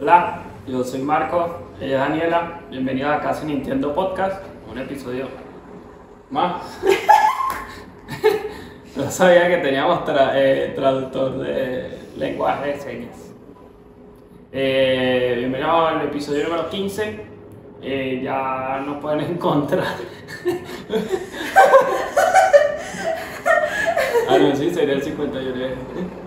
Hola, 0.00 0.40
yo 0.66 0.82
soy 0.82 1.02
Marco, 1.02 1.58
ella 1.78 2.04
es 2.04 2.08
Daniela, 2.08 2.60
bienvenidos 2.70 3.10
a 3.12 3.20
Casi 3.20 3.44
Nintendo 3.46 3.94
Podcast, 3.94 4.42
un 4.70 4.78
episodio 4.78 5.26
más. 6.30 6.62
no 8.96 9.10
sabía 9.10 9.48
que 9.48 9.58
teníamos 9.58 10.00
eh, 10.08 10.72
traductor 10.74 11.38
de 11.38 11.98
lenguaje 12.16 12.68
de 12.68 12.80
señas. 12.80 13.16
Eh, 14.50 15.34
bienvenidos 15.40 15.90
al 15.90 16.06
episodio 16.06 16.44
número 16.44 16.70
15, 16.70 17.26
Eh, 17.82 18.20
ya 18.24 18.82
nos 18.86 19.02
pueden 19.02 19.20
encontrar. 19.32 19.84
ah, 24.28 24.38
no, 24.38 24.56
sí, 24.56 24.72
sería 24.74 24.94
el 24.94 25.02
51. 25.02 26.17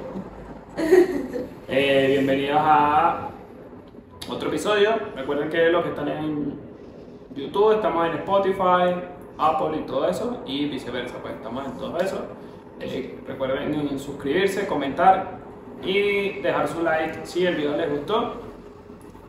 Eh, 1.93 2.07
bienvenidos 2.07 2.61
a 2.63 3.27
otro 4.29 4.47
episodio. 4.47 4.91
Recuerden 5.13 5.49
que 5.49 5.67
los 5.69 5.83
que 5.83 5.89
están 5.89 6.07
en 6.07 6.57
YouTube 7.35 7.73
estamos 7.73 8.07
en 8.07 8.13
Spotify, 8.19 8.95
Apple 9.37 9.77
y 9.77 9.81
todo 9.81 10.07
eso, 10.07 10.41
y 10.45 10.69
viceversa, 10.69 11.17
pues 11.21 11.33
estamos 11.33 11.65
en 11.65 11.77
todo 11.77 11.97
eso. 11.97 12.27
Eh, 12.79 13.19
recuerden 13.27 13.99
suscribirse, 13.99 14.67
comentar 14.67 15.31
y 15.83 16.39
dejar 16.39 16.69
su 16.69 16.81
like 16.81 17.25
si 17.25 17.45
el 17.45 17.55
video 17.57 17.75
les 17.75 17.91
gustó. 17.91 18.35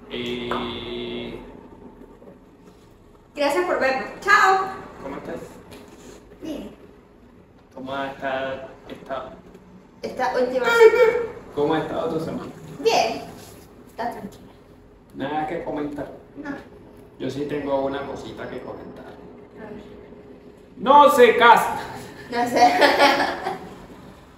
Y. 0.08 1.34
Gracias 3.34 3.64
por 3.66 3.80
vernos. 3.80 4.08
Chao. 4.20 4.66
¿Cómo 5.02 5.16
estás? 5.16 5.40
Bien. 6.40 6.70
¿Cómo 7.74 7.92
ha 7.92 8.12
estado, 8.12 8.68
estado- 8.88 9.30
Esta 10.00 10.32
última. 10.40 10.66
¿Cómo 11.54 11.74
ha 11.74 11.78
estado 11.80 12.14
tu 12.14 12.24
semana? 12.24 12.50
Bien. 12.80 13.22
Está 13.90 14.10
tranquila. 14.10 14.42
Nada 15.14 15.46
que 15.46 15.64
comentar. 15.64 16.10
No. 16.36 16.50
Yo 17.18 17.30
sí 17.30 17.46
tengo 17.46 17.84
una 17.84 18.06
cosita 18.06 18.48
que 18.48 18.60
comentar. 18.60 19.04
No 20.76 21.10
se 21.10 21.36
casa. 21.36 21.76
No 22.30 22.46
sé. 22.48 22.72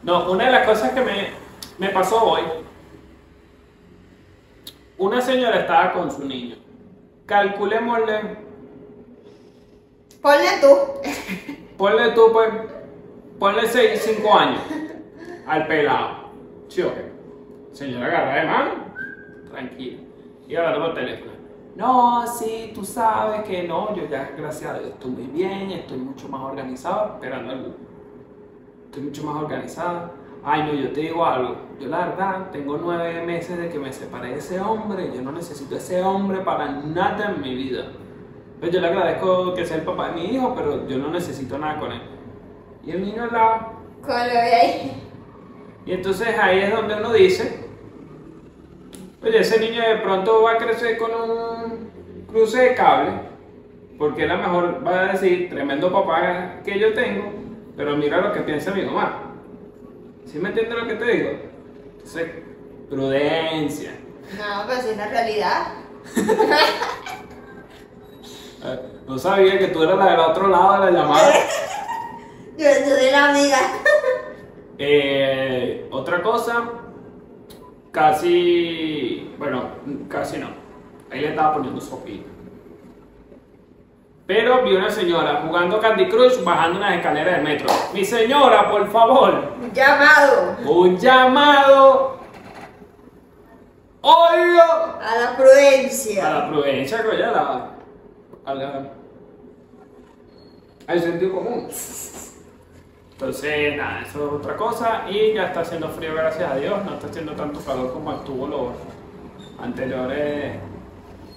No, 0.03 0.31
una 0.31 0.45
de 0.45 0.53
las 0.53 0.67
cosas 0.67 0.91
que 0.91 1.01
me, 1.01 1.29
me 1.79 1.89
pasó 1.89 2.23
hoy, 2.23 2.43
una 4.99 5.23
señora 5.23 5.61
estaba 5.61 5.95
con 5.95 6.11
su 6.13 6.27
niño. 6.27 6.57
Calculémosle, 7.25 8.37
Ponle 10.21 10.49
tú. 10.61 10.77
ponle 11.79 12.11
tú, 12.11 12.31
pues, 12.35 12.51
ponle 13.39 13.67
6, 13.67 14.03
5 14.19 14.35
años 14.39 14.61
al 15.47 15.67
pelado. 15.67 16.24
¿Sí 16.75 16.83
o 16.83 16.93
qué? 16.93 17.09
Señora 17.71 18.07
agarra 18.09 18.35
de 18.35 18.47
mano, 18.49 18.71
tranquila. 19.49 19.99
Y 20.49 20.57
hablando 20.57 20.87
por 20.87 20.95
teléfono. 20.95 21.31
No, 21.77 22.27
sí, 22.27 22.73
tú 22.75 22.85
sabes 22.85 23.45
que 23.45 23.63
no, 23.63 23.95
yo 23.95 24.09
ya, 24.09 24.33
gracias 24.37 24.75
a 24.75 24.79
Dios, 24.81 24.91
estoy 24.91 25.13
muy 25.13 25.27
bien, 25.27 25.71
estoy 25.71 25.99
mucho 25.99 26.29
más 26.29 26.41
organizado, 26.41 27.15
esperando 27.15 27.53
al 27.53 27.77
estoy 28.87 29.03
mucho 29.05 29.23
más 29.23 29.37
organizada. 29.45 30.11
Ay, 30.43 30.65
no, 30.65 30.73
yo 30.73 30.91
te 30.91 31.03
digo 31.03 31.25
algo. 31.25 31.55
Yo 31.79 31.87
la 31.87 32.09
verdad 32.09 32.51
tengo 32.51 32.77
nueve 32.77 33.25
meses 33.25 33.57
de 33.57 33.69
que 33.69 33.79
me 33.79 33.93
separé 33.93 34.31
de 34.31 34.39
ese 34.39 34.59
hombre. 34.59 35.13
Yo 35.15 35.23
no 35.23 35.31
necesito 35.31 35.77
ese 35.77 36.03
hombre 36.03 36.41
para 36.41 36.73
nada 36.73 37.35
en 37.37 37.41
mi 37.41 37.55
vida. 37.55 37.85
Pues 38.59 38.73
yo 38.73 38.81
le 38.81 38.89
agradezco 38.89 39.55
que 39.55 39.65
sea 39.65 39.77
el 39.77 39.85
papá 39.85 40.09
de 40.09 40.15
mi 40.15 40.25
hijo, 40.35 40.53
pero 40.57 40.89
yo 40.89 40.99
no 40.99 41.11
necesito 41.13 41.57
nada 41.57 41.79
con 41.79 41.93
él. 41.93 42.03
Y 42.85 42.91
el 42.91 43.05
niño 43.05 43.27
lado. 43.27 43.75
¿Cómo 44.03 44.19
lo 44.19 44.25
ve 44.25 44.55
ahí? 44.55 45.04
Y 45.87 45.93
entonces 45.93 46.29
ahí 46.39 46.61
es 46.61 46.73
donde 46.73 46.95
uno 46.95 47.13
dice, 47.13 47.59
oye, 49.23 49.41
ese 49.41 49.61
niño 49.61 49.83
de 49.87 49.97
pronto 49.97 50.43
va 50.43 50.53
a 50.53 50.59
crecer 50.59 50.97
con 50.97 51.11
un 51.13 52.25
cruce 52.27 52.59
de 52.61 52.75
cable, 52.75 53.13
porque 53.99 54.25
a 54.25 54.35
lo 54.35 54.39
mejor 54.39 54.87
va 54.87 55.01
a 55.01 55.13
decir, 55.13 55.49
tremendo 55.51 55.93
papá 55.93 56.61
que 56.65 56.79
yo 56.79 56.95
tengo, 56.95 57.33
pero 57.77 57.97
mira 57.97 58.21
lo 58.21 58.33
que 58.33 58.41
piensa 58.41 58.71
mi 58.73 58.83
mamá. 58.83 59.35
¿Sí 60.25 60.39
me 60.39 60.49
entiendes 60.49 60.79
lo 60.79 60.87
que 60.89 60.95
te 60.95 61.05
digo? 61.05 61.31
Entonces, 61.93 62.31
prudencia. 62.89 63.93
No, 64.39 64.65
pero 64.67 64.81
si 64.81 64.89
es 64.91 64.97
la 64.97 65.09
realidad. 65.09 65.67
Eh, 68.67 68.81
No 69.07 69.19
sabía 69.19 69.59
que 69.59 69.67
tú 69.69 69.83
eras 69.83 69.99
la 69.99 70.11
del 70.13 70.21
otro 70.21 70.49
lado 70.49 70.87
de 70.87 70.91
la 70.91 70.99
llamada. 71.03 71.35
Yo, 72.57 72.65
yo 72.67 72.97
soy 72.97 73.11
la 73.11 73.29
amiga. 73.29 73.59
Eh, 74.79 75.89
otra 75.91 76.23
cosa, 76.23 76.65
casi, 77.93 79.35
bueno, 79.39 79.65
casi 80.09 80.39
no. 80.39 80.49
Ahí 81.11 81.21
le 81.21 81.29
estaba 81.29 81.55
poniendo 81.55 81.81
sopita. 81.81 82.29
Pero 84.27 84.63
vi 84.65 84.75
una 84.75 84.91
señora 84.91 85.43
jugando 85.47 85.79
Candy 85.81 86.09
Crush 86.09 86.43
bajando 86.43 86.79
unas 86.79 86.97
escaleras 86.97 87.35
del 87.37 87.45
metro. 87.45 87.67
Mi 87.93 88.05
señora, 88.05 88.71
por 88.71 88.89
favor, 88.91 89.53
Un 89.63 89.71
llamado 89.73 90.57
un 90.67 90.97
llamado. 90.99 92.15
Oigo. 94.01 94.63
a 94.63 95.17
la 95.21 95.31
A 95.33 95.37
prudencia. 95.37 96.31
la 96.31 96.49
prudencia, 96.49 97.05
coño, 97.05 97.25
a 97.25 97.31
la, 97.33 97.71
a 98.47 98.55
la- 98.55 98.91
al 100.87 101.01
sentido 101.01 101.35
común. 101.35 101.69
Entonces, 103.25 103.75
nada, 103.79 104.03
eso 104.03 104.27
es 104.27 104.33
otra 104.35 104.55
cosa. 104.55 105.05
Y 105.09 105.33
ya 105.33 105.47
está 105.47 105.61
haciendo 105.61 105.89
frío, 105.89 106.15
gracias 106.15 106.51
a 106.51 106.57
Dios. 106.57 106.85
No 106.85 106.93
está 106.93 107.07
haciendo 107.07 107.33
tanto 107.33 107.59
calor 107.61 107.95
como 107.95 108.13
estuvo 108.13 108.47
los 108.47 108.73
anteriores 109.59 110.57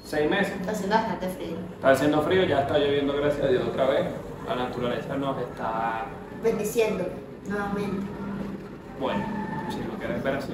seis 0.03 0.30
meses. 0.30 0.53
Está 0.59 0.74
haciendo 0.74 0.98
bastante 0.98 1.30
frío. 1.30 1.56
Está 1.75 1.92
haciendo 1.92 2.22
frío, 2.24 2.44
ya 2.44 2.59
está 2.59 2.78
lloviendo, 2.78 3.14
gracias 3.14 3.46
a 3.46 3.48
Dios, 3.48 3.64
otra 3.66 3.88
vez. 3.88 4.06
La 4.46 4.56
naturaleza 4.56 5.16
nos 5.16 5.42
está. 5.42 6.08
Bendiciendo 6.44 7.06
nuevamente. 7.48 8.06
Bueno, 9.00 9.24
si 9.69 9.80
lo 9.80 9.98
quieres 9.98 10.22
ver 10.22 10.36
así. 10.36 10.54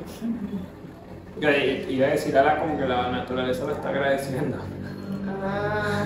Yo 1.40 1.50
Iba 1.50 2.08
a 2.08 2.10
decir 2.12 2.38
a 2.38 2.44
la 2.44 2.60
como 2.60 2.78
que 2.78 2.86
la 2.86 3.10
naturaleza 3.10 3.66
lo 3.66 3.72
está 3.72 3.90
agradeciendo. 3.90 4.60
Ah. 5.44 6.06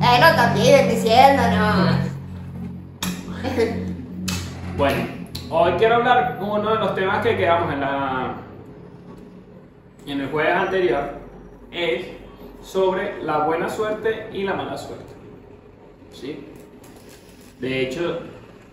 Eh, 0.00 0.20
no, 0.20 0.36
también 0.36 0.86
bendiciendo, 0.86 1.42
no. 1.50 2.14
Bueno, 4.76 5.04
hoy 5.50 5.72
quiero 5.78 5.96
hablar 5.96 6.38
de 6.38 6.44
uno 6.44 6.70
de 6.70 6.76
los 6.78 6.94
temas 6.94 7.22
que 7.22 7.36
quedamos 7.36 7.72
en 7.72 7.80
la 7.80 8.34
en 10.06 10.20
el 10.20 10.30
jueves 10.30 10.54
anterior 10.54 11.12
es 11.70 12.06
sobre 12.62 13.22
la 13.22 13.38
buena 13.38 13.68
suerte 13.68 14.28
y 14.32 14.42
la 14.42 14.54
mala 14.54 14.76
suerte. 14.76 15.04
¿Sí? 16.12 16.46
De 17.58 17.80
hecho, 17.82 18.20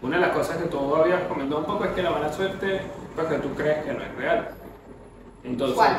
una 0.02 0.18
de 0.18 0.24
las 0.28 0.36
cosas 0.36 0.58
que 0.58 0.68
tú 0.68 0.94
habías 0.96 1.22
comentado 1.24 1.62
un 1.62 1.66
poco 1.68 1.86
es 1.86 1.92
que 1.92 2.02
la 2.02 2.10
mala 2.10 2.34
suerte, 2.34 2.82
pues 3.16 3.28
que 3.28 3.36
tú 3.38 3.54
crees 3.56 3.84
que 3.86 3.94
no 3.94 4.04
es 4.04 4.16
real. 4.16 4.50
Entonces, 5.44 5.76
¿Cuál? 5.78 5.98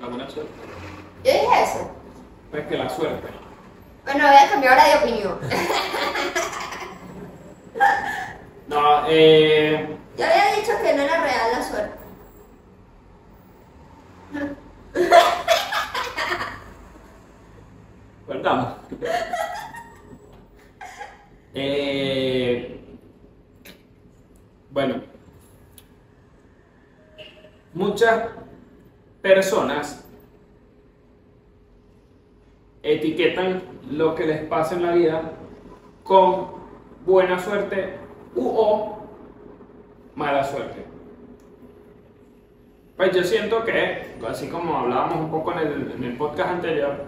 la 0.00 0.06
buena 0.06 0.30
suerte, 0.30 0.50
Yo 1.24 1.32
dije 1.32 1.62
eso. 1.64 1.90
pues 2.50 2.66
que 2.66 2.78
la 2.78 2.88
suerte. 2.88 3.28
Bueno, 4.04 4.26
voy 4.26 4.36
a 4.36 4.50
cambiar 4.50 4.78
ahora 4.78 4.88
de 4.88 4.94
opinión. 5.04 5.38
No, 8.68 9.06
eh, 9.08 9.96
Yo 10.18 10.24
había 10.24 10.56
dicho 10.56 10.72
que 10.82 10.94
no 10.94 11.02
era 11.02 11.22
real 11.22 11.52
la 11.52 11.62
suerte. 11.62 11.98
Cortamos. 18.26 18.76
Eh, 21.54 22.78
bueno, 24.70 25.02
muchas 27.72 28.28
personas 29.22 30.04
etiquetan 32.82 33.62
lo 33.90 34.14
que 34.14 34.26
les 34.26 34.44
pasa 34.44 34.74
en 34.76 34.82
la 34.82 34.92
vida 34.92 35.32
con 36.04 36.48
buena 37.06 37.38
suerte 37.38 38.07
u 38.38 38.48
o 38.56 38.98
mala 40.14 40.44
suerte. 40.44 40.84
Pues 42.96 43.14
yo 43.14 43.22
siento 43.22 43.64
que, 43.64 44.16
así 44.28 44.48
como 44.48 44.76
hablábamos 44.76 45.18
un 45.18 45.30
poco 45.30 45.52
en 45.52 46.02
el, 46.02 46.16
podcast 46.16 46.50
anterior, 46.50 47.04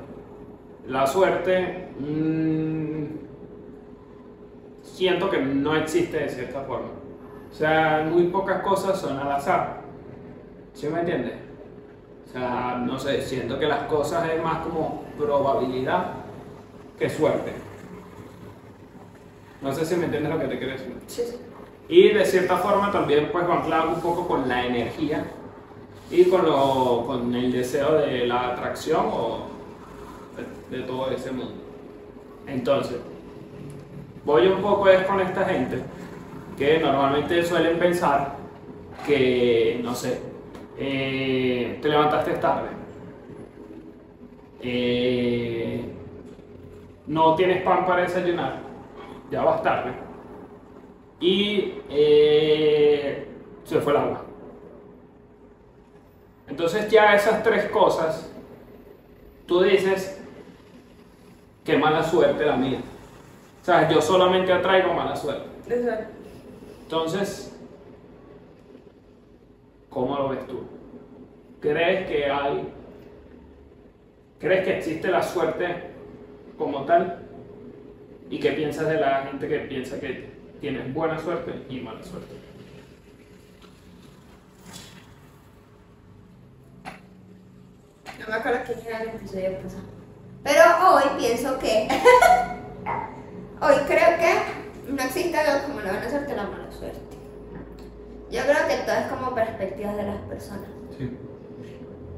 la 0.86 1.06
suerte 1.06 1.88
mm, 1.98 3.04
siento 4.82 5.30
que 5.30 5.40
no 5.40 5.74
existe 5.74 6.18
de 6.18 6.28
cierta 6.28 6.62
forma. 6.62 6.90
O 7.50 7.54
sea, 7.54 8.06
muy 8.08 8.24
pocas 8.24 8.62
cosas 8.62 9.00
son 9.00 9.18
al 9.18 9.32
azar. 9.32 9.80
¿Sí 10.72 10.86
me 10.88 11.00
entiendes? 11.00 11.34
O 12.28 12.32
sea, 12.32 12.80
no 12.86 12.96
sé, 12.96 13.22
siento 13.22 13.58
que 13.58 13.66
las 13.66 13.84
cosas 13.84 14.28
es 14.30 14.40
más 14.40 14.58
como 14.58 15.02
probabilidad 15.18 16.12
que 16.96 17.10
suerte. 17.10 17.69
No 19.62 19.72
sé 19.72 19.84
si 19.84 19.96
me 19.96 20.06
entiendes 20.06 20.32
lo 20.32 20.38
que 20.38 20.46
te 20.46 20.58
quiero 20.58 20.72
decir. 20.72 20.94
Sí, 21.06 21.22
sí. 21.22 21.36
Y 21.88 22.10
de 22.10 22.24
cierta 22.24 22.56
forma 22.56 22.90
también 22.92 23.30
pues 23.32 23.48
va 23.48 23.56
anclado 23.58 23.90
un 23.90 24.00
poco 24.00 24.26
con 24.26 24.48
la 24.48 24.64
energía 24.64 25.24
y 26.10 26.24
con, 26.24 26.46
lo, 26.46 27.04
con 27.06 27.34
el 27.34 27.52
deseo 27.52 27.94
de 27.94 28.26
la 28.26 28.52
atracción 28.52 29.06
o 29.12 29.46
de, 30.70 30.78
de 30.78 30.82
todo 30.84 31.10
ese 31.10 31.30
mundo. 31.32 31.54
Entonces, 32.46 32.98
voy 34.24 34.46
un 34.46 34.62
poco 34.62 34.88
es 34.88 35.02
con 35.06 35.20
esta 35.20 35.44
gente 35.44 35.82
que 36.56 36.78
normalmente 36.78 37.42
suelen 37.42 37.78
pensar 37.78 38.36
que, 39.06 39.80
no 39.82 39.94
sé, 39.94 40.20
eh, 40.78 41.78
te 41.80 41.88
levantaste 41.88 42.32
tarde, 42.34 42.68
eh, 44.62 45.84
no 47.06 47.34
tienes 47.34 47.62
pan 47.62 47.86
para 47.86 48.02
desayunar, 48.02 48.60
ya 49.30 49.42
vas 49.42 49.62
tarde, 49.62 49.92
y 51.20 51.74
eh, 51.88 53.28
se 53.64 53.80
fue 53.80 53.92
el 53.92 53.98
agua. 53.98 54.24
Entonces 56.48 56.90
ya 56.90 57.14
esas 57.14 57.42
tres 57.42 57.70
cosas, 57.70 58.30
tú 59.46 59.62
dices, 59.62 60.20
qué 61.64 61.76
mala 61.76 62.02
suerte 62.02 62.44
la 62.44 62.56
mía. 62.56 62.80
O 63.62 63.64
sea, 63.64 63.88
yo 63.88 64.00
solamente 64.00 64.52
atraigo 64.52 64.92
mala 64.94 65.14
suerte. 65.14 65.48
Exacto. 65.68 66.14
Entonces, 66.82 67.56
¿cómo 69.88 70.16
lo 70.16 70.30
ves 70.30 70.46
tú? 70.46 70.64
¿Crees 71.60 72.08
que 72.08 72.30
hay, 72.30 72.72
crees 74.40 74.64
que 74.64 74.78
existe 74.78 75.08
la 75.08 75.22
suerte 75.22 75.92
como 76.58 76.84
tal? 76.84 77.19
¿Y 78.30 78.38
qué 78.38 78.52
piensas 78.52 78.86
de 78.86 78.94
la 78.94 79.24
gente 79.24 79.48
que 79.48 79.58
piensa 79.58 79.98
que 79.98 80.30
tienes 80.60 80.94
buena 80.94 81.18
suerte 81.18 81.66
y 81.68 81.80
mala 81.80 82.00
suerte? 82.04 82.32
No 88.20 88.28
me 88.28 88.34
acuerdo 88.34 88.60
quién 88.66 88.86
era 88.86 89.02
el 89.02 89.08
episodio 89.08 89.58
pasado. 89.58 89.82
Pero 90.44 90.62
hoy 90.94 91.02
pienso 91.18 91.58
que. 91.58 91.88
hoy 93.60 93.74
creo 93.88 94.18
que 94.18 94.92
no 94.92 95.02
existe 95.02 95.36
algo 95.36 95.66
como 95.66 95.80
la 95.80 95.90
buena 95.90 96.08
suerte 96.08 96.32
o 96.32 96.36
la 96.36 96.44
mala 96.44 96.70
suerte. 96.70 97.00
Yo 98.30 98.42
creo 98.42 98.68
que 98.68 98.76
todo 98.86 98.94
es 98.94 99.06
como 99.06 99.34
perspectivas 99.34 99.96
de 99.96 100.02
las 100.04 100.20
personas. 100.22 100.68
Sí. 100.96 101.18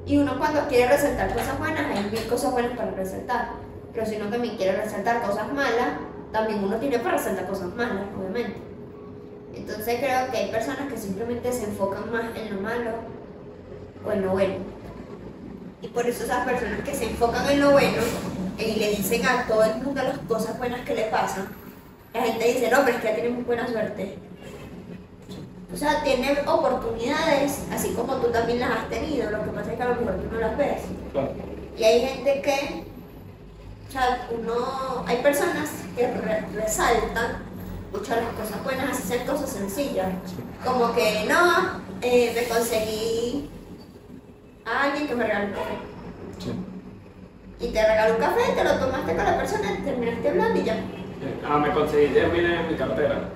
Y 0.05 0.19
uno 0.19 0.39
cuando 0.39 0.69
quiere 0.69 0.93
resaltar 0.93 1.33
cosas 1.33 1.59
buenas, 1.59 1.97
hay 1.97 2.11
mil 2.11 2.27
cosas 2.29 2.53
buenas 2.53 2.77
para 2.77 2.91
resaltar. 2.91 3.72
Pero 3.93 4.07
si 4.07 4.17
uno 4.17 4.31
también 4.31 4.57
quiere 4.57 4.77
resaltar 4.77 5.23
cosas 5.23 5.53
malas, 5.53 5.99
también 6.33 6.65
uno 6.65 6.77
tiene 6.77 6.99
para 6.99 7.19
resaltar 7.19 7.47
cosas 7.47 7.75
malas, 7.75 8.07
obviamente. 8.19 8.57
Entonces 9.55 9.99
creo 9.99 10.31
que 10.31 10.39
hay 10.39 10.51
personas 10.51 10.91
que 10.91 10.97
simplemente 10.97 11.53
se 11.53 11.65
enfocan 11.65 12.11
más 12.11 12.25
en 12.37 12.55
lo 12.55 12.61
malo 12.61 12.91
o 14.07 14.13
en 14.13 14.23
lo 14.23 14.31
bueno. 14.31 14.55
Y 15.83 15.89
por 15.89 16.07
eso 16.07 16.25
esas 16.25 16.47
personas 16.47 16.81
que 16.81 16.95
se 16.95 17.05
enfocan 17.05 17.49
en 17.51 17.61
lo 17.61 17.73
bueno 17.73 18.03
y 18.59 18.79
le 18.79 18.91
dicen 18.91 19.27
a 19.27 19.47
todo 19.47 19.65
el 19.65 19.83
mundo 19.83 20.03
las 20.03 20.19
cosas 20.21 20.57
buenas 20.59 20.81
que 20.83 20.95
le 20.95 21.05
pasan, 21.05 21.49
la 22.15 22.23
gente 22.23 22.47
dice, 22.47 22.71
no, 22.71 22.85
pero 22.85 22.97
es 22.97 23.03
que 23.03 23.09
ya 23.09 23.15
tiene 23.15 23.31
muy 23.31 23.43
buena 23.43 23.67
suerte. 23.67 24.17
O 25.73 25.77
sea, 25.77 26.03
tiene 26.03 26.39
oportunidades, 26.47 27.65
así 27.73 27.95
como 27.95 28.17
tú 28.17 28.31
también 28.31 28.61
las 28.61 28.71
has 28.71 28.89
tenido, 28.91 29.31
lo 29.31 29.43
que 29.43 29.51
pasa 29.51 29.73
es 29.73 29.77
que 29.77 29.83
a 29.83 29.89
lo 29.89 29.95
mejor 29.97 30.15
tú 30.17 30.29
no 30.31 30.41
las 30.41 30.57
ves. 30.57 30.83
Y 31.79 31.85
hay 31.85 32.07
gente 32.07 32.43
que, 32.43 32.85
o 33.93 33.99
sea, 33.99 34.27
uno, 34.31 35.05
hay 35.07 35.19
personas 35.19 35.69
que 35.95 36.07
re- 36.07 36.45
resaltan 36.55 37.43
mucho 37.93 38.15
las 38.17 38.25
cosas 38.41 38.65
buenas, 38.65 38.91
así 38.91 39.03
sean 39.03 39.27
cosas 39.27 39.51
sencillas. 39.51 40.09
Como 40.65 40.95
que, 40.95 41.27
no, 41.29 41.81
eh, 42.01 42.33
me 42.35 42.45
conseguí 42.49 43.51
a 44.65 44.85
alguien 44.85 45.07
que 45.09 45.15
me 45.15 45.25
regaló 45.25 45.47
un 45.49 45.53
café. 45.53 45.75
Sí. 46.39 46.55
Y 47.61 47.69
te 47.71 47.87
regaló 47.87 48.15
un 48.15 48.21
café, 48.21 48.53
te 48.55 48.65
lo 48.65 48.79
tomaste 48.79 49.15
con 49.15 49.25
la 49.27 49.37
persona, 49.37 49.79
terminaste 49.85 50.29
hablando 50.31 50.59
y 50.61 50.65
ya. 50.65 50.77
Ah, 51.47 51.59
me 51.59 51.71
conseguí 51.73 52.07
10 52.15 52.33
mil 52.33 52.47
en 52.47 52.69
mi 52.69 52.75
cartera. 52.77 53.29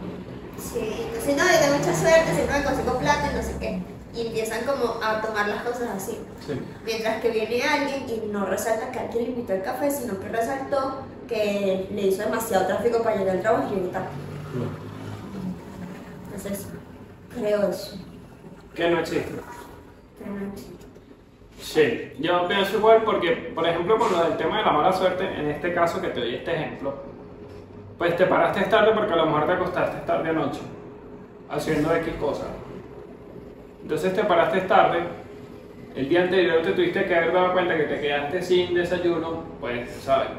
Sí, 0.58 1.02
entonces 1.06 1.36
no, 1.36 1.44
yo 1.44 1.58
tengo 1.60 1.78
mucha 1.78 1.94
suerte, 1.94 2.34
siempre 2.34 2.58
me 2.60 2.64
consigo 2.64 2.98
plata 2.98 3.30
y 3.30 3.36
no 3.36 3.42
sé 3.42 3.56
qué. 3.60 3.82
Y 4.16 4.28
empiezan 4.28 4.64
como 4.64 4.94
a 5.02 5.20
tomar 5.20 5.46
las 5.48 5.62
cosas 5.62 5.90
así. 5.94 6.18
Sí. 6.46 6.58
Mientras 6.84 7.20
que 7.20 7.30
viene 7.30 7.62
alguien 7.62 8.06
y 8.08 8.26
no 8.28 8.46
resalta 8.46 8.90
que 8.90 8.98
alguien 8.98 9.24
le 9.24 9.30
invitó 9.30 9.52
al 9.52 9.62
café, 9.62 9.90
sino 9.90 10.18
que 10.18 10.28
resaltó 10.28 11.02
que 11.28 11.88
le 11.92 12.02
hizo 12.02 12.22
demasiado 12.22 12.66
tráfico 12.66 13.02
para 13.02 13.16
llegar 13.16 13.36
al 13.36 13.42
trabajo 13.42 13.68
y 13.70 13.76
llegó 13.76 13.88
tarde. 13.88 14.08
Entonces, 16.26 16.68
creo 17.34 17.68
eso. 17.68 17.98
Que 18.74 18.90
no 18.90 19.00
existe. 19.00 19.34
Pero 20.18 20.32
no 20.32 20.46
existe. 20.46 20.76
Sí, 21.60 22.12
yo 22.18 22.46
pienso 22.48 22.76
igual 22.76 23.02
porque, 23.04 23.52
por 23.54 23.66
ejemplo, 23.66 23.98
con 23.98 24.12
lo 24.12 24.24
del 24.24 24.36
tema 24.36 24.58
de 24.58 24.64
la 24.64 24.72
mala 24.72 24.92
suerte, 24.92 25.24
en 25.24 25.50
este 25.50 25.74
caso 25.74 26.00
que 26.00 26.08
te 26.08 26.20
doy 26.20 26.36
este 26.36 26.54
ejemplo, 26.54 26.94
pues 27.98 28.16
te 28.16 28.26
paraste 28.26 28.62
tarde 28.64 28.92
porque 28.94 29.12
a 29.12 29.16
lo 29.16 29.26
mejor 29.26 29.46
te 29.46 29.52
acostaste 29.52 30.06
tarde 30.06 30.30
anoche, 30.30 30.60
haciendo 31.50 31.94
X 31.96 32.14
cosas. 32.20 32.46
Entonces 33.86 34.14
te 34.14 34.24
paraste 34.24 34.62
tarde, 34.62 34.98
el 35.94 36.08
día 36.08 36.22
anterior 36.22 36.60
te 36.60 36.72
tuviste 36.72 37.04
que 37.04 37.14
haber 37.14 37.32
dado 37.32 37.52
cuenta 37.52 37.76
que 37.76 37.84
te 37.84 38.00
quedaste 38.00 38.42
sin 38.42 38.74
desayuno, 38.74 39.44
pues, 39.60 39.88
¿sabes? 40.02 40.30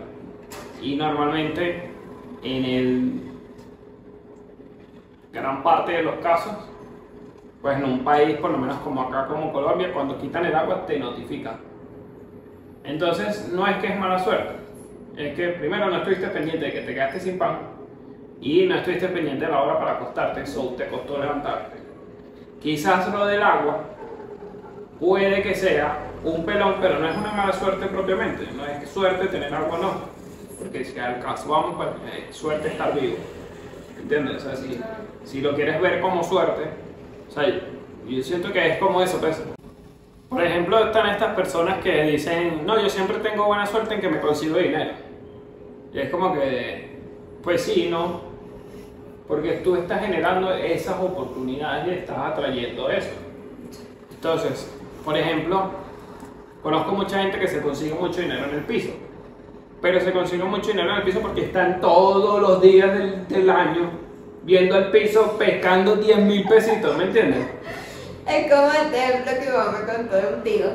Y 0.81 0.97
normalmente, 0.97 1.89
en 2.43 2.65
el 2.65 3.21
gran 5.31 5.63
parte 5.63 5.93
de 5.93 6.03
los 6.03 6.15
casos, 6.15 6.57
pues 7.61 7.77
en 7.77 7.85
un 7.85 8.03
país, 8.03 8.35
por 8.35 8.51
lo 8.51 8.57
menos 8.57 8.79
como 8.79 9.03
acá, 9.03 9.27
como 9.27 9.53
Colombia, 9.53 9.93
cuando 9.93 10.17
quitan 10.17 10.45
el 10.45 10.53
agua 10.53 10.85
te 10.85 10.99
notifican. 10.99 11.55
Entonces, 12.83 13.49
no 13.53 13.65
es 13.65 13.77
que 13.77 13.87
es 13.87 13.97
mala 13.97 14.19
suerte, 14.19 14.55
es 15.15 15.33
que 15.35 15.47
primero 15.51 15.89
no 15.89 15.99
estuviste 15.99 16.27
pendiente 16.27 16.65
de 16.65 16.71
que 16.73 16.81
te 16.81 16.93
quedaste 16.93 17.21
sin 17.21 17.37
pan 17.37 17.59
y 18.41 18.65
no 18.65 18.75
estuviste 18.75 19.07
pendiente 19.07 19.45
de 19.45 19.51
la 19.51 19.61
hora 19.61 19.79
para 19.79 19.91
acostarte, 19.93 20.41
eso 20.41 20.75
te 20.77 20.89
costó 20.89 21.17
levantarte. 21.17 21.86
Quizás 22.61 23.11
lo 23.11 23.25
del 23.25 23.43
agua 23.43 23.81
puede 24.99 25.41
que 25.41 25.53
sea 25.53 25.99
un 26.23 26.45
pelón, 26.45 26.75
pero 26.81 26.99
no 26.99 27.07
es 27.07 27.17
una 27.17 27.31
mala 27.31 27.53
suerte 27.53 27.85
propiamente, 27.87 28.47
no 28.55 28.65
es 28.65 28.89
suerte 28.89 29.27
tener 29.27 29.53
agua, 29.53 29.77
no, 29.79 29.91
porque 30.59 30.83
si 30.83 30.97
al 30.99 31.19
caso 31.19 31.49
vamos, 31.49 31.75
pues 31.75 31.89
eh, 32.13 32.27
suerte 32.31 32.69
estar 32.69 32.99
vivo, 32.99 33.17
¿entiendes? 33.99 34.37
O 34.37 34.39
sea, 34.39 34.55
si, 34.55 34.81
si 35.23 35.41
lo 35.41 35.55
quieres 35.55 35.79
ver 35.79 36.01
como 36.01 36.23
suerte, 36.23 36.63
o 37.27 37.31
sea, 37.31 37.45
yo 38.07 38.23
siento 38.23 38.51
que 38.51 38.73
es 38.73 38.77
como 38.77 39.01
eso, 39.01 39.19
pues. 39.19 39.43
Por 40.29 40.43
ejemplo, 40.43 40.85
están 40.85 41.09
estas 41.09 41.35
personas 41.35 41.81
que 41.81 42.03
dicen, 42.03 42.65
no, 42.65 42.81
yo 42.81 42.89
siempre 42.89 43.17
tengo 43.19 43.45
buena 43.45 43.65
suerte 43.65 43.95
en 43.95 44.01
que 44.01 44.09
me 44.09 44.19
consigo 44.19 44.57
dinero. 44.57 44.91
Y 45.93 45.99
es 45.99 46.09
como 46.09 46.33
que, 46.33 46.97
pues 47.43 47.61
sí, 47.63 47.87
no. 47.89 48.26
Porque 49.27 49.53
tú 49.63 49.75
estás 49.75 50.01
generando 50.01 50.53
esas 50.53 50.99
oportunidades 50.99 51.87
y 51.87 51.99
estás 51.99 52.17
atrayendo 52.17 52.89
eso. 52.89 53.09
Entonces, 54.11 54.69
por 55.03 55.17
ejemplo, 55.17 55.71
conozco 56.63 56.91
mucha 56.93 57.21
gente 57.21 57.39
que 57.39 57.47
se 57.47 57.61
consigue 57.61 57.93
mucho 57.93 58.21
dinero 58.21 58.45
en 58.45 58.55
el 58.55 58.65
piso. 58.65 58.89
Pero 59.81 59.99
se 59.99 60.11
consigue 60.11 60.43
mucho 60.43 60.69
dinero 60.69 60.91
en 60.91 60.97
el 60.97 61.03
piso 61.03 61.19
porque 61.19 61.45
están 61.45 61.81
todos 61.81 62.41
los 62.41 62.61
días 62.61 62.97
del, 63.29 63.49
año 63.49 63.91
viendo 64.43 64.77
el 64.77 64.91
piso 64.91 65.37
pescando 65.37 65.97
10 65.97 66.19
mil 66.19 66.47
pesitos, 66.47 66.97
¿me 66.97 67.05
entiendes? 67.05 67.45
Es 68.27 68.51
como 68.51 68.71
el 68.71 68.93
ejemplo 68.93 69.31
que 69.39 69.49
mamá 69.51 69.79
me 69.79 69.93
contó 69.93 70.15
de 70.15 70.33
un 70.35 70.43
tío 70.43 70.67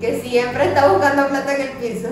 que 0.00 0.20
siempre 0.20 0.64
está 0.64 0.92
buscando 0.92 1.28
plata 1.28 1.54
en 1.54 1.60
el 1.62 1.68
piso 1.78 2.08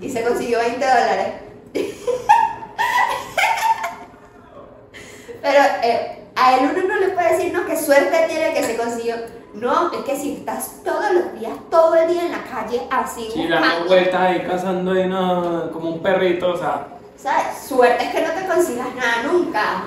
y 0.00 0.08
se 0.08 0.22
consiguió 0.22 0.58
20 0.58 0.78
dólares. 0.78 1.34
Pero 5.42 5.58
eh, 5.82 6.22
a 6.34 6.56
él 6.56 6.70
uno 6.72 6.88
no 6.88 7.00
le 7.00 7.08
puede 7.08 7.36
decir, 7.36 7.52
no, 7.52 7.66
qué 7.66 7.76
suerte 7.76 8.26
tiene 8.28 8.52
que 8.54 8.62
se 8.62 8.76
consiguió. 8.76 9.16
No, 9.54 9.90
es 9.92 10.00
que 10.00 10.16
si 10.16 10.34
estás 10.34 10.82
todos 10.84 11.12
los 11.12 11.40
días, 11.40 11.52
todo 11.70 11.94
el 11.94 12.08
día 12.08 12.26
en 12.26 12.32
la 12.32 12.42
calle 12.42 12.82
así, 12.90 13.30
Sí, 13.32 13.48
dando 13.48 13.86
vueltas 13.86 14.20
ahí 14.20 14.46
cazando 14.46 14.92
ahí 14.92 15.08
no, 15.08 15.70
como 15.72 15.92
un 15.92 16.02
perrito, 16.02 16.52
o 16.52 16.56
sea, 16.58 16.88
¿sabes? 17.16 17.58
Suerte 17.66 18.04
es 18.04 18.14
que 18.14 18.20
no 18.20 18.32
te 18.32 18.46
consigas 18.46 18.88
nada 18.94 19.22
nunca. 19.24 19.84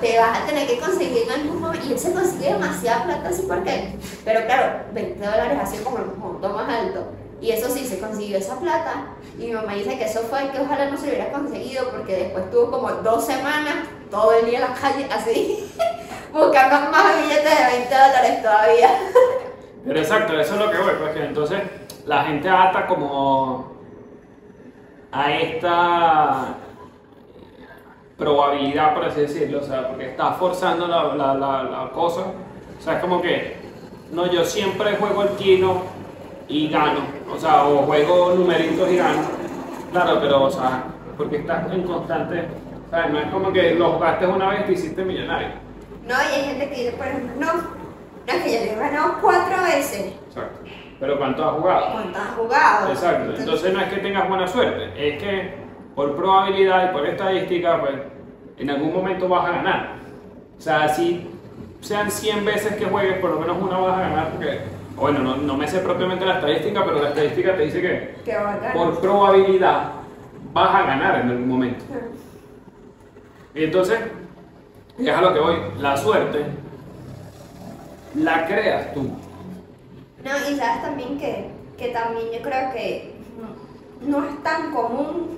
Te 0.00 0.18
vas 0.18 0.38
a 0.38 0.46
tener 0.46 0.66
que 0.66 0.78
conseguir 0.78 1.24
en 1.24 1.40
algún 1.40 1.60
momento. 1.60 1.86
Y 1.86 1.92
él 1.92 1.98
se 1.98 2.12
consigue 2.12 2.52
demasiada 2.52 3.04
plata 3.04 3.28
así 3.28 3.42
porque. 3.48 3.96
Pero 4.24 4.46
claro, 4.46 4.84
20 4.92 5.24
dólares 5.24 5.58
así 5.60 5.78
como 5.82 5.98
el 5.98 6.06
monto 6.16 6.48
más 6.50 6.68
alto. 6.68 7.06
Y 7.40 7.50
eso 7.52 7.68
sí, 7.68 7.84
se 7.84 8.00
consiguió 8.00 8.38
esa 8.38 8.58
plata. 8.58 9.06
Y 9.38 9.46
mi 9.46 9.52
mamá 9.52 9.74
dice 9.74 9.96
que 9.96 10.04
eso 10.04 10.20
fue 10.22 10.50
que 10.50 10.60
ojalá 10.60 10.90
no 10.90 10.96
se 10.96 11.08
hubiera 11.08 11.30
conseguido 11.30 11.88
porque 11.90 12.16
después 12.16 12.50
tuvo 12.50 12.70
como 12.70 12.90
dos 12.90 13.24
semanas 13.24 13.76
todo 14.10 14.32
el 14.32 14.46
día 14.46 14.58
en 14.58 14.70
la 14.70 14.74
calle 14.74 15.06
así, 15.10 15.70
buscando 16.32 16.90
más 16.90 17.22
billetes 17.22 17.58
de 17.58 17.76
20 17.78 17.94
dólares 17.94 18.42
todavía. 18.42 18.90
Pero 19.84 20.00
exacto, 20.00 20.38
eso 20.38 20.54
es 20.54 20.60
lo 20.60 20.70
que 20.70 20.78
voy, 20.78 20.92
pues 20.98 21.14
que 21.14 21.24
entonces 21.24 21.62
la 22.06 22.24
gente 22.24 22.48
ata 22.48 22.86
como 22.86 23.78
a 25.12 25.32
esta 25.32 26.56
probabilidad, 28.16 28.94
por 28.94 29.04
así 29.04 29.20
decirlo, 29.20 29.60
o 29.60 29.62
sea, 29.62 29.88
porque 29.88 30.10
estás 30.10 30.36
forzando 30.36 30.88
la, 30.88 31.14
la, 31.14 31.34
la, 31.34 31.62
la 31.62 31.90
cosa. 31.92 32.22
O 32.78 32.82
sea, 32.82 32.94
es 32.94 33.00
como 33.00 33.22
que, 33.22 33.56
no, 34.10 34.26
yo 34.26 34.44
siempre 34.44 34.96
juego 34.96 35.22
el 35.22 35.30
kino 35.30 35.97
y 36.48 36.68
gano, 36.68 37.00
o 37.30 37.38
sea, 37.38 37.64
o 37.64 37.82
juego 37.82 38.34
numeritos 38.34 38.90
y 38.90 38.96
gano. 38.96 39.22
Claro, 39.92 40.18
pero, 40.20 40.44
o 40.44 40.50
sea, 40.50 40.84
porque 41.16 41.36
estás 41.36 41.70
en 41.72 41.82
constante, 41.82 42.44
o 42.86 42.90
sea, 42.90 43.06
no 43.06 43.18
es 43.18 43.26
como 43.26 43.52
que 43.52 43.74
lo 43.74 43.92
jugaste 43.92 44.26
una 44.26 44.48
vez 44.50 44.60
y 44.60 44.64
te 44.64 44.72
hiciste 44.72 45.04
millonario. 45.04 45.48
No, 46.06 46.14
y 46.14 46.34
hay 46.34 46.44
gente 46.46 46.68
que 46.70 46.74
dice, 46.74 46.92
por 46.92 47.06
ejemplo, 47.06 47.32
no, 47.38 47.52
no 47.54 48.32
es 48.32 48.42
que 48.42 48.52
yo 48.52 48.60
le 48.60 48.72
he 48.72 48.76
ganado 48.76 49.18
cuatro 49.20 49.62
veces. 49.62 50.14
Exacto. 50.28 50.70
Pero 51.00 51.18
¿cuánto 51.18 51.48
has 51.48 51.56
jugado? 51.56 51.92
¿Cuántas 51.92 52.22
has 52.22 52.34
jugado? 52.34 52.88
Exacto. 52.90 53.34
Entonces 53.38 53.72
no 53.72 53.80
es 53.80 53.92
que 53.92 53.96
tengas 53.98 54.28
buena 54.28 54.48
suerte, 54.48 54.92
es 54.96 55.22
que 55.22 55.54
por 55.94 56.16
probabilidad 56.16 56.90
y 56.90 56.92
por 56.92 57.06
estadística, 57.06 57.80
pues 57.80 57.94
en 58.58 58.70
algún 58.70 58.92
momento 58.92 59.28
vas 59.28 59.48
a 59.48 59.52
ganar. 59.52 59.96
O 60.56 60.60
sea, 60.60 60.88
si 60.88 61.28
sean 61.80 62.10
100 62.10 62.44
veces 62.44 62.76
que 62.76 62.86
juegues, 62.86 63.18
por 63.18 63.30
lo 63.30 63.40
menos 63.40 63.56
una 63.60 63.78
vas 63.78 63.98
a 63.98 64.00
ganar 64.00 64.30
porque, 64.30 64.60
bueno, 64.98 65.20
no, 65.20 65.36
no 65.36 65.56
me 65.56 65.68
sé 65.68 65.78
propiamente 65.80 66.24
la 66.24 66.34
estadística, 66.34 66.84
pero 66.84 67.02
la 67.02 67.08
estadística 67.10 67.56
te 67.56 67.62
dice 67.64 67.80
que 67.80 68.14
por 68.74 69.00
probabilidad 69.00 69.92
vas 70.52 70.74
a 70.74 70.86
ganar 70.86 71.20
en 71.20 71.30
algún 71.30 71.48
momento. 71.48 71.84
Y 73.54 73.64
entonces, 73.64 73.98
es 74.98 75.08
a 75.08 75.20
lo 75.20 75.32
que 75.32 75.40
voy, 75.40 75.56
la 75.78 75.96
suerte 75.96 76.44
la 78.14 78.46
creas 78.46 78.92
tú. 78.94 79.02
No, 80.24 80.50
y 80.50 80.56
sabes 80.56 80.82
también 80.82 81.18
que, 81.18 81.50
que 81.76 81.88
también 81.88 82.26
yo 82.32 82.42
creo 82.42 82.72
que 82.72 83.14
no 84.00 84.24
es 84.24 84.42
tan 84.42 84.72
común 84.72 85.37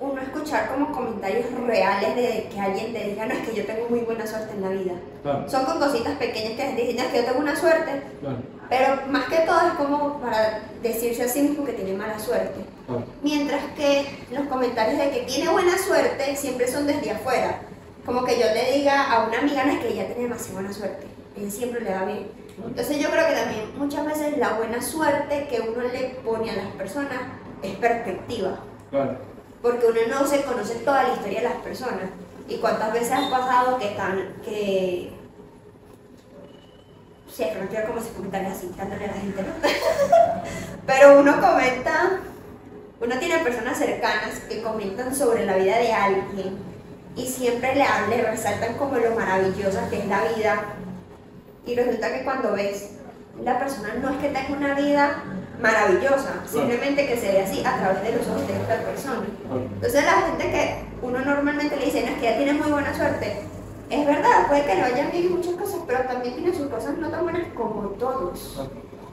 uno 0.00 0.20
escuchar 0.22 0.68
como 0.68 0.92
comentarios 0.92 1.46
reales 1.66 2.14
de 2.14 2.48
que 2.52 2.60
alguien 2.60 2.92
te 2.92 3.04
diga, 3.04 3.26
no, 3.26 3.34
es 3.34 3.48
que 3.48 3.54
yo 3.54 3.66
tengo 3.66 3.88
muy 3.88 4.00
buena 4.00 4.26
suerte 4.26 4.54
en 4.54 4.62
la 4.62 4.68
vida. 4.68 4.92
Claro, 5.22 5.48
Son 5.48 5.64
con 5.64 5.78
cositas 5.80 6.16
pequeñas 6.18 6.52
que 6.52 6.58
la 6.58 6.66
gente 6.66 6.82
dice, 6.82 6.94
no, 6.94 7.02
es 7.02 7.08
que 7.08 7.18
yo 7.18 7.24
tengo 7.24 7.40
una 7.40 7.56
suerte, 7.56 8.02
claro, 8.20 8.36
pero 8.68 9.06
más 9.08 9.24
que 9.26 9.38
todo 9.38 9.60
es 9.66 9.72
como 9.74 10.20
para 10.20 10.60
decirse 10.82 11.24
a 11.24 11.28
sí 11.28 11.42
mismo 11.42 11.64
que 11.64 11.72
tiene 11.72 11.94
mala 11.94 12.18
suerte. 12.18 12.60
claro. 12.86 13.04
Mientras 13.22 13.62
que 13.76 14.06
los 14.30 14.46
comentarios 14.46 14.98
de 14.98 15.10
que 15.10 15.20
tiene 15.26 15.50
buena 15.50 15.76
suerte 15.78 16.36
siempre 16.36 16.68
son 16.68 16.86
desde 16.86 17.10
afuera. 17.10 17.60
Como 18.06 18.24
que 18.24 18.38
yo 18.38 18.46
le 18.54 18.72
diga 18.78 19.12
a 19.12 19.26
una 19.26 19.38
amiga, 19.40 19.64
no 19.64 19.72
es 19.72 19.80
que 19.80 19.88
ella 19.88 20.06
tiene 20.06 20.22
demasiado 20.22 20.54
buena 20.60 20.72
suerte, 20.72 21.06
ella 21.36 21.50
siempre 21.50 21.80
le 21.82 21.92
va 21.92 22.04
bien. 22.04 22.26
Entonces 22.66 22.98
yo 22.98 23.10
creo 23.10 23.26
que 23.28 23.34
también 23.34 23.78
muchas 23.78 24.06
veces 24.06 24.38
la 24.38 24.54
buena 24.54 24.80
suerte 24.80 25.46
que 25.48 25.60
uno 25.60 25.82
le 25.82 26.16
pone 26.24 26.50
a 26.50 26.56
las 26.56 26.66
personas 26.68 27.18
es 27.62 27.76
perspectiva. 27.76 28.60
Porque 29.62 29.86
uno 29.86 30.00
no 30.20 30.26
se 30.26 30.42
conoce 30.42 30.76
toda 30.76 31.02
la 31.04 31.14
historia 31.14 31.40
de 31.40 31.48
las 31.48 31.56
personas. 31.56 32.10
Y 32.48 32.56
cuántas 32.58 32.92
veces 32.92 33.12
ha 33.12 33.30
pasado 33.30 33.78
que 33.78 33.88
están, 33.88 34.34
que... 34.44 35.12
No 37.38 37.68
quiero 37.68 37.86
como 37.86 38.00
se 38.00 38.10
comentan 38.10 38.46
así, 38.46 38.68
dándole 38.76 39.04
a 39.04 39.08
la 39.08 39.12
gente, 39.14 39.42
¿no? 39.42 39.48
Pero 40.86 41.20
uno 41.20 41.40
comenta, 41.40 42.18
uno 43.00 43.18
tiene 43.20 43.38
personas 43.44 43.78
cercanas 43.78 44.40
que 44.48 44.60
comentan 44.60 45.14
sobre 45.14 45.46
la 45.46 45.56
vida 45.56 45.78
de 45.78 45.92
alguien 45.92 46.58
y 47.14 47.26
siempre 47.26 47.76
le, 47.76 47.84
le 48.08 48.22
resaltan 48.28 48.74
como 48.74 48.96
lo 48.96 49.14
maravillosa 49.14 49.88
que 49.88 50.00
es 50.00 50.06
la 50.06 50.24
vida. 50.34 50.64
Y 51.64 51.76
resulta 51.76 52.12
que 52.12 52.24
cuando 52.24 52.54
ves, 52.54 52.90
la 53.44 53.58
persona 53.58 53.94
no 53.94 54.10
es 54.10 54.16
que 54.16 54.28
tenga 54.30 54.56
una 54.56 54.74
vida 54.74 55.22
maravillosa, 55.62 56.42
simplemente 56.46 57.06
que 57.06 57.16
se 57.16 57.32
ve 57.32 57.40
así 57.42 57.60
a 57.64 57.76
través 57.78 58.02
de 58.02 58.16
los 58.16 58.26
ojos 58.28 58.46
de 58.46 58.54
otra 58.58 58.76
persona. 58.82 59.26
Entonces 59.74 60.04
la 60.04 60.12
gente 60.22 60.50
que 60.50 60.84
uno 61.02 61.18
normalmente 61.24 61.76
le 61.76 61.84
dice, 61.86 62.02
no, 62.02 62.08
es 62.12 62.18
que 62.18 62.24
ya 62.24 62.36
tiene 62.36 62.52
muy 62.54 62.70
buena 62.70 62.94
suerte, 62.94 63.42
es 63.90 64.06
verdad, 64.06 64.46
puede 64.48 64.64
que 64.66 64.74
le 64.74 64.82
vayan 64.82 65.10
bien 65.10 65.26
en 65.26 65.32
muchas 65.36 65.54
cosas, 65.54 65.80
pero 65.86 66.00
también 66.04 66.34
tiene 66.34 66.54
sus 66.54 66.66
cosas 66.68 66.96
no 66.98 67.08
tan 67.08 67.22
buenas 67.22 67.46
como 67.54 67.82
todos. 67.98 68.60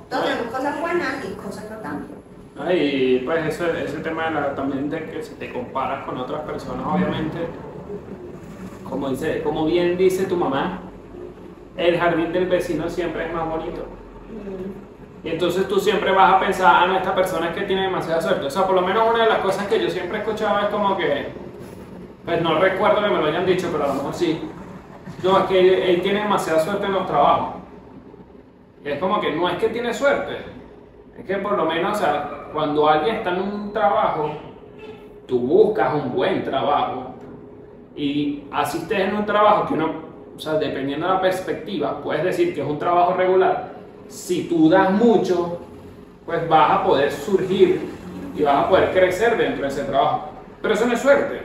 Todos 0.10 0.24
tenemos 0.26 0.54
cosas 0.54 0.80
buenas 0.82 1.16
y 1.26 1.34
cosas 1.36 1.66
no 1.72 1.78
tan 1.78 1.92
buenas. 2.08 2.20
Ah, 2.58 2.74
Y 2.74 3.20
pues 3.26 3.46
ese, 3.48 3.84
ese 3.86 3.98
tema 3.98 4.26
de 4.26 4.32
la- 4.32 4.56
también 4.56 4.90
de 4.90 5.10
que 5.12 5.24
si 5.24 5.34
te 5.36 5.52
comparas 5.52 6.06
con 6.06 6.18
otras 6.18 6.42
personas, 6.42 6.86
obviamente, 6.88 7.40
como, 8.90 9.10
dice, 9.10 9.42
como 9.44 9.66
bien 9.66 9.98
dice 9.98 10.26
tu 10.26 10.38
mamá, 10.38 10.82
el 11.76 11.98
jardín 11.98 12.32
del 12.32 12.48
vecino 12.48 12.90
siempre 12.90 13.28
es 13.28 13.34
más 13.34 13.50
bonito. 13.50 13.86
Y 15.26 15.30
entonces 15.30 15.68
tú 15.68 15.80
siempre 15.80 16.12
vas 16.12 16.36
a 16.36 16.40
pensar, 16.40 16.72
ah, 16.72 16.86
no, 16.86 16.98
esta 16.98 17.16
persona 17.16 17.50
es 17.50 17.56
que 17.56 17.64
tiene 17.64 17.82
demasiada 17.82 18.22
suerte. 18.22 18.46
O 18.46 18.50
sea, 18.52 18.68
por 18.68 18.76
lo 18.76 18.84
menos 18.84 19.10
una 19.10 19.24
de 19.24 19.30
las 19.30 19.40
cosas 19.40 19.66
que 19.66 19.82
yo 19.82 19.90
siempre 19.90 20.20
escuchaba 20.20 20.62
es 20.62 20.68
como 20.68 20.96
que, 20.96 21.30
pues 22.24 22.42
no 22.44 22.60
recuerdo 22.60 23.02
que 23.02 23.10
me 23.10 23.20
lo 23.20 23.26
hayan 23.26 23.44
dicho, 23.44 23.68
pero 23.72 23.86
a 23.86 23.88
lo 23.88 23.96
mejor 23.96 24.14
sí. 24.14 24.40
No, 25.24 25.40
es 25.40 25.46
que 25.46 25.90
él, 25.90 26.04
tiene 26.04 26.22
demasiada 26.22 26.60
suerte 26.60 26.86
en 26.86 26.92
los 26.92 27.08
trabajos. 27.08 27.56
Y 28.84 28.90
es 28.90 29.00
como 29.00 29.20
que 29.20 29.32
no 29.32 29.50
es 29.50 29.58
que 29.58 29.70
tiene 29.70 29.96
suerte, 29.96 30.38
es 31.18 31.26
que 31.26 31.38
por 31.38 31.58
lo 31.58 31.66
menos, 31.66 31.98
o 31.98 32.00
sea, 32.00 32.30
cuando 32.54 32.88
alguien 32.88 33.16
está 33.16 33.32
en 33.32 33.42
un 33.42 33.74
trabajo, 33.74 34.30
tú 35.26 35.40
buscas 35.40 35.92
un 35.96 36.14
buen 36.14 36.44
trabajo 36.44 37.16
y 37.96 38.44
asistes 38.52 39.00
en 39.00 39.16
un 39.16 39.26
trabajo 39.26 39.66
que 39.66 39.74
uno, 39.74 39.92
o 40.36 40.40
sea, 40.40 40.54
dependiendo 40.54 41.08
de 41.08 41.14
la 41.16 41.22
perspectiva, 41.22 42.00
puedes 42.04 42.24
decir 42.24 42.54
que 42.54 42.62
es 42.62 42.68
un 42.68 42.78
trabajo 42.78 43.14
regular. 43.14 43.75
Si 44.10 44.44
tú 44.44 44.70
das 44.70 44.92
mucho, 44.92 45.60
pues 46.26 46.48
vas 46.48 46.72
a 46.72 46.84
poder 46.84 47.12
surgir 47.12 47.90
y 48.36 48.44
vas 48.44 48.66
a 48.66 48.70
poder 48.70 48.92
crecer 48.92 49.38
dentro 49.38 49.64
de 49.64 49.68
ese 49.70 49.84
trabajo. 49.84 50.30
Pero 50.62 50.74
eso 50.74 50.86
no 50.86 50.94
es 50.94 51.02
suerte. 51.02 51.42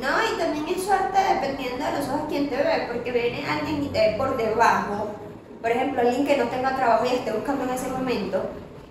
No, 0.00 0.08
y 0.08 0.38
también 0.38 0.66
es 0.68 0.84
suerte 0.84 1.18
dependiendo 1.34 1.84
de 1.84 1.92
los 1.92 2.08
ojos 2.08 2.22
quien 2.28 2.48
te 2.48 2.56
ve, 2.56 2.88
porque 2.92 3.12
viene 3.12 3.44
alguien 3.46 3.84
y 3.84 3.88
te 3.88 3.98
ve 3.98 4.14
por 4.16 4.36
debajo. 4.36 5.10
Por 5.60 5.70
ejemplo, 5.70 6.00
alguien 6.00 6.26
que 6.26 6.36
no 6.38 6.44
tenga 6.46 6.74
trabajo 6.74 7.04
y 7.04 7.16
esté 7.16 7.32
buscando 7.32 7.64
en 7.64 7.70
ese 7.70 7.88
momento, 7.90 8.42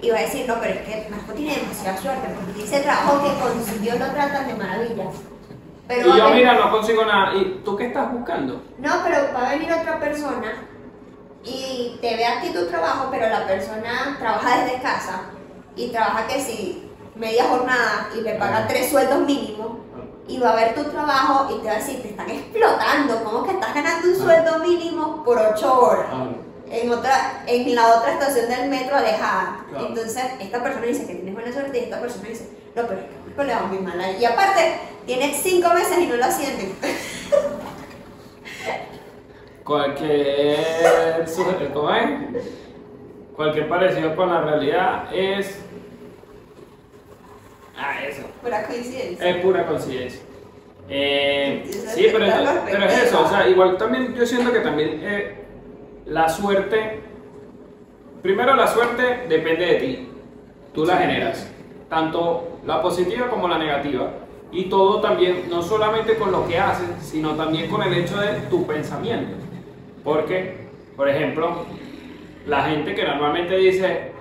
y 0.01 0.11
va 0.11 0.17
a 0.17 0.21
decir, 0.21 0.47
no, 0.47 0.55
pero 0.61 0.75
es 0.75 0.81
que 0.81 1.07
Marco 1.09 1.33
tiene 1.33 1.55
demasiada 1.57 1.97
suerte, 1.97 2.27
porque 2.45 2.63
ese 2.63 2.79
trabajo 2.81 3.21
que 3.23 3.39
consiguió 3.41 3.93
lo 3.97 4.05
tratan 4.11 4.47
de 4.47 4.53
maravilla. 4.53 5.05
Pero 5.87 6.01
y 6.13 6.17
yo, 6.17 6.23
a 6.23 6.27
ven- 6.27 6.35
mira, 6.37 6.53
no 6.53 6.71
consigo 6.71 7.03
nada. 7.05 7.35
¿Y 7.35 7.61
tú 7.65 7.75
qué 7.75 7.87
estás 7.87 8.11
buscando? 8.13 8.61
No, 8.77 8.91
pero 9.03 9.17
va 9.33 9.47
a 9.49 9.53
venir 9.53 9.73
otra 9.73 9.99
persona 9.99 10.53
y 11.43 11.98
te 12.01 12.15
ve 12.15 12.25
a 12.25 12.41
ti 12.41 12.50
tu 12.50 12.65
trabajo, 12.67 13.08
pero 13.12 13.29
la 13.29 13.48
persona 13.48 14.15
trabaja 14.19 14.63
desde 14.63 14.81
casa 14.81 15.22
y 15.75 15.89
trabaja 15.89 16.27
que 16.27 16.41
si 16.41 16.89
media 17.15 17.46
jornada 17.46 18.10
y 18.15 18.22
le 18.22 18.36
paga 18.36 18.67
tres 18.67 18.89
sueldos 18.89 19.22
mínimos 19.22 19.77
y 20.27 20.38
va 20.38 20.51
a 20.51 20.55
ver 20.55 20.75
tu 20.75 20.84
trabajo 20.86 21.53
y 21.53 21.62
te 21.62 21.67
va 21.67 21.74
a 21.74 21.77
decir, 21.77 22.01
te 22.01 22.10
están 22.10 22.29
explotando, 22.29 23.24
¿cómo 23.24 23.46
que 23.46 23.53
estás 23.53 23.74
ganando 23.74 24.08
un 24.08 24.15
sueldo 24.15 24.60
mínimo 24.60 25.24
por 25.24 25.38
ocho 25.38 25.81
horas? 25.81 26.08
En, 26.69 26.91
otra, 26.91 27.43
en 27.48 27.74
la 27.74 27.96
otra 27.96 28.13
estación 28.13 28.48
del 28.48 28.69
metro 28.69 28.96
alejada. 28.96 29.65
Entonces, 29.75 30.24
esta 30.39 30.62
persona 30.62 30.86
dice 30.86 31.08
que 31.08 31.15
tienes 31.15 31.34
buena 31.34 31.51
suerte 31.51 31.79
y 31.79 31.84
esta 31.86 32.00
persona 32.00 32.29
dice, 32.29 32.48
no, 32.75 32.84
pero 32.84 33.00
es 33.00 33.36
que 33.36 33.43
le 33.43 33.55
va 33.55 33.62
muy 33.62 33.79
mal. 33.79 34.00
Y 34.19 34.25
aparte, 34.25 34.79
tiene 35.08 35.34
cinco 35.34 35.74
meses 35.74 35.98
y 35.98 36.05
no 36.05 36.15
lo 36.15 36.25
ascienden. 36.25 36.75
Cualquier, 39.69 41.27
¿cómo 41.71 41.93
es? 41.93 42.43
Cualquier 43.35 43.69
parecido 43.69 44.15
con 44.15 44.29
la 44.29 44.41
realidad 44.41 45.13
es... 45.13 45.63
Ah, 47.77 48.03
eso. 48.03 48.23
Pura 48.41 48.65
coincidencia. 48.65 49.29
Es 49.29 49.35
pura 49.43 49.67
coincidencia. 49.67 50.21
Eh, 50.89 51.69
sí, 51.69 52.07
pero, 52.11 52.25
es 52.25 53.03
eso, 53.03 53.21
o 53.23 53.29
sea, 53.29 53.47
igual 53.47 53.77
también 53.77 54.15
yo 54.15 54.25
siento 54.25 54.51
que 54.51 54.61
también 54.61 55.01
eh, 55.03 55.35
la 56.07 56.27
suerte, 56.27 57.01
primero 58.23 58.55
la 58.55 58.65
suerte 58.65 59.27
depende 59.29 59.65
de 59.67 59.75
ti, 59.75 60.09
tú 60.73 60.83
la 60.83 60.97
generas, 60.97 61.47
tanto 61.88 62.59
la 62.65 62.81
positiva 62.81 63.29
como 63.29 63.47
la 63.47 63.59
negativa, 63.59 64.13
y 64.51 64.63
todo 64.63 64.99
también, 64.99 65.47
no 65.47 65.61
solamente 65.61 66.15
con 66.15 66.31
lo 66.31 66.47
que 66.47 66.57
haces, 66.57 66.89
sino 67.03 67.35
también 67.35 67.69
con 67.69 67.83
el 67.83 67.93
hecho 67.93 68.19
de 68.19 68.33
tu 68.49 68.65
pensamiento, 68.65 69.48
porque, 70.09 70.55
por 70.95 71.07
ejemplo, 71.07 71.65
la 72.47 72.63
gente 72.63 72.95
que 72.95 73.03
normalmente 73.03 73.55
dice, 73.55 74.11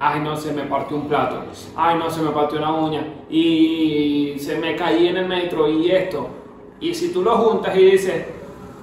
ay 0.00 0.18
no, 0.18 0.36
se 0.36 0.52
me 0.52 0.62
partió 0.62 0.96
un 0.96 1.06
plato, 1.06 1.44
ay 1.76 1.96
no, 2.00 2.10
se 2.10 2.20
me 2.20 2.30
partió 2.30 2.58
una 2.58 2.72
uña, 2.72 3.06
y 3.30 4.34
se 4.40 4.56
me 4.56 4.74
caí 4.74 5.06
en 5.06 5.18
el 5.18 5.28
metro 5.28 5.70
y 5.70 5.88
esto. 5.88 6.28
Y 6.80 6.92
si 6.92 7.12
tú 7.12 7.22
lo 7.22 7.36
juntas 7.36 7.76
y 7.76 7.92
dices, 7.92 8.26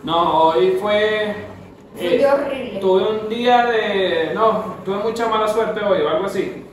no, 0.06 0.52
hoy 0.52 0.78
fue... 0.80 1.36
Día 2.00 2.34
horrible. 2.34 2.80
Tuve 2.80 3.10
un 3.10 3.30
día 3.30 3.66
de... 3.66 4.32
No, 4.34 4.78
tuve 4.86 5.04
mucha 5.04 5.28
mala 5.28 5.50
suerte 5.50 5.84
hoy 5.84 6.02
o 6.02 6.10
algo 6.10 6.26
así. 6.28 6.64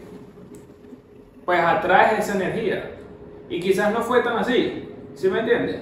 Pues 1.45 1.61
atraes 1.61 2.21
esa 2.21 2.37
energía. 2.37 2.93
Y 3.49 3.59
quizás 3.59 3.93
no 3.93 4.03
fue 4.03 4.23
tan 4.23 4.39
así, 4.39 4.89
¿sí 5.15 5.29
me 5.29 5.41
entiendes? 5.41 5.81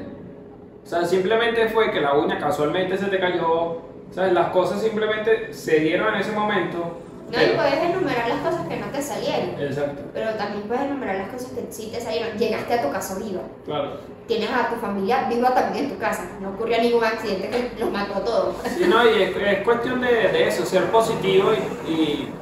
O 0.82 0.86
sea, 0.86 1.04
simplemente 1.04 1.68
fue 1.68 1.90
que 1.90 2.00
la 2.00 2.14
uña 2.14 2.38
casualmente 2.38 2.96
se 2.96 3.08
te 3.08 3.20
cayó, 3.20 3.87
¿sabes? 4.12 4.32
Las 4.32 4.48
cosas 4.50 4.82
simplemente 4.82 5.52
se 5.52 5.80
dieron 5.80 6.14
en 6.14 6.20
ese 6.20 6.32
momento, 6.32 6.98
No, 7.30 7.42
y 7.42 7.46
puedes 7.56 7.82
enumerar 7.82 8.28
las 8.28 8.38
cosas 8.40 8.66
que 8.66 8.76
no 8.78 8.86
te 8.86 9.02
salieron. 9.02 9.60
Exacto. 9.60 10.02
Pero 10.14 10.30
también 10.34 10.62
puedes 10.66 10.84
enumerar 10.84 11.16
las 11.16 11.28
cosas 11.28 11.50
que 11.52 11.66
sí 11.70 11.90
te 11.92 12.00
salieron. 12.00 12.38
Llegaste 12.38 12.72
a 12.74 12.82
tu 12.82 12.90
casa 12.90 13.18
viva. 13.18 13.42
Claro. 13.66 14.00
Tienes 14.26 14.50
a 14.50 14.68
tu 14.70 14.76
familia 14.76 15.28
viva 15.28 15.54
también 15.54 15.84
en 15.84 15.90
tu 15.92 15.98
casa. 15.98 16.26
No 16.40 16.50
ocurrió 16.50 16.80
ningún 16.80 17.04
accidente 17.04 17.50
que 17.50 17.80
los 17.80 17.90
mató 17.90 18.14
a 18.14 18.24
todos. 18.24 18.56
Sí, 18.76 18.84
no, 18.88 19.04
y 19.04 19.22
es, 19.22 19.36
es 19.36 19.58
cuestión 19.62 20.00
de, 20.00 20.08
de 20.08 20.48
eso, 20.48 20.64
ser 20.64 20.84
positivo 20.90 21.50
y, 21.86 21.90
y, 21.92 22.34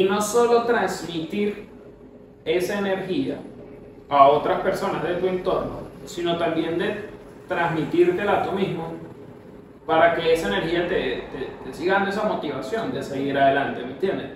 y 0.00 0.04
no 0.04 0.20
solo 0.20 0.64
transmitir 0.64 1.68
esa 2.44 2.78
energía 2.78 3.38
a 4.08 4.28
otras 4.28 4.60
personas 4.60 5.02
de 5.04 5.14
tu 5.14 5.26
entorno, 5.28 5.80
sino 6.04 6.36
también 6.36 6.78
de 6.78 7.10
transmitírtela 7.48 8.40
a 8.40 8.42
tú 8.42 8.52
mismo 8.52 8.94
para 9.90 10.14
que 10.14 10.34
esa 10.34 10.46
energía 10.46 10.86
te, 10.86 11.24
te, 11.64 11.72
siga 11.72 11.94
dando 11.94 12.10
esa 12.10 12.22
motivación 12.22 12.92
de 12.92 13.02
seguir 13.02 13.36
adelante, 13.36 13.82
¿me 13.82 13.90
entiendes? 13.90 14.28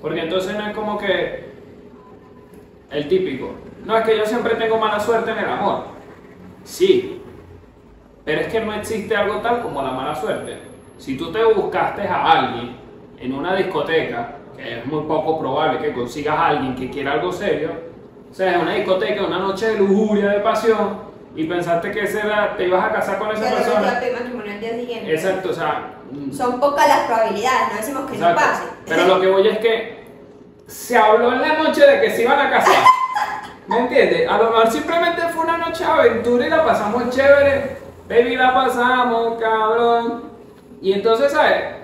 Porque 0.00 0.20
entonces 0.20 0.56
no 0.56 0.66
es 0.66 0.74
como 0.74 0.96
que 0.96 1.52
el 2.90 3.08
típico, 3.08 3.50
no 3.84 3.98
es 3.98 4.06
que 4.06 4.16
yo 4.16 4.24
siempre 4.24 4.54
tengo 4.54 4.78
mala 4.78 4.98
suerte 4.98 5.32
en 5.32 5.38
el 5.38 5.50
amor. 5.50 5.84
Sí, 6.64 7.20
pero 8.24 8.40
es 8.40 8.46
que 8.46 8.60
no 8.60 8.72
existe 8.72 9.14
algo 9.14 9.42
tal 9.42 9.60
como 9.60 9.82
la 9.82 9.90
mala 9.90 10.14
suerte. 10.14 10.56
Si 10.96 11.18
tú 11.18 11.30
te 11.30 11.44
buscaste 11.44 12.08
a 12.08 12.32
alguien 12.32 12.76
en 13.18 13.34
una 13.34 13.54
discoteca, 13.54 14.36
que 14.56 14.78
es 14.78 14.86
muy 14.86 15.02
poco 15.02 15.38
probable 15.38 15.78
que 15.78 15.92
consigas 15.92 16.38
a 16.38 16.46
alguien 16.46 16.74
que 16.74 16.88
quiera 16.88 17.12
algo 17.12 17.30
serio, 17.30 17.70
o 18.30 18.34
sea, 18.34 18.54
en 18.54 18.62
una 18.62 18.76
discoteca, 18.76 19.26
una 19.26 19.40
noche 19.40 19.72
de 19.72 19.78
lujuria, 19.78 20.30
de 20.30 20.40
pasión, 20.40 21.11
y 21.34 21.44
pensaste 21.44 21.90
que 21.90 22.02
ese 22.04 22.20
era, 22.20 22.56
te 22.56 22.66
ibas 22.66 22.84
a 22.84 22.92
casar 22.92 23.18
con 23.18 23.30
esa 23.30 23.40
repente 23.44 23.64
persona. 23.64 23.92
matrimonio 24.12 24.52
al 24.52 24.60
día 24.60 24.70
siguiente. 24.74 25.14
Exacto, 25.14 25.50
o 25.50 25.52
sea. 25.52 25.94
mm, 26.10 26.32
Son 26.32 26.60
pocas 26.60 26.86
las 26.88 27.00
probabilidades, 27.06 27.68
no 27.70 27.76
decimos 27.76 28.10
que 28.10 28.16
exacto. 28.16 28.40
no 28.40 28.46
pase. 28.46 28.62
Pero 28.86 29.06
lo 29.06 29.20
que 29.20 29.26
voy 29.28 29.48
es 29.48 29.58
que 29.58 30.02
se 30.66 30.96
habló 30.96 31.32
en 31.32 31.40
la 31.42 31.54
noche 31.58 31.86
de 31.86 32.00
que 32.00 32.10
se 32.10 32.22
iban 32.22 32.38
a 32.38 32.50
casar. 32.50 32.74
¿Me 33.66 33.78
entiendes? 33.78 34.28
A 34.28 34.38
lo 34.38 34.50
mejor 34.50 34.70
simplemente 34.70 35.22
fue 35.28 35.44
una 35.44 35.56
noche 35.58 35.84
de 35.84 35.90
aventura 35.90 36.46
y 36.46 36.50
la 36.50 36.64
pasamos 36.64 37.10
chévere. 37.10 37.76
Baby, 38.08 38.36
la 38.36 38.52
pasamos, 38.52 39.40
cabrón. 39.40 40.24
Y 40.82 40.92
entonces, 40.92 41.32
¿sabes? 41.32 41.76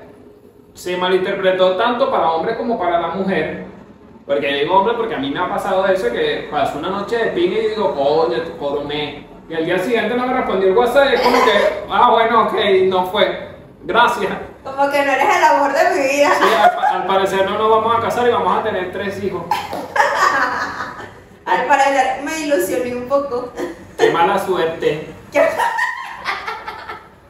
Se 0.75 0.97
malinterpretó 0.97 1.77
tanto 1.77 2.11
para 2.11 2.31
hombre 2.33 2.57
como 2.57 2.79
para 2.79 3.01
la 3.01 3.09
mujer. 3.09 3.65
Porque 4.27 4.53
digo 4.53 4.75
hombre 4.75 4.95
porque 4.95 5.15
a 5.15 5.19
mí 5.19 5.31
me 5.31 5.39
ha 5.41 5.49
pasado 5.49 5.87
eso 5.87 6.11
que 6.13 6.49
pasó 6.51 6.79
una 6.79 6.91
noche 6.91 7.17
de 7.17 7.27
pinga 7.31 7.59
y 7.59 7.69
digo, 7.69 7.95
coño, 7.95 8.43
te. 8.43 9.27
Y 9.49 9.55
al 9.55 9.65
día 9.65 9.79
siguiente 9.79 10.15
no 10.15 10.27
me 10.27 10.35
respondió 10.35 10.69
el 10.69 10.77
WhatsApp 10.77 11.07
y 11.11 11.15
es 11.15 11.21
como 11.23 11.37
que, 11.45 11.85
ah, 11.91 12.11
bueno, 12.11 12.43
ok, 12.45 12.53
no 12.89 13.07
fue. 13.07 13.49
Gracias. 13.85 14.31
Como 14.63 14.91
que 14.91 15.03
no 15.05 15.13
eres 15.13 15.37
el 15.37 15.45
amor 15.45 15.73
de 15.73 15.91
mi 15.95 16.09
vida. 16.17 16.31
Sí, 16.39 16.45
al, 16.55 17.01
al 17.01 17.07
parecer 17.07 17.49
no 17.49 17.57
nos 17.59 17.71
vamos 17.71 17.97
a 17.97 18.01
casar 18.03 18.29
y 18.29 18.31
vamos 18.33 18.59
a 18.59 18.63
tener 18.63 18.93
tres 18.93 19.23
hijos. 19.25 19.43
Al 21.47 21.65
parecer 21.67 22.23
me 22.25 22.41
ilusioné 22.41 22.95
un 22.95 23.09
poco. 23.09 23.51
Qué 23.97 24.11
mala 24.11 24.39
suerte. 24.39 25.15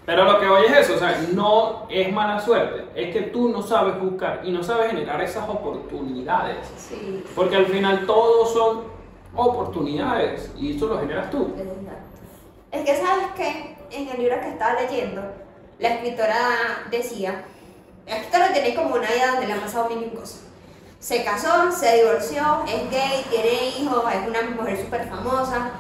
Pero 0.05 0.25
lo 0.25 0.41
que 0.41 0.49
voy 0.49 0.65
es 0.67 0.73
eso, 0.79 0.95
o 0.95 0.99
sea, 0.99 1.21
no 1.35 1.87
es 1.91 2.11
mala 2.13 2.41
suerte, 2.41 2.87
es 2.95 3.13
que 3.13 3.23
tú 3.25 3.51
no 3.51 3.63
sabes 3.63 4.01
buscar 4.01 4.41
y 4.43 4.51
no 4.53 4.63
sabes 4.63 4.91
generar 4.91 5.21
esas 5.21 5.47
oportunidades. 5.49 6.67
Sí, 6.79 7.23
Porque 7.37 7.57
al 7.57 7.67
final 7.67 8.07
todos 8.07 8.53
son 8.55 8.85
oportunidades 9.37 10.51
y 10.57 10.75
eso 10.77 10.87
lo 10.89 10.99
generas 10.99 11.31
tú. 11.31 11.53
exacto. 11.55 12.08
Es 12.71 12.85
que 12.85 12.97
sabes 12.97 13.27
que 13.37 13.77
en 13.91 14.09
el 14.09 14.19
libro 14.19 14.41
que 14.41 14.49
estaba 14.51 14.81
leyendo, 14.81 15.23
la 15.79 15.89
escritora 15.89 16.37
decía, 16.91 17.45
la 18.07 18.17
escritora 18.17 18.53
tiene 18.53 18.75
como 18.75 18.95
una 18.95 19.11
vida 19.11 19.33
donde 19.33 19.47
le 19.47 19.53
han 19.55 19.61
pasado 19.61 19.89
mil 19.91 20.13
cosas. 20.13 20.41
Se 20.99 21.25
casó, 21.25 21.71
se 21.73 21.97
divorció, 21.97 22.65
es 22.67 22.91
gay, 22.91 23.25
tiene 23.31 23.69
hijos, 23.79 24.05
es 24.13 24.29
una 24.29 24.43
mujer 24.43 24.83
súper 24.83 25.09
famosa. 25.09 25.71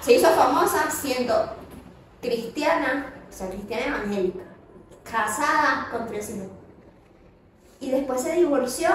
Se 0.00 0.12
hizo 0.14 0.30
famosa 0.30 0.90
siendo 0.90 1.56
cristiana, 2.22 3.12
o 3.28 3.32
sea, 3.32 3.50
cristiana 3.50 3.86
evangélica, 3.86 4.44
casada 5.02 5.88
con 5.90 6.06
tres 6.06 6.30
hijos. 6.30 6.48
Y 7.80 7.90
después 7.90 8.22
se 8.22 8.32
divorció 8.32 8.88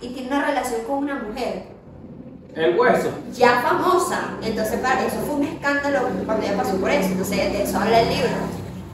y 0.00 0.08
tiene 0.08 0.28
una 0.28 0.46
relación 0.46 0.84
con 0.84 0.98
una 0.98 1.16
mujer 1.16 1.75
El 2.56 2.78
hueso. 2.78 3.10
ya 3.32 3.60
famosa. 3.60 4.30
Entonces, 4.42 4.80
para 4.80 5.04
eso 5.04 5.16
fue 5.26 5.36
un 5.36 5.44
escándalo 5.44 6.08
cuando 6.24 6.46
ella 6.46 6.56
pasó 6.56 6.76
por 6.78 6.90
eso. 6.90 7.10
Entonces, 7.10 7.52
de 7.52 7.62
eso 7.62 7.78
habla 7.78 8.00
el 8.00 8.08
libro. 8.08 8.30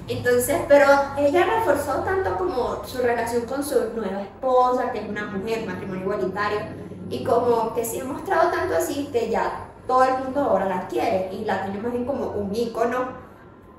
Entonces, 0.09 0.57
pero 0.67 0.87
ella 1.17 1.47
reforzó 1.47 2.01
tanto 2.03 2.37
como 2.37 2.85
su 2.85 2.99
relación 2.99 3.47
con 3.47 3.63
su 3.63 3.77
nueva 3.95 4.23
esposa, 4.23 4.91
que 4.91 4.99
es 4.99 5.09
una 5.09 5.27
mujer, 5.27 5.65
matrimonio 5.65 6.03
igualitario, 6.03 6.61
y 7.09 7.23
como 7.23 7.73
que 7.73 7.85
se 7.85 8.01
ha 8.01 8.05
mostrado 8.05 8.51
tanto 8.51 8.75
así 8.75 9.09
que 9.13 9.31
ya 9.31 9.69
todo 9.87 10.03
el 10.05 10.25
mundo 10.25 10.41
ahora 10.41 10.67
la 10.67 10.89
quiere 10.89 11.31
y 11.33 11.45
la 11.45 11.65
tiene 11.65 11.81
más 11.81 11.93
bien 11.93 12.05
como 12.05 12.31
un 12.33 12.55
ícono, 12.55 13.11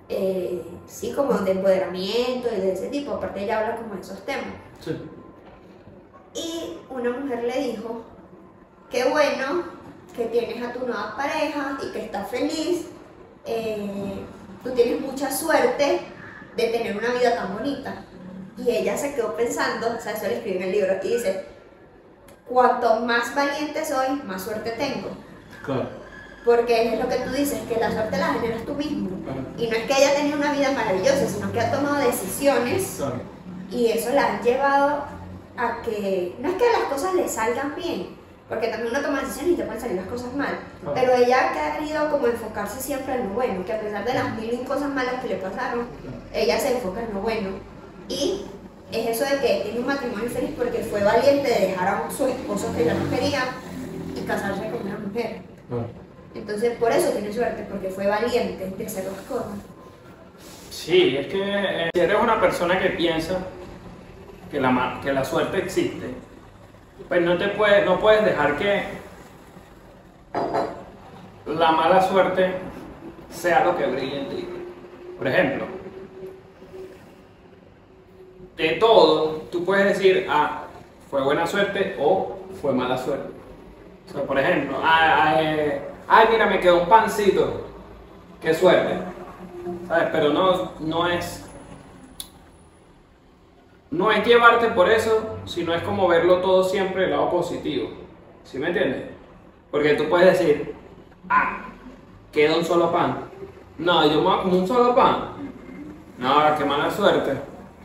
eh, 0.07 0.65
sí, 0.87 1.11
como 1.11 1.33
de 1.33 1.51
empoderamiento 1.51 2.47
y 2.55 2.61
de 2.61 2.73
ese 2.73 2.87
tipo. 2.87 3.13
Aparte, 3.13 3.43
ella 3.43 3.59
habla 3.59 3.75
como 3.75 3.95
de 3.95 4.01
esos 4.01 4.21
temas. 4.25 4.45
Sí. 4.79 4.97
Y 6.35 6.77
una 6.89 7.09
mujer 7.11 7.43
le 7.43 7.59
dijo, 7.59 8.01
qué 8.93 9.05
bueno 9.05 9.63
que 10.15 10.25
tienes 10.25 10.63
a 10.63 10.71
tu 10.71 10.85
nueva 10.85 11.15
pareja 11.17 11.77
y 11.83 11.91
que 11.91 12.05
estás 12.05 12.29
feliz, 12.29 12.85
eh, 13.43 14.23
tú 14.63 14.69
tienes 14.69 15.01
mucha 15.01 15.31
suerte 15.31 16.01
de 16.55 16.67
tener 16.67 16.95
una 16.95 17.11
vida 17.13 17.35
tan 17.35 17.57
bonita. 17.57 18.05
Y 18.55 18.69
ella 18.69 18.95
se 18.95 19.15
quedó 19.15 19.35
pensando, 19.35 19.87
o 19.97 19.99
sea, 19.99 20.11
eso 20.11 20.27
lo 20.27 20.33
escribe 20.33 20.57
en 20.57 20.63
el 20.63 20.71
libro, 20.71 20.93
y 21.03 21.07
dice, 21.07 21.43
cuanto 22.47 22.99
más 22.99 23.33
valiente 23.33 23.83
soy, 23.83 24.21
más 24.23 24.43
suerte 24.43 24.69
tengo. 24.77 25.09
Claro. 25.65 25.89
Porque 26.45 26.93
es 26.93 26.99
lo 26.99 27.09
que 27.09 27.15
tú 27.15 27.31
dices, 27.31 27.59
que 27.67 27.79
la 27.79 27.91
suerte 27.91 28.17
la 28.19 28.33
generas 28.33 28.63
tú 28.63 28.75
mismo. 28.75 29.09
Claro. 29.23 29.41
Y 29.57 29.67
no 29.67 29.75
es 29.75 29.87
que 29.87 29.93
haya 29.95 30.13
tenido 30.13 30.37
una 30.37 30.53
vida 30.53 30.71
maravillosa, 30.71 31.27
sino 31.27 31.51
que 31.51 31.59
ha 31.59 31.71
tomado 31.71 31.95
decisiones 32.05 32.97
Claro. 32.97 33.21
y 33.71 33.87
eso 33.87 34.11
la 34.11 34.27
han 34.27 34.43
llevado 34.43 35.05
a 35.57 35.81
que, 35.81 36.35
no 36.37 36.49
es 36.49 36.55
que 36.55 36.71
las 36.71 36.83
cosas 36.91 37.15
le 37.15 37.27
salgan 37.27 37.73
bien, 37.75 38.22
porque 38.49 38.67
también 38.67 38.93
uno 38.93 39.01
toma 39.01 39.21
decisiones 39.21 39.53
y 39.53 39.55
te 39.55 39.63
pueden 39.63 39.81
salir 39.81 39.95
las 39.97 40.07
cosas 40.07 40.33
mal, 40.35 40.59
Claro. 40.81 40.95
pero 40.95 41.13
ella 41.15 41.51
ha 41.51 41.77
querido 41.77 42.09
como 42.11 42.27
enfocarse 42.27 42.79
siempre 42.81 43.15
en 43.15 43.29
lo 43.29 43.33
bueno, 43.33 43.65
que 43.65 43.73
a 43.73 43.79
pesar 43.79 44.03
de 44.05 44.13
las 44.13 44.35
mil 44.35 44.51
y 44.53 44.55
un 44.55 44.65
cosas 44.65 44.89
malas 44.89 45.15
que 45.21 45.29
le 45.29 45.35
pasaron, 45.37 45.87
ella 46.33 46.59
se 46.59 46.73
enfoca 46.75 47.01
en 47.01 47.13
lo 47.13 47.21
bueno. 47.21 47.49
Y 48.09 48.45
es 48.91 49.07
eso 49.07 49.23
de 49.23 49.39
que 49.41 49.61
tiene 49.63 49.79
un 49.79 49.87
matrimonio 49.87 50.29
feliz 50.29 50.51
porque 50.57 50.79
fue 50.79 51.03
valiente 51.03 51.49
de 51.49 51.67
dejar 51.67 51.87
a 51.87 52.11
su 52.11 52.27
esposo 52.27 52.71
que 52.75 52.85
ya 52.85 52.93
no 52.93 53.09
quería 53.09 53.43
y 54.15 54.21
casarse 54.21 54.69
con 54.69 54.85
una 54.87 54.97
mujer. 54.99 55.41
Claro. 55.69 55.87
Entonces 56.35 56.77
por 56.77 56.91
eso 56.91 57.09
tiene 57.11 57.31
suerte, 57.31 57.65
porque 57.69 57.89
fue 57.89 58.07
valiente 58.07 58.73
de 58.77 58.85
hacer 58.85 59.05
las 59.05 59.21
cosas. 59.21 59.53
Sí, 60.69 61.15
es 61.17 61.27
que 61.27 61.39
eh, 61.41 61.89
si 61.93 61.99
eres 62.01 62.17
una 62.21 62.41
persona 62.41 62.79
que 62.79 62.89
piensa 62.89 63.37
que 64.51 64.59
la, 64.59 64.99
que 65.03 65.13
la 65.13 65.23
suerte 65.23 65.59
existe, 65.59 66.07
pues 67.07 67.21
no, 67.21 67.37
te 67.37 67.49
puedes, 67.49 67.85
no 67.85 67.99
puedes 67.99 68.25
dejar 68.25 68.57
que 68.57 68.83
la 71.45 71.71
mala 71.71 72.01
suerte 72.01 72.55
sea 73.29 73.65
lo 73.65 73.77
que 73.77 73.85
brille 73.85 74.19
en 74.21 74.29
ti. 74.29 74.47
Por 75.17 75.27
ejemplo, 75.27 75.65
de 78.55 78.69
todo, 78.73 79.43
tú 79.51 79.63
puedes 79.65 79.97
decir, 79.97 80.27
ah, 80.29 80.63
fue 81.09 81.21
buena 81.21 81.45
suerte 81.45 81.95
o 81.99 82.39
fue 82.61 82.73
mala 82.73 82.97
suerte. 82.97 83.29
O 84.09 84.11
sea, 84.11 84.23
por 84.23 84.37
ejemplo, 84.37 84.77
ah, 84.83 85.23
ah, 85.23 85.41
eh, 85.41 85.81
ay, 86.07 86.27
mira, 86.31 86.45
me 86.45 86.59
quedó 86.59 86.81
un 86.81 86.89
pancito, 86.89 87.67
qué 88.41 88.53
suerte. 88.53 88.95
¿Sabes? 89.87 90.09
Pero 90.11 90.29
no, 90.29 90.71
no 90.79 91.07
es. 91.07 91.42
No 93.93 94.11
es 94.11 94.25
llevarte 94.25 94.69
por 94.69 94.89
eso, 94.89 95.37
sino 95.45 95.71
es 95.71 95.83
como 95.83 96.07
verlo 96.07 96.41
todo 96.41 96.63
siempre 96.63 97.03
del 97.03 97.11
lado 97.11 97.29
positivo. 97.29 97.89
¿Sí 98.43 98.57
me 98.57 98.69
entiendes? 98.69 99.03
Porque 99.69 99.93
tú 99.93 100.09
puedes 100.09 100.39
decir, 100.39 100.73
ah, 101.29 101.65
queda 102.31 102.57
un 102.57 102.65
solo 102.65 102.91
pan. 102.91 103.29
No, 103.77 104.03
yo 104.07 104.15
me 104.15 104.23
voy 104.23 104.33
a 104.33 104.41
comer 104.41 104.61
un 104.61 104.67
solo 104.67 104.95
pan. 104.95 105.33
No, 106.17 106.57
qué 106.57 106.65
mala 106.65 106.89
suerte. 106.89 107.33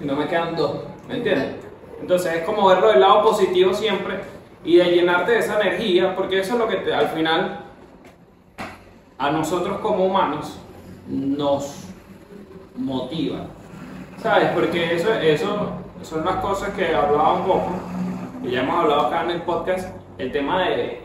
Y 0.01 0.07
no 0.07 0.17
me 0.17 0.27
quedan 0.27 0.57
dos. 0.57 0.79
¿Me 1.07 1.19
entiendes? 1.19 1.57
Entonces 2.01 2.37
es 2.37 2.45
como 2.45 2.67
verlo 2.69 2.89
del 2.89 3.01
lado 3.01 3.25
positivo 3.25 3.75
siempre 3.75 4.21
y 4.65 4.77
de 4.77 4.85
llenarte 4.87 5.33
de 5.33 5.39
esa 5.41 5.61
energía, 5.61 6.17
porque 6.17 6.39
eso 6.39 6.55
es 6.55 6.59
lo 6.59 6.69
que 6.69 6.77
te, 6.77 6.95
al 6.95 7.09
final 7.09 7.67
a 9.19 9.31
nosotros 9.31 9.79
como 9.81 10.07
humanos 10.07 10.59
nos 11.07 11.85
motiva. 12.77 13.41
¿Sabes? 14.23 14.49
Porque 14.55 14.95
eso, 14.95 15.13
eso 15.13 15.73
son 16.03 16.25
las 16.25 16.37
cosas 16.37 16.71
que 16.71 16.95
hablaba 16.95 17.35
un 17.35 17.45
poco, 17.45 17.71
que 18.43 18.51
ya 18.51 18.63
hemos 18.63 18.79
hablado 18.79 19.07
acá 19.07 19.25
en 19.25 19.31
el 19.31 19.43
podcast, 19.43 19.95
el 20.19 20.33
tema 20.33 20.63
de 20.63 21.03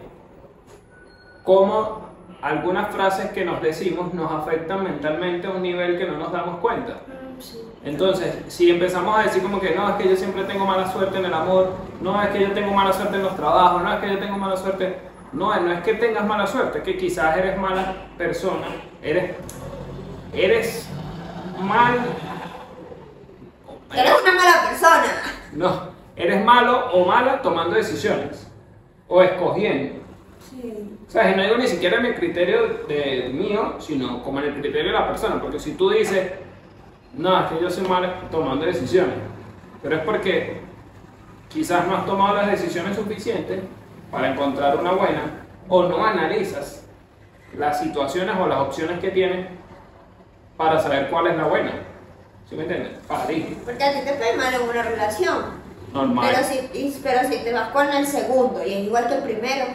cómo 1.43 2.03
algunas 2.41 2.93
frases 2.93 3.31
que 3.31 3.45
nos 3.45 3.61
decimos 3.61 4.13
nos 4.13 4.31
afectan 4.31 4.83
mentalmente 4.83 5.47
a 5.47 5.51
un 5.51 5.61
nivel 5.61 5.97
que 5.97 6.05
no 6.05 6.17
nos 6.17 6.31
damos 6.31 6.59
cuenta. 6.59 6.99
Entonces, 7.85 8.37
si 8.47 8.69
empezamos 8.69 9.17
a 9.17 9.23
decir 9.23 9.41
como 9.41 9.59
que 9.59 9.75
no, 9.75 9.89
es 9.89 9.95
que 9.95 10.09
yo 10.09 10.15
siempre 10.15 10.43
tengo 10.43 10.65
mala 10.65 10.91
suerte 10.91 11.17
en 11.17 11.25
el 11.25 11.33
amor, 11.33 11.71
no, 12.01 12.21
es 12.21 12.29
que 12.29 12.41
yo 12.41 12.51
tengo 12.51 12.73
mala 12.73 12.93
suerte 12.93 13.15
en 13.15 13.23
los 13.23 13.35
trabajos, 13.35 13.81
no, 13.81 13.93
es 13.93 13.99
que 13.99 14.09
yo 14.09 14.19
tengo 14.19 14.37
mala 14.37 14.55
suerte, 14.55 14.97
no, 15.31 15.59
no 15.59 15.71
es 15.71 15.81
que 15.81 15.93
tengas 15.95 16.25
mala 16.25 16.47
suerte, 16.47 16.79
es 16.79 16.83
que 16.83 16.97
quizás 16.97 17.37
eres 17.37 17.57
mala 17.57 17.93
persona, 18.17 18.67
eres, 19.01 19.35
eres 20.33 20.89
mal, 21.61 21.99
Eres 23.95 24.13
una 24.21 24.33
mala 24.33 24.69
persona. 24.69 25.03
no, 25.53 25.81
eres 26.15 26.43
malo 26.43 26.91
o 26.91 27.05
mala 27.05 27.41
tomando 27.41 27.75
decisiones 27.75 28.47
o 29.07 29.21
escogiendo. 29.21 30.01
Sí. 30.39 30.97
O 31.07 31.11
sea, 31.11 31.35
no 31.35 31.43
digo 31.43 31.57
ni 31.57 31.67
siquiera 31.67 31.99
en 31.99 32.07
el 32.07 32.15
criterio 32.15 32.85
de 32.87 33.29
mío, 33.33 33.75
sino 33.79 34.23
como 34.23 34.39
en 34.39 34.45
el 34.45 34.53
criterio 34.53 34.91
de 34.91 34.99
la 34.99 35.07
persona. 35.07 35.39
Porque 35.39 35.59
si 35.59 35.73
tú 35.73 35.89
dices, 35.89 36.31
no, 37.13 37.39
es 37.39 37.51
que 37.51 37.61
yo 37.61 37.69
soy 37.69 37.87
malo 37.87 38.09
tomando 38.31 38.65
decisiones, 38.65 39.15
pero 39.81 39.97
es 39.97 40.01
porque 40.03 40.61
quizás 41.49 41.87
no 41.87 41.97
has 41.97 42.05
tomado 42.05 42.35
las 42.35 42.47
decisiones 42.47 42.95
suficientes 42.95 43.61
para 44.09 44.31
encontrar 44.31 44.77
una 44.77 44.91
buena, 44.91 45.21
o 45.69 45.83
no 45.83 46.05
analizas 46.05 46.85
las 47.57 47.79
situaciones 47.79 48.35
o 48.39 48.47
las 48.47 48.59
opciones 48.59 48.99
que 48.99 49.11
tienes 49.11 49.47
para 50.57 50.79
saber 50.79 51.09
cuál 51.09 51.27
es 51.27 51.37
la 51.37 51.45
buena. 51.45 51.73
¿Sí 52.49 52.55
me 52.55 52.63
entiendes? 52.63 52.91
Para 53.07 53.25
ti, 53.27 53.57
Porque 53.65 53.83
a 53.83 53.93
ti 53.93 53.99
te 54.05 54.13
fue 54.13 54.35
mal 54.35 54.53
en 54.53 54.61
una 54.61 54.83
relación. 54.83 55.43
normal. 55.93 56.29
Pero 56.29 56.47
si, 56.47 56.99
pero 57.03 57.27
si 57.29 57.37
te 57.43 57.53
vas 57.53 57.69
con 57.69 57.89
el 57.89 58.05
segundo 58.05 58.63
y 58.65 58.73
es 58.73 58.79
igual 58.85 59.07
que 59.07 59.15
el 59.15 59.23
primero, 59.23 59.65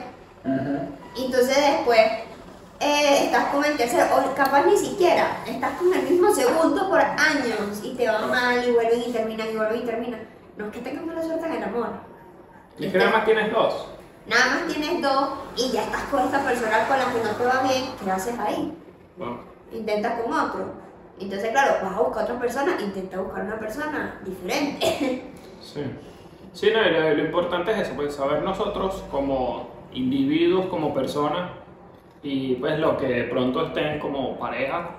Ujú. 0.45 0.79
y 1.17 1.25
entonces 1.27 1.57
después 1.57 2.01
eh, 2.81 3.25
estás 3.25 3.47
con 3.47 3.65
el 3.65 3.77
tercero, 3.77 4.05
o 4.17 4.35
capaz 4.35 4.65
ni 4.67 4.77
siquiera, 4.77 5.39
estás 5.47 5.73
con 5.79 5.93
el 5.93 6.03
mismo 6.03 6.33
segundo 6.33 6.89
por 6.89 7.01
años 7.01 7.81
y 7.83 7.95
te 7.95 8.09
va 8.09 8.27
mal 8.27 8.65
y 8.69 8.71
vuelven 8.73 9.01
y 9.07 9.13
terminan 9.13 9.49
y 9.53 9.57
vuelven 9.57 9.83
y 9.83 9.85
terminan. 9.87 10.21
No 10.57 10.67
es 10.67 10.73
que 10.73 10.81
tengas 10.81 11.05
mala 11.07 11.23
suerte 11.23 11.47
en 11.47 11.53
el 11.55 11.63
amor. 11.65 11.89
Es 12.79 12.93
que 12.93 12.99
nada 12.99 13.11
más 13.11 13.25
tienes 13.25 13.53
dos. 13.53 13.89
Nada 14.27 14.47
más 14.47 14.73
tienes 14.73 15.03
dos 15.03 15.29
y 15.57 15.71
ya 15.73 15.83
estás 15.85 16.03
con 16.05 16.25
esta 16.25 16.41
persona 16.45 16.87
con 16.87 16.99
la 16.99 17.05
que 17.07 17.25
no 17.25 17.31
te 17.31 17.45
va 17.45 17.63
bien, 17.63 17.85
¿qué 18.05 18.11
haces 18.11 18.39
ahí? 18.39 18.77
Bueno, 19.17 19.41
Intenta 19.73 20.21
con 20.23 20.33
otro. 20.33 20.88
Entonces, 21.21 21.51
claro, 21.51 21.77
vas 21.83 21.97
a 21.97 22.01
buscar 22.01 22.25
otra 22.25 22.39
persona, 22.39 22.77
intenta 22.81 23.21
buscar 23.21 23.45
una 23.45 23.59
persona 23.59 24.21
diferente. 24.25 25.33
Sí. 25.61 25.83
Sí, 26.53 26.71
no, 26.73 26.83
lo, 26.83 27.25
importante 27.25 27.73
es 27.73 27.81
eso, 27.81 27.93
pues 27.95 28.15
saber 28.15 28.43
nosotros 28.43 29.05
como 29.11 29.71
individuos, 29.93 30.67
como 30.67 30.95
personas, 30.95 31.51
y 32.23 32.55
pues 32.57 32.79
lo 32.79 32.97
que 32.97 33.07
de 33.07 33.25
pronto 33.25 33.67
estén 33.67 34.01
como 34.01 34.39
pareja, 34.39 34.91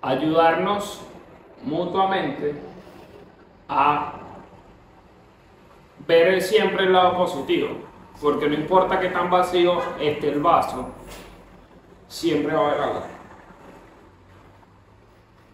ayudarnos 0.00 1.00
mutuamente 1.64 2.54
a 3.68 4.12
ver 6.06 6.40
siempre 6.40 6.84
el 6.84 6.92
lado 6.92 7.16
positivo, 7.16 7.68
porque 8.20 8.48
no 8.48 8.54
importa 8.54 9.00
qué 9.00 9.08
tan 9.08 9.30
vacío 9.30 9.80
esté 9.98 10.28
el 10.28 10.40
vaso, 10.40 10.90
siempre 12.06 12.54
va 12.54 12.60
a 12.60 12.70
haber 12.70 12.80
agua. 12.80 13.11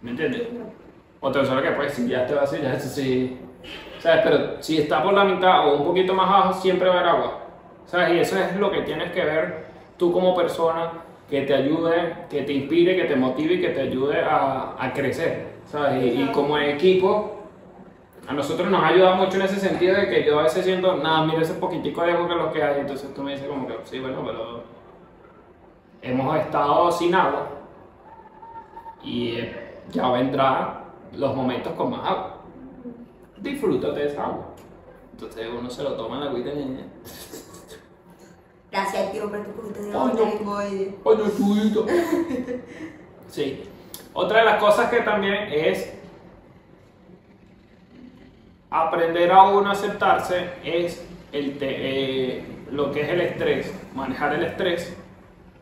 ¿Me 0.03 0.11
entiendes? 0.11 0.49
Otra 1.21 1.43
cosa 1.43 1.63
que 1.63 1.71
pues 1.73 1.93
si 1.95 2.09
ya 2.09 2.27
te 2.27 2.35
vacío, 2.35 2.61
ya 2.63 2.75
eso 2.75 2.89
sí. 2.89 3.39
¿Sabes? 3.99 4.21
Pero 4.23 4.63
si 4.63 4.79
está 4.79 5.03
por 5.03 5.13
la 5.13 5.25
mitad 5.25 5.69
o 5.69 5.79
un 5.79 5.85
poquito 5.85 6.15
más 6.15 6.29
abajo, 6.29 6.53
siempre 6.55 6.89
va 6.89 6.95
a 6.95 6.99
haber 6.99 7.11
agua. 7.11 7.41
¿Sabes? 7.87 8.11
Y 8.15 8.19
eso 8.21 8.39
es 8.39 8.57
lo 8.57 8.71
que 8.71 8.83
tienes 8.83 9.11
que 9.13 9.25
ver 9.25 9.67
tú 9.97 10.13
como 10.13 10.35
persona, 10.35 10.93
que 11.29 11.43
te 11.43 11.55
ayude, 11.55 12.15
que 12.31 12.43
te 12.43 12.53
inspire, 12.53 12.97
que 12.97 13.05
te 13.05 13.17
motive 13.17 13.55
y 13.55 13.61
que 13.61 13.71
te 13.71 13.81
ayude 13.81 14.21
a, 14.21 14.77
a 14.79 14.93
crecer. 14.93 15.59
¿Sabes? 15.67 16.05
Y, 16.05 16.23
y 16.23 16.27
como 16.29 16.57
equipo, 16.59 17.39
a 18.29 18.33
nosotros 18.33 18.71
nos 18.71 18.83
ha 18.83 18.89
ayudado 18.89 19.17
mucho 19.17 19.37
en 19.37 19.43
ese 19.43 19.59
sentido 19.59 19.97
de 19.97 20.09
que 20.09 20.25
yo 20.25 20.39
a 20.39 20.45
veces 20.45 20.65
siento, 20.65 20.97
nada, 20.97 21.25
mira 21.27 21.43
ese 21.43 21.55
poquitico 21.55 22.03
de 22.03 22.13
agua 22.13 22.29
que 22.29 22.35
lo 22.35 22.53
que 22.53 22.63
hay. 22.63 22.81
Entonces 22.81 23.13
tú 23.13 23.23
me 23.23 23.33
dices 23.33 23.49
como 23.49 23.67
que, 23.67 23.75
sí, 23.85 23.99
bueno, 23.99 24.23
pero 24.25 24.63
hemos 26.03 26.37
estado 26.37 26.93
sin 26.93 27.15
agua 27.15 27.49
y 29.03 29.39
ya 29.91 30.11
vendrá 30.11 30.85
los 31.15 31.35
momentos 31.35 31.73
con 31.75 31.91
más 31.91 32.01
agua. 32.09 32.35
Disfrútate 33.39 34.01
de 34.01 34.07
esa 34.09 34.25
agua. 34.25 34.47
Entonces 35.13 35.47
uno 35.59 35.69
se 35.71 35.83
lo 35.83 35.95
toma 35.95 36.17
en 36.17 36.25
la 36.25 36.31
agüita 36.31 36.51
y 36.51 36.85
Gracias, 38.71 39.13
tío, 39.13 39.31
por 39.31 39.45
tu 39.45 39.51
poquito 39.53 39.81
de 39.83 39.93
chulito. 41.37 41.87
Sí. 43.29 43.65
Otra 44.13 44.41
de 44.41 44.45
las 44.45 44.61
cosas 44.61 44.91
que 44.91 45.01
también 45.01 45.35
es 45.53 45.95
aprender 48.71 49.31
a 49.33 49.45
uno 49.49 49.69
a 49.71 49.73
aceptarse 49.73 50.51
es 50.65 51.07
el 51.33 51.59
te- 51.59 52.37
eh, 52.39 52.45
lo 52.71 52.91
que 52.93 53.03
es 53.03 53.09
el 53.09 53.21
estrés, 53.23 53.75
manejar 53.95 54.35
el 54.35 54.45
estrés, 54.45 54.95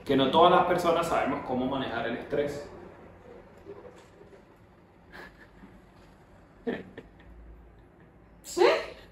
que 0.04 0.16
no 0.16 0.30
todas 0.30 0.50
las 0.52 0.64
personas 0.66 1.06
sabemos 1.08 1.40
cómo 1.46 1.66
manejar 1.66 2.06
el 2.08 2.16
estrés. 2.16 2.68
¿Sí? 8.46 8.64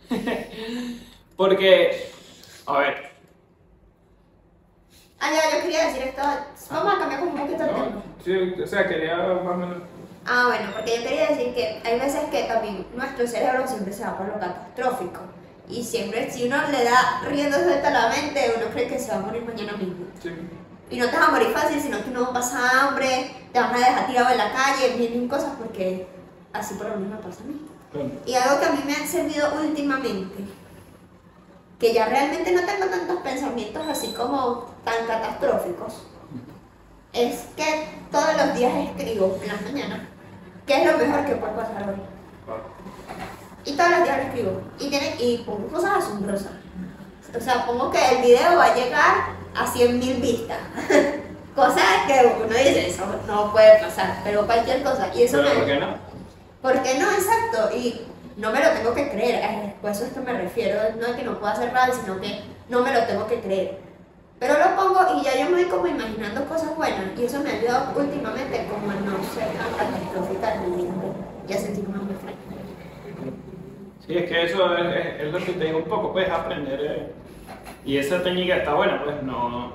Porque, 1.36 2.10
a 2.66 2.78
ver, 2.78 3.14
Ah, 5.20 5.30
ya, 5.32 5.56
yo 5.56 5.62
quería 5.62 5.86
decir 5.86 6.02
esto. 6.02 6.22
Vamos 6.70 6.94
a 6.94 6.98
cambiar 6.98 7.20
como 7.20 7.32
un 7.32 7.38
poquito 7.40 7.64
el 7.64 7.70
tema. 7.70 8.02
sí, 8.22 8.62
o 8.62 8.66
sea, 8.66 8.86
quería 8.86 9.16
más 9.16 9.54
o 9.54 9.56
menos... 9.56 9.76
Ah, 10.26 10.44
bueno, 10.48 10.70
porque 10.74 10.96
yo 10.96 11.02
quería 11.02 11.28
decir 11.28 11.54
que 11.54 11.80
hay 11.82 11.98
veces 11.98 12.24
que 12.30 12.42
también 12.44 12.86
nuestro 12.94 13.26
cerebro 13.26 13.66
siempre 13.66 13.92
se 13.92 14.04
va 14.04 14.18
por 14.18 14.26
lo 14.28 14.34
catastrófico. 14.38 15.20
Y 15.68 15.82
siempre, 15.82 16.30
si 16.30 16.44
uno 16.44 16.56
le 16.70 16.84
da 16.84 17.22
rienda 17.26 17.62
suelta 17.62 17.88
a 17.88 17.90
la 17.90 18.08
mente, 18.10 18.52
uno 18.54 18.66
cree 18.72 18.86
que 18.86 18.98
se 18.98 19.12
va 19.12 19.16
a 19.16 19.20
morir 19.20 19.44
mañana 19.44 19.72
mismo. 19.72 20.06
Sí. 20.22 20.30
Y 20.90 20.98
no 20.98 21.08
te 21.08 21.16
vas 21.16 21.28
a 21.28 21.32
morir 21.32 21.48
fácil, 21.48 21.80
sino 21.80 22.04
que 22.04 22.10
uno 22.10 22.30
pasa 22.32 22.86
hambre, 22.86 23.30
te 23.50 23.60
van 23.60 23.74
a 23.74 23.78
dejar 23.78 24.06
tirado 24.06 24.30
en 24.30 24.38
la 24.38 24.52
calle, 24.52 24.94
vienen 24.96 25.26
cosas 25.26 25.52
porque 25.58 26.06
así 26.52 26.74
por 26.74 26.88
lo 26.88 26.96
menos 26.96 27.18
me 27.18 27.26
pasa 27.26 27.42
a 27.42 27.46
mí. 27.46 27.60
Y 28.26 28.34
algo 28.34 28.60
que 28.60 28.66
a 28.66 28.72
mí 28.72 28.82
me 28.86 28.94
ha 28.94 29.06
servido 29.06 29.52
últimamente, 29.60 30.44
que 31.78 31.94
ya 31.94 32.06
realmente 32.06 32.52
no 32.52 32.62
tengo 32.64 32.86
tantos 32.86 33.18
pensamientos 33.18 33.86
así 33.88 34.12
como 34.12 34.74
tan 34.84 35.06
catastróficos, 35.06 36.06
es 37.12 37.46
que 37.56 37.88
todos 38.10 38.36
los 38.36 38.58
días 38.58 38.72
escribo 38.88 39.38
en 39.40 39.48
las 39.48 39.62
mañanas 39.62 40.00
qué 40.66 40.82
es 40.82 40.92
lo 40.92 40.98
mejor 40.98 41.24
que 41.24 41.36
puede 41.36 41.52
pasar 41.52 41.88
hoy. 41.88 41.96
Y 43.64 43.72
todos 43.76 43.90
los 43.90 44.04
días 44.04 44.16
lo 44.18 44.22
escribo. 44.24 44.60
Y, 44.78 44.90
tiene, 44.90 45.14
y 45.18 45.38
pongo 45.38 45.68
cosas 45.68 46.04
asombrosas. 46.04 46.52
O 47.36 47.40
sea, 47.40 47.66
pongo 47.66 47.90
que 47.90 48.16
el 48.16 48.22
video 48.22 48.56
va 48.56 48.66
a 48.66 48.74
llegar 48.74 49.14
a 49.54 49.66
100.000 49.66 50.20
vistas. 50.20 50.58
cosas 51.54 51.84
que 52.06 52.34
uno 52.36 52.48
dice, 52.48 52.88
eso 52.88 53.04
no 53.26 53.52
puede 53.52 53.80
pasar, 53.80 54.20
pero 54.24 54.44
cualquier 54.44 54.82
cosa. 54.82 55.08
Y 55.14 55.22
eso 55.22 55.38
Pero 55.38 55.48
me, 55.48 55.54
¿por 55.54 55.66
qué 55.66 55.76
no? 55.78 56.03
¿Por 56.64 56.82
qué 56.82 56.98
no? 56.98 57.10
Exacto. 57.10 57.76
Y 57.76 58.00
no 58.38 58.50
me 58.50 58.60
lo 58.60 58.70
tengo 58.70 58.94
que 58.94 59.10
creer. 59.10 59.74
Pues 59.82 59.98
eso 59.98 60.06
es 60.06 60.12
que 60.14 60.20
me 60.20 60.32
refiero. 60.32 60.80
No 60.98 61.06
es 61.08 61.12
que 61.16 61.22
no 61.24 61.38
pueda 61.38 61.52
hacer 61.52 61.70
real, 61.70 61.92
sino 61.92 62.18
que 62.18 62.40
no 62.70 62.80
me 62.80 62.90
lo 62.90 63.04
tengo 63.04 63.26
que 63.26 63.40
creer. 63.40 63.78
Pero 64.38 64.54
lo 64.58 64.74
pongo 64.74 65.20
y 65.20 65.24
ya 65.24 65.38
yo 65.38 65.50
me 65.50 65.62
voy 65.62 65.64
como 65.66 65.86
imaginando 65.86 66.42
cosas 66.46 66.74
buenas. 66.74 67.18
Y 67.18 67.24
eso 67.26 67.40
me 67.40 67.50
ha 67.50 67.54
ayudado 67.54 67.92
últimamente 68.00 68.66
como 68.70 68.90
a 68.90 68.94
no 68.94 69.22
ser 69.34 69.46
tan 69.58 69.72
catastrófica 69.76 70.54
en 70.54 70.76
mi 70.76 70.88
y 71.46 71.52
a 71.52 71.58
sentirme 71.58 71.98
más 71.98 72.18
feliz. 72.22 73.34
Sí, 74.06 74.16
es 74.18 74.24
que 74.30 74.42
eso 74.44 74.74
es, 74.78 74.96
es- 74.96 75.20
es 75.22 75.32
lo 75.32 75.38
que 75.38 75.52
te 75.52 75.64
digo 75.66 75.78
un 75.78 75.84
poco, 75.84 76.12
puedes 76.14 76.30
aprender. 76.30 76.80
eh, 76.80 77.12
Y 77.84 77.98
esa 77.98 78.22
técnica 78.22 78.56
está 78.56 78.72
buena, 78.72 79.04
pues 79.04 79.22
no. 79.22 79.72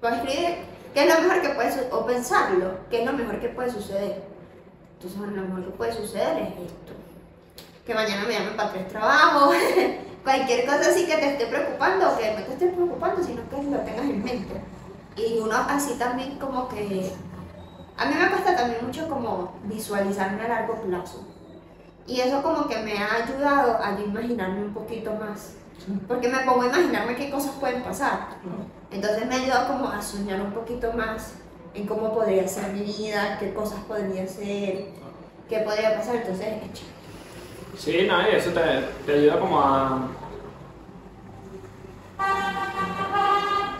Puedo 0.00 0.14
escribir 0.16 0.56
qué 0.92 1.04
es 1.04 1.14
lo 1.14 1.20
mejor 1.22 1.40
que 1.40 1.48
puede 1.50 1.70
o 1.92 2.04
pensarlo, 2.04 2.70
qué 2.90 3.00
es 3.00 3.06
lo 3.06 3.12
mejor 3.12 3.38
que 3.38 3.48
puede 3.50 3.70
suceder. 3.70 4.33
Entonces, 4.94 5.18
bueno, 5.18 5.36
lo 5.36 5.48
mejor 5.48 5.64
que 5.64 5.70
puede 5.70 5.92
suceder 5.92 6.38
es 6.38 6.48
esto. 6.48 6.92
Que 7.86 7.94
mañana 7.94 8.24
me 8.26 8.32
llamen 8.32 8.56
para 8.56 8.72
tres 8.72 8.88
trabajos, 8.88 9.54
cualquier 10.24 10.64
cosa 10.64 10.90
así 10.90 11.06
que 11.06 11.16
te 11.16 11.32
esté 11.32 11.46
preocupando, 11.46 12.12
o 12.12 12.18
que 12.18 12.32
no 12.32 12.42
te 12.42 12.52
esté 12.52 12.68
preocupando, 12.68 13.22
sino 13.22 13.48
que 13.48 13.70
lo 13.70 13.78
tengas 13.80 14.04
en 14.04 14.24
mente. 14.24 14.54
Y 15.16 15.38
uno 15.38 15.54
así 15.68 15.94
también 15.94 16.38
como 16.38 16.68
que... 16.68 17.12
A 17.96 18.06
mí 18.06 18.14
me 18.18 18.28
cuesta 18.28 18.56
también 18.56 18.84
mucho 18.84 19.08
como 19.08 19.54
visualizarme 19.64 20.42
a 20.42 20.48
largo 20.48 20.74
plazo. 20.82 21.24
Y 22.06 22.20
eso 22.20 22.42
como 22.42 22.66
que 22.66 22.78
me 22.78 22.98
ha 22.98 23.24
ayudado 23.24 23.78
a 23.82 23.96
yo 23.96 24.04
imaginarme 24.04 24.62
un 24.62 24.74
poquito 24.74 25.14
más. 25.14 25.54
Porque 26.08 26.28
me 26.28 26.38
pongo 26.40 26.62
a 26.62 26.66
imaginarme 26.66 27.16
qué 27.16 27.30
cosas 27.30 27.52
pueden 27.60 27.82
pasar. 27.82 28.28
Entonces 28.90 29.26
me 29.26 29.34
ha 29.34 29.38
ayudado 29.38 29.72
como 29.72 29.88
a 29.88 30.02
soñar 30.02 30.40
un 30.40 30.52
poquito 30.52 30.92
más 30.92 31.34
en 31.74 31.86
cómo 31.86 32.14
podría 32.14 32.46
ser 32.46 32.72
mi 32.72 32.82
vida, 32.82 33.36
qué 33.38 33.52
cosas 33.52 33.80
podría 33.84 34.26
ser, 34.26 34.86
qué 35.48 35.58
podría 35.58 35.96
pasar. 35.96 36.16
Entonces. 36.16 36.48
Sí, 37.76 38.08
y 38.08 38.34
eso 38.34 38.50
te, 38.50 38.60
te 39.04 39.18
ayuda 39.18 39.40
como 39.40 39.60
a. 39.60 40.08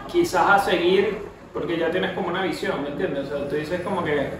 Quizás 0.08 0.50
a 0.50 0.58
seguir, 0.58 1.18
porque 1.52 1.78
ya 1.78 1.90
tienes 1.90 2.12
como 2.12 2.28
una 2.28 2.42
visión, 2.42 2.82
¿me 2.82 2.88
entiendes? 2.90 3.30
O 3.30 3.38
sea, 3.38 3.48
tú 3.48 3.56
dices 3.56 3.80
como 3.80 4.04
que. 4.04 4.30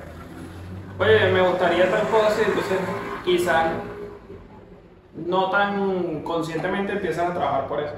oye, 0.99 1.33
me 1.33 1.49
gustaría 1.49 1.91
tal 1.91 2.09
cosa 2.09 2.37
y 2.41 2.45
entonces 2.45 2.79
quizás 3.25 3.67
no 5.15 5.51
tan 5.51 6.23
conscientemente 6.23 6.93
empiezas 6.93 7.31
a 7.31 7.35
trabajar 7.35 7.69
por 7.69 7.81
eso. 7.81 7.95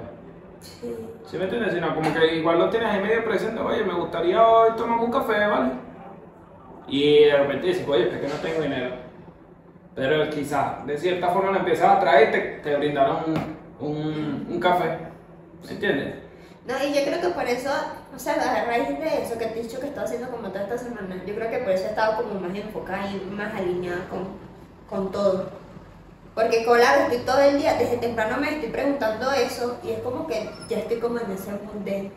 Sí. 0.80 0.94
¿Sí 1.26 1.38
me 1.38 1.44
entiendes? 1.44 1.72
Sino 1.72 1.94
como 1.94 2.12
que 2.12 2.36
igual 2.36 2.58
lo 2.58 2.70
tienes 2.70 2.88
ahí 2.88 3.02
medio 3.02 3.24
presente, 3.24 3.60
oye, 3.60 3.84
me 3.84 3.94
gustaría 3.94 4.46
hoy 4.46 4.70
tomar 4.76 4.98
un 4.98 5.10
café, 5.10 5.46
¿vale? 5.46 5.72
Y 6.88 7.24
de 7.24 7.36
repente 7.36 7.66
dices, 7.66 7.88
oye, 7.88 8.08
es 8.08 8.20
que 8.20 8.28
no 8.28 8.34
tengo 8.34 8.62
dinero. 8.62 8.94
Pero 9.94 10.28
quizás 10.30 10.86
de 10.86 10.98
cierta 10.98 11.28
forma 11.30 11.52
lo 11.52 11.58
empiezas 11.58 11.96
a 11.96 12.00
traer 12.00 12.28
y 12.28 12.32
te, 12.32 12.40
te 12.62 12.76
brindaron 12.76 13.34
un, 13.80 14.46
un, 14.50 14.60
café. 14.60 14.98
¿Me 15.64 15.70
entiendes? 15.72 16.14
No, 16.66 16.74
y 16.84 16.92
yo 16.92 17.02
creo 17.04 17.20
que 17.20 17.28
por 17.28 17.44
eso, 17.44 17.70
o 18.14 18.18
sea, 18.18 18.34
a 18.34 18.64
raíz 18.66 18.88
de 18.88 19.22
eso 19.22 19.38
que 19.38 19.46
te 19.46 19.58
he 19.58 19.62
dicho 19.62 19.80
que 19.80 19.86
estaba 19.86 20.06
haciendo 20.06 20.28
como 20.28 20.48
toda 20.48 20.64
esta 20.64 20.78
semana, 20.78 21.16
yo 21.26 21.34
creo 21.34 21.50
que 21.50 21.58
por 21.58 21.70
eso 21.70 21.86
he 21.86 21.88
estado 21.88 22.22
como 22.22 22.40
más 22.40 22.54
enfocada 22.54 23.10
y 23.10 23.24
más 23.30 23.54
alineada 23.54 24.06
con, 24.08 24.28
con 24.88 25.10
todo. 25.10 25.48
Porque 26.36 26.64
claro, 26.64 27.04
estoy 27.04 27.20
todo 27.24 27.40
el 27.40 27.58
día, 27.58 27.76
desde 27.78 27.96
temprano 27.96 28.36
me 28.36 28.50
estoy 28.50 28.68
preguntando 28.68 29.32
eso 29.32 29.78
y 29.82 29.92
es 29.92 30.00
como 30.00 30.26
que 30.26 30.50
ya 30.68 30.80
estoy 30.80 30.98
como 30.98 31.18
en 31.18 31.30
ese 31.30 31.50
mood 31.50 31.82
de 31.82 32.12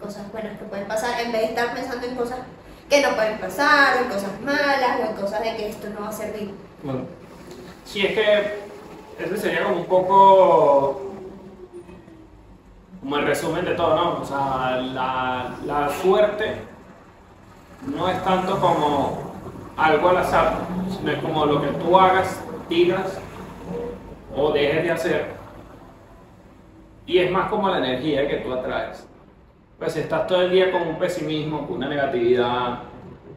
cosas 0.00 0.30
buenas 0.30 0.56
que 0.56 0.66
pueden 0.66 0.86
pasar, 0.86 1.20
en 1.20 1.32
vez 1.32 1.40
de 1.40 1.46
estar 1.48 1.74
pensando 1.74 2.06
en 2.06 2.14
cosas 2.14 2.38
que 2.88 3.02
no 3.02 3.16
pueden 3.16 3.38
pasar, 3.40 3.96
o 3.96 4.04
en 4.04 4.08
cosas 4.08 4.40
malas, 4.42 5.00
o 5.00 5.10
en 5.10 5.16
cosas 5.16 5.42
de 5.42 5.56
que 5.56 5.68
esto 5.68 5.88
no 5.90 6.02
va 6.02 6.08
a 6.10 6.12
servir. 6.12 6.54
Bueno. 6.84 7.00
Sí, 7.84 8.06
es 8.06 8.14
que 8.14 8.60
ese 9.18 9.36
sería 9.36 9.64
como 9.64 9.78
un 9.78 9.86
poco 9.86 11.00
como 13.00 13.16
el 13.16 13.26
resumen 13.26 13.64
de 13.64 13.74
todo, 13.74 13.96
¿no? 13.96 14.20
O 14.22 14.24
sea, 14.24 14.76
la, 14.76 15.56
la 15.66 15.90
suerte 16.00 16.54
no 17.84 18.08
es 18.08 18.22
tanto 18.22 18.60
como 18.60 19.32
algo 19.76 20.08
al 20.10 20.18
azar, 20.18 20.58
sino 20.96 21.10
es 21.10 21.18
como 21.18 21.46
lo 21.46 21.60
que 21.60 21.68
tú 21.68 21.98
hagas, 21.98 22.38
digas 22.70 23.20
o 24.34 24.52
dejes 24.52 24.84
de 24.84 24.90
hacer. 24.90 25.26
Y 27.04 27.18
es 27.18 27.30
más 27.30 27.50
como 27.50 27.68
la 27.68 27.78
energía 27.78 28.26
que 28.26 28.36
tú 28.36 28.52
atraes. 28.52 29.06
Pues 29.78 29.92
si 29.92 30.00
estás 30.00 30.26
todo 30.26 30.42
el 30.42 30.50
día 30.50 30.70
con 30.70 30.82
un 30.82 30.98
pesimismo, 30.98 31.66
con 31.66 31.78
una 31.78 31.88
negatividad, 31.88 32.80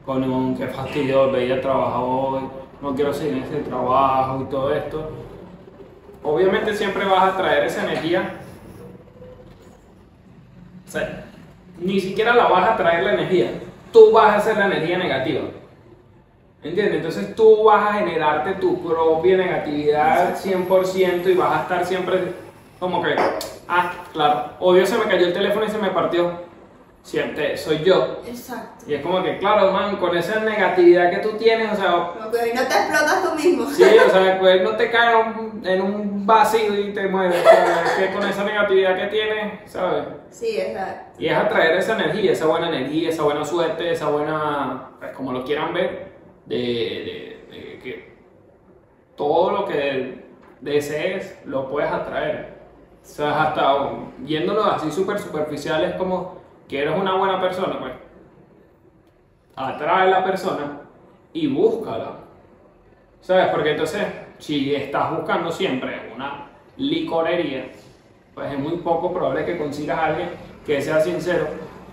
con 0.05 0.23
un 0.23 0.55
que 0.55 0.67
fastidio, 0.67 1.31
veía 1.31 1.59
trabajo 1.59 2.05
hoy, 2.05 2.41
no 2.81 2.93
quiero 2.93 3.13
seguir 3.13 3.37
en 3.37 3.43
ese 3.43 3.59
trabajo 3.61 4.41
y 4.41 4.51
todo 4.51 4.73
esto, 4.73 5.09
obviamente 6.21 6.75
siempre 6.75 7.05
vas 7.05 7.33
a 7.33 7.37
traer 7.37 7.65
esa 7.65 7.83
energía. 7.83 8.39
Ni 11.79 11.99
siquiera 11.99 12.35
la 12.35 12.47
vas 12.47 12.69
a 12.69 12.77
traer 12.77 13.03
la 13.03 13.13
energía, 13.13 13.51
tú 13.91 14.11
vas 14.11 14.33
a 14.33 14.35
hacer 14.35 14.57
la 14.57 14.67
energía 14.67 14.97
negativa. 14.97 15.41
¿Entiendes? 16.63 16.95
Entonces 16.95 17.35
tú 17.35 17.63
vas 17.65 17.89
a 17.89 17.93
generarte 17.99 18.53
tu 18.53 18.81
propia 18.87 19.37
negatividad 19.37 20.35
100% 20.37 21.27
y 21.27 21.33
vas 21.35 21.59
a 21.59 21.61
estar 21.63 21.85
siempre 21.85 22.33
como 22.79 23.01
que, 23.01 23.15
ah, 23.67 23.91
claro, 24.13 24.51
obvio 24.59 24.85
se 24.85 24.97
me 24.97 25.05
cayó 25.05 25.27
el 25.27 25.33
teléfono 25.33 25.65
y 25.65 25.69
se 25.69 25.77
me 25.77 25.89
partió. 25.89 26.53
Siempre 27.01 27.57
soy 27.57 27.79
yo. 27.83 28.21
Exacto. 28.25 28.85
Y 28.87 28.93
es 28.93 29.01
como 29.01 29.21
que, 29.21 29.37
claro, 29.37 29.71
man, 29.73 29.97
con 29.97 30.15
esa 30.17 30.39
negatividad 30.39 31.09
que 31.11 31.17
tú 31.17 31.31
tienes, 31.33 31.73
o 31.73 31.75
sea, 31.75 31.91
Como 32.17 32.31
que 32.31 32.37
hoy 32.37 32.51
no 32.55 32.61
te 32.61 32.73
explotas 32.75 33.23
tú 33.23 33.35
mismo. 33.35 33.69
sí, 33.69 33.83
o 33.83 34.09
sea, 34.09 34.37
pues 34.39 34.61
no 34.63 34.77
te 34.77 34.89
cae 34.89 35.15
un- 35.17 35.61
en 35.67 35.81
un 35.81 36.25
vacío 36.25 36.79
y 36.79 36.93
te 36.93 37.05
mueres. 37.09 37.45
O 37.45 37.49
sea, 37.49 37.83
es 37.85 37.91
que 38.07 38.13
con 38.13 38.25
esa 38.25 38.45
negatividad 38.45 38.97
que 38.97 39.07
tienes, 39.07 39.69
¿sabes? 39.69 40.05
Sí, 40.29 40.57
exacto. 40.61 41.11
Y 41.21 41.27
es 41.27 41.35
atraer 41.37 41.75
esa 41.77 41.95
energía, 41.95 42.31
esa 42.31 42.45
buena 42.45 42.69
energía, 42.69 43.09
esa 43.09 43.23
buena 43.23 43.43
suerte, 43.43 43.91
esa 43.91 44.07
buena, 44.07 44.91
pues, 44.99 45.11
como 45.11 45.33
lo 45.33 45.43
quieran 45.43 45.73
ver, 45.73 46.12
de, 46.45 47.79
que 47.83 48.13
todo 49.15 49.51
lo 49.51 49.65
que 49.65 50.23
desees 50.61 51.39
lo 51.45 51.69
puedes 51.69 51.91
atraer. 51.91 52.53
O 53.01 53.05
sea, 53.05 53.43
hasta 53.43 53.91
yéndolo 54.25 54.63
así 54.63 54.91
súper 54.91 55.19
superficial 55.19 55.83
es 55.83 55.95
como 55.95 56.37
que 56.67 56.81
eres 56.81 56.97
una 56.97 57.15
buena 57.15 57.41
persona, 57.41 57.77
pues 57.79 57.93
atrae 59.55 60.07
a 60.07 60.19
la 60.19 60.23
persona 60.23 60.81
y 61.33 61.47
búscala. 61.47 62.19
¿Sabes? 63.21 63.47
Porque 63.47 63.71
entonces, 63.71 64.05
si 64.39 64.75
estás 64.75 65.15
buscando 65.15 65.51
siempre 65.51 66.11
una 66.13 66.47
licorería, 66.77 67.67
pues 68.33 68.51
es 68.51 68.59
muy 68.59 68.77
poco 68.77 69.13
probable 69.13 69.45
que 69.45 69.57
consigas 69.57 69.97
a 69.97 70.05
alguien 70.07 70.29
que 70.65 70.81
sea 70.81 70.99
sincero, 70.99 71.47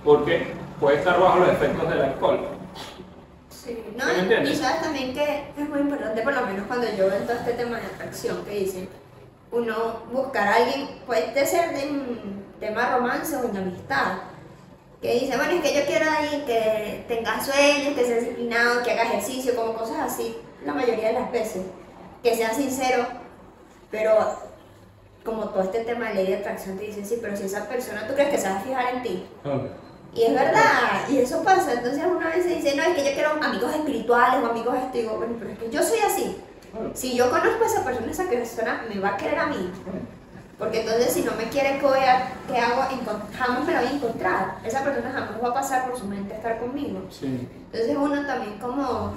porque 0.04 0.46
puede 0.80 0.98
estar 0.98 1.20
bajo 1.20 1.40
los 1.40 1.48
efectos 1.50 1.88
del 1.88 2.02
alcohol. 2.02 2.59
Sí, 3.62 3.84
¿no? 3.96 4.04
¿Sí 4.04 4.22
me? 4.22 4.50
Y 4.50 4.56
sabes 4.56 4.82
también 4.82 5.12
que 5.12 5.52
es 5.56 5.68
muy 5.68 5.80
importante, 5.80 6.22
por 6.22 6.32
lo 6.32 6.46
menos 6.46 6.66
cuando 6.66 6.86
yo 6.96 7.08
veo 7.08 7.18
todo 7.20 7.36
este 7.36 7.52
tema 7.52 7.78
de 7.78 7.86
atracción 7.86 8.44
que 8.44 8.50
dicen, 8.52 8.88
uno 9.52 10.02
buscar 10.12 10.48
a 10.48 10.54
alguien, 10.56 10.88
puede 11.06 11.44
ser 11.44 11.74
de 11.74 11.90
un 11.90 12.44
tema 12.58 12.96
romance 12.96 13.36
o 13.36 13.42
de 13.42 13.58
amistad, 13.58 14.18
que 15.02 15.14
dice, 15.14 15.36
bueno, 15.36 15.52
es 15.52 15.62
que 15.62 15.74
yo 15.74 15.84
quiero 15.86 16.10
a 16.10 16.18
alguien 16.18 16.44
que 16.44 17.04
tenga 17.08 17.42
sueños, 17.42 17.94
que 17.94 18.04
sea 18.04 18.16
disciplinado, 18.16 18.82
que 18.82 18.92
haga 18.92 19.02
ejercicio, 19.04 19.54
como 19.56 19.74
cosas 19.74 20.12
así, 20.12 20.36
la 20.64 20.72
mayoría 20.72 21.08
de 21.08 21.14
las 21.14 21.32
veces, 21.32 21.62
que 22.22 22.34
sea 22.36 22.54
sincero, 22.54 23.06
pero 23.90 24.38
como 25.24 25.48
todo 25.50 25.62
este 25.62 25.84
tema 25.84 26.08
de 26.08 26.14
ley 26.14 26.26
de 26.28 26.36
atracción 26.36 26.78
te 26.78 26.86
dicen, 26.86 27.04
sí, 27.04 27.18
pero 27.20 27.36
si 27.36 27.44
esa 27.44 27.68
persona 27.68 28.06
tú 28.06 28.14
crees 28.14 28.30
que 28.30 28.38
se 28.38 28.48
va 28.48 28.56
a 28.56 28.60
fijar 28.60 28.94
en 28.94 29.02
ti, 29.02 29.26
y 30.14 30.22
es 30.22 30.34
verdad, 30.34 31.08
y 31.08 31.18
eso 31.18 31.42
pasa. 31.42 31.72
Entonces 31.74 32.02
una 32.04 32.28
vez 32.28 32.44
se 32.44 32.54
dice, 32.56 32.74
no, 32.76 32.82
es 32.82 32.94
que 32.94 33.04
yo 33.04 33.12
quiero 33.14 33.30
amigos 33.42 33.74
espirituales 33.74 34.42
o 34.42 34.50
amigos 34.50 34.74
esto. 34.76 34.98
Y 34.98 35.02
digo, 35.02 35.16
bueno, 35.16 35.34
pero 35.38 35.50
es 35.52 35.58
que 35.58 35.70
yo 35.70 35.82
soy 35.82 35.98
así. 36.00 36.36
Si 36.94 37.16
yo 37.16 37.28
conozco 37.30 37.62
a 37.64 37.66
esa 37.66 37.84
persona, 37.84 38.10
esa 38.10 38.28
persona 38.28 38.84
me 38.92 39.00
va 39.00 39.10
a 39.10 39.16
querer 39.16 39.38
a 39.38 39.46
mí. 39.46 39.70
Porque 40.58 40.80
entonces 40.82 41.12
si 41.12 41.22
no 41.22 41.32
me 41.36 41.44
quiere, 41.44 41.78
¿qué, 41.78 41.86
voy 41.86 41.98
a- 42.00 42.32
qué 42.46 42.58
hago? 42.58 42.82
Jamás 43.36 43.64
me 43.66 43.72
la 43.72 43.80
voy 43.80 43.88
a 43.88 43.92
encontrar. 43.94 44.56
Esa 44.64 44.84
persona 44.84 45.10
jamás 45.10 45.42
va 45.42 45.48
a 45.48 45.54
pasar 45.54 45.88
por 45.88 45.98
su 45.98 46.06
mente 46.06 46.34
estar 46.34 46.58
conmigo. 46.58 47.00
Sí. 47.08 47.48
Entonces 47.72 47.96
uno 47.96 48.26
también 48.26 48.58
como 48.58 49.12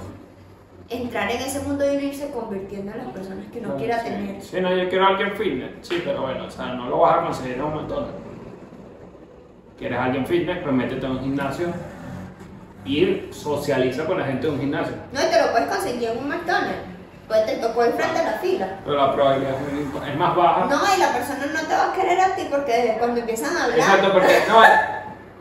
entrar 0.88 1.30
en 1.30 1.40
ese 1.42 1.60
mundo 1.60 1.84
y 1.84 1.96
uno 1.96 2.06
irse 2.06 2.30
convirtiendo 2.30 2.92
en 2.92 2.98
las 2.98 3.06
personas 3.08 3.44
que 3.52 3.58
uno 3.60 3.76
quiera 3.76 3.98
sí. 4.00 4.04
tener. 4.08 4.42
Sí, 4.42 4.60
no, 4.60 4.74
yo 4.74 4.88
quiero 4.88 5.04
a 5.04 5.08
alguien 5.08 5.32
fitness, 5.36 5.70
sí, 5.86 6.02
pero 6.04 6.22
bueno, 6.22 6.46
o 6.46 6.50
sea, 6.50 6.66
no 6.74 6.88
lo 6.88 6.98
vas 6.98 7.18
a 7.18 7.24
conseguir 7.24 7.54
en 7.56 7.62
un 7.62 7.74
McDonald's. 7.74 8.14
¿Quieres 9.78 9.98
a 9.98 10.04
alguien 10.04 10.26
fitness? 10.26 10.58
Pues 10.62 10.74
métete 10.74 11.04
en 11.04 11.12
un 11.12 11.20
gimnasio 11.20 11.66
y 12.84 13.28
socializa 13.32 14.04
con 14.04 14.18
la 14.18 14.26
gente 14.26 14.46
de 14.46 14.52
un 14.52 14.60
gimnasio. 14.60 14.94
No, 15.12 15.20
y 15.20 15.24
te 15.24 15.40
lo 15.40 15.50
puedes 15.52 15.68
conseguir 15.68 16.08
en 16.10 16.18
un 16.18 16.28
McDonald's. 16.28 16.94
Pues 17.26 17.46
te 17.46 17.56
tocó 17.56 17.84
el 17.84 17.92
frente 17.94 18.18
de 18.18 18.24
la 18.24 18.38
fila. 18.38 18.68
Pero 18.84 18.96
la 18.98 19.12
probabilidad 19.12 19.54
es, 20.08 20.16
más 20.16 20.36
baja. 20.36 20.66
No, 20.66 20.80
y 20.94 21.00
la 21.00 21.12
persona 21.12 21.46
no 21.46 21.60
te 21.66 21.74
va 21.74 21.90
a 21.90 21.92
querer 21.94 22.20
a 22.20 22.36
ti 22.36 22.46
porque 22.50 22.72
desde 22.72 22.98
cuando 22.98 23.20
empiezan 23.20 23.56
a 23.56 23.64
hablar. 23.64 23.78
Exacto, 23.78 24.12
porque 24.12 24.42
no, 24.46 24.62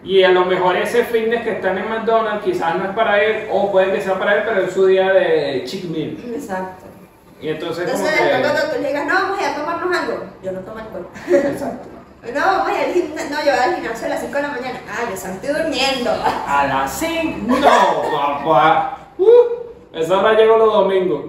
y 0.03 0.23
a 0.23 0.29
lo 0.29 0.45
mejor 0.45 0.75
ese 0.77 1.03
fitness 1.05 1.43
que 1.43 1.51
está 1.51 1.71
en 1.71 1.89
McDonald's 1.89 2.43
quizás 2.43 2.75
no 2.75 2.85
es 2.85 2.91
para 2.91 3.21
él, 3.21 3.47
o 3.51 3.71
puede 3.71 3.93
que 3.93 4.01
sea 4.01 4.17
para 4.17 4.35
él, 4.35 4.43
pero 4.45 4.61
es 4.63 4.73
su 4.73 4.85
día 4.85 5.11
de 5.13 5.63
cheat 5.65 5.83
meal. 5.85 6.17
Exacto. 6.33 6.85
Y 7.41 7.49
entonces, 7.49 7.85
Entonces 7.85 8.07
como 8.07 8.23
después 8.23 8.41
que... 8.41 8.49
cuando 8.49 8.73
tú 8.73 8.81
le 8.81 8.87
digas, 8.87 9.05
no, 9.05 9.13
vamos 9.13 9.37
a 9.37 9.41
ir 9.41 9.47
a 9.47 9.55
tomarnos 9.55 9.97
algo, 9.97 10.25
yo 10.41 10.51
no 10.53 10.59
tomo 10.59 10.79
alcohol. 10.79 11.07
Exacto. 11.27 11.92
No, 12.23 12.69
ir 12.69 12.75
al 12.85 12.93
gimnasio, 12.93 13.29
no, 13.31 13.37
yo 13.43 13.51
voy 13.51 13.59
al 13.59 13.75
gimnasio 13.75 14.05
a 14.05 14.09
las 14.09 14.19
5 14.21 14.33
de 14.35 14.41
la 14.41 14.47
mañana. 14.49 14.79
Ah, 14.89 15.09
yo 15.09 15.17
solo 15.17 15.33
estoy 15.33 15.49
durmiendo. 15.49 16.11
A 16.47 16.67
las 16.67 16.91
5, 16.99 17.37
no, 17.47 18.11
papá. 18.11 18.97
Uh, 19.17 19.97
esa 19.97 20.19
hora 20.19 20.33
llego 20.33 20.57
los 20.57 20.73
domingos. 20.73 21.25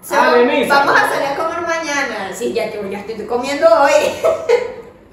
So, 0.00 0.14
Ah, 0.16 0.34
vamos 0.68 1.00
a 1.00 1.08
salir 1.08 1.28
a 1.28 1.36
comer 1.36 1.60
mañana. 1.62 2.30
Sí, 2.32 2.52
ya, 2.52 2.72
yo 2.72 2.86
ya 2.88 3.00
estoy 3.00 3.26
comiendo 3.26 3.66
hoy. 3.66 3.90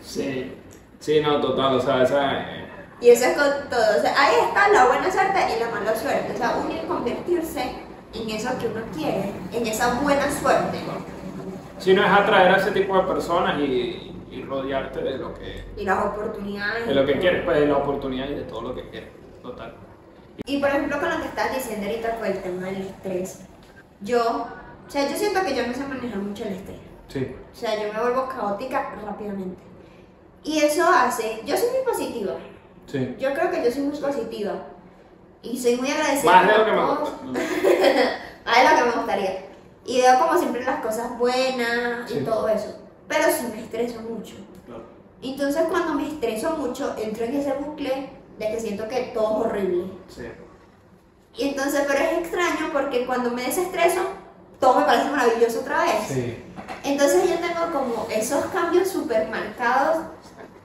Sí, 0.02 0.54
sí, 1.00 1.21
no, 1.21 1.39
total, 1.39 1.76
o 1.76 1.80
sea, 1.82 2.04
esa... 2.04 2.34
eh, 2.41 2.67
Y 3.00 3.10
eso 3.10 3.26
es 3.26 3.38
con 3.38 3.69
todo. 3.69 3.97
O 3.97 4.02
sea, 4.02 4.13
ahí 4.17 4.36
está 4.47 4.67
la 4.69 4.86
buena 4.86 5.10
suerte 5.12 5.39
y 5.56 5.60
la 5.60 5.69
mala 5.69 5.95
suerte. 5.95 6.34
O 6.34 6.38
sea, 6.38 6.56
uno 6.62 6.74
ir 6.74 6.86
convertirse 6.88 7.62
en 8.13 8.30
eso 8.30 8.50
que 8.60 8.67
uno 8.67 8.82
quiere, 8.95 9.32
en 9.54 9.65
esa 9.67 9.93
buena 10.02 10.24
suerte. 10.32 10.80
Si 11.80 11.93
no 11.93 12.04
es 12.06 12.12
atraer 12.12 12.52
a 12.54 12.58
ese 12.58 12.71
tipo 12.71 12.95
de 12.97 13.04
personas 13.04 13.60
y, 13.60 14.13
y 14.32 14.44
rodearte 14.44 15.02
de 15.02 15.17
lo 15.17 15.34
que, 15.34 15.63
Y 15.78 15.84
las 15.84 16.06
oportunidades. 16.06 16.88
de 16.88 16.96
lo 16.96 17.06
que 17.06 17.20
quieres, 17.20 17.44
pues 17.46 17.60
de 17.60 17.65
la 17.67 17.78
oportunidad 17.78 18.30
y 18.30 18.36
de 18.36 18.44
todo 18.44 18.62
lo 18.62 18.76
que 18.76 18.89
quieres, 18.89 19.10
total. 19.41 19.76
Y 20.46 20.60
por 20.60 20.70
ejemplo, 20.70 21.00
con 21.00 21.10
lo 21.10 21.17
que 21.22 21.28
estás 21.28 21.54
diciendo 21.54 21.86
ahorita 21.88 22.15
con 22.17 22.26
el 22.28 22.41
tema 22.41 22.65
del 22.67 22.78
estrés, 22.82 23.41
yo, 24.02 24.48
o 24.88 24.89
sea, 24.89 25.08
yo 25.10 25.15
siento 25.15 25.41
que 25.44 25.56
yo 25.56 25.67
no 25.67 25.74
sé 25.74 25.84
manejar 25.86 26.17
mucho 26.20 26.44
el 26.46 26.54
estrés. 26.54 26.80
Sí. 27.10 27.36
O 27.52 27.56
sea, 27.56 27.76
yo 27.76 27.94
me 27.94 28.00
vuelvo 28.00 28.28
caótica 28.30 28.96
rápidamente. 29.06 29.62
Y 30.44 30.60
eso 30.60 30.84
hace, 30.88 31.41
yo 31.46 31.56
soy 31.58 31.70
muy 31.70 31.86
positiva. 31.86 32.34
Sí. 32.88 33.15
Yo 33.20 33.34
creo 33.34 33.52
que 33.52 33.63
yo 33.63 33.72
soy 33.72 33.84
muy 33.84 33.98
positiva. 33.98 34.54
Y 35.44 35.58
soy 35.60 35.76
muy 35.76 35.91
agradecida. 35.91 36.32
Más 36.32 36.48
de 36.48 36.58
lo 36.58 36.65
que 36.65 36.72
me 36.72 36.78
todo. 36.78 36.96
gusta. 37.00 37.17
Más 38.46 38.58
de 38.58 38.70
lo 38.70 38.76
que 38.78 38.89
me 38.89 38.96
gustaría. 38.96 39.46
Y 39.86 40.02
veo 40.02 40.20
como 40.20 40.38
siempre 40.38 40.63
las 40.63 40.80
cosas 40.82 41.17
buenas 41.20 42.10
y 42.10 42.13
Sí. 42.13 42.20
todo 42.26 42.48
eso. 42.48 42.80
Pero 43.12 43.26
sí 43.30 43.45
me 43.54 43.62
estreso 43.62 44.00
mucho. 44.02 44.36
Claro. 44.65 44.84
Entonces 45.21 45.63
cuando 45.69 45.93
me 45.95 46.08
estreso 46.08 46.52
mucho, 46.56 46.95
entro 46.97 47.26
en 47.26 47.36
ese 47.36 47.54
bucle 47.54 48.10
de 48.39 48.52
que 48.52 48.60
siento 48.60 48.88
que 48.88 49.12
todo 49.13 49.41
es 49.41 49.45
horrible. 49.47 49.84
Sí. 50.08 50.24
Y 51.36 51.50
entonces, 51.50 51.84
pero 51.88 52.00
es 52.00 52.17
extraño 52.19 52.71
porque 52.71 53.06
cuando 53.06 53.32
me 53.32 53.43
desestreso, 53.43 54.02
todo 54.60 54.80
me 54.80 54.86
parece 54.86 55.10
maravilloso 55.10 55.60
otra 55.60 55.84
vez. 55.84 56.08
Sí. 56.08 56.38
Entonces 56.86 57.30
yo 57.30 57.36
tengo 57.36 57.71
como 57.74 58.08
esos 58.10 58.45
cambios 58.45 58.88
súper 58.88 59.28
marcados 59.28 60.06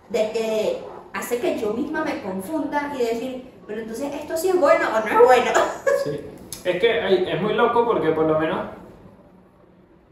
de 0.09 0.31
que 0.31 0.85
hace 1.13 1.39
que 1.39 1.59
yo 1.59 1.73
misma 1.73 2.05
me 2.05 2.23
confunda 2.23 2.93
y 2.95 2.99
decir, 2.99 3.53
pero 3.67 3.81
entonces 3.81 4.15
esto 4.15 4.37
sí 4.37 4.51
es 4.51 4.61
bueno 4.61 4.87
o 4.89 5.01
no 5.01 5.21
es 5.21 5.27
bueno. 5.27 5.51
Sí. 6.05 6.21
Es 6.65 6.81
que 6.81 7.33
es 7.33 7.43
muy 7.43 7.55
loco 7.55 7.85
porque 7.85 8.11
por 8.11 8.27
lo 8.27 8.39
menos 8.39 8.67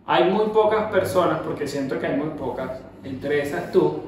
hay 0.06 0.24
muy 0.24 0.46
pocas 0.46 0.90
personas, 0.90 1.40
porque 1.40 1.66
siento 1.66 1.98
que 1.98 2.06
hay 2.06 2.16
muy 2.16 2.30
pocas, 2.30 2.70
entre 3.02 3.42
esas 3.42 3.72
tú. 3.72 4.02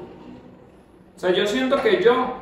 O 1.15 1.19
sea, 1.19 1.31
yo 1.31 1.47
siento 1.47 1.81
que 1.81 2.03
yo, 2.03 2.33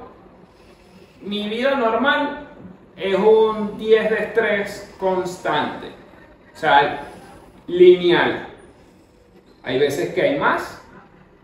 mi 1.21 1.47
vida 1.47 1.75
normal 1.75 2.49
es 2.97 3.15
un 3.17 3.77
10 3.77 4.09
de 4.09 4.17
estrés 4.17 4.93
constante. 4.99 5.87
O 6.53 6.57
sea, 6.57 7.03
lineal. 7.67 8.47
Hay 9.63 9.79
veces 9.79 10.13
que 10.13 10.21
hay 10.21 10.37
más 10.37 10.81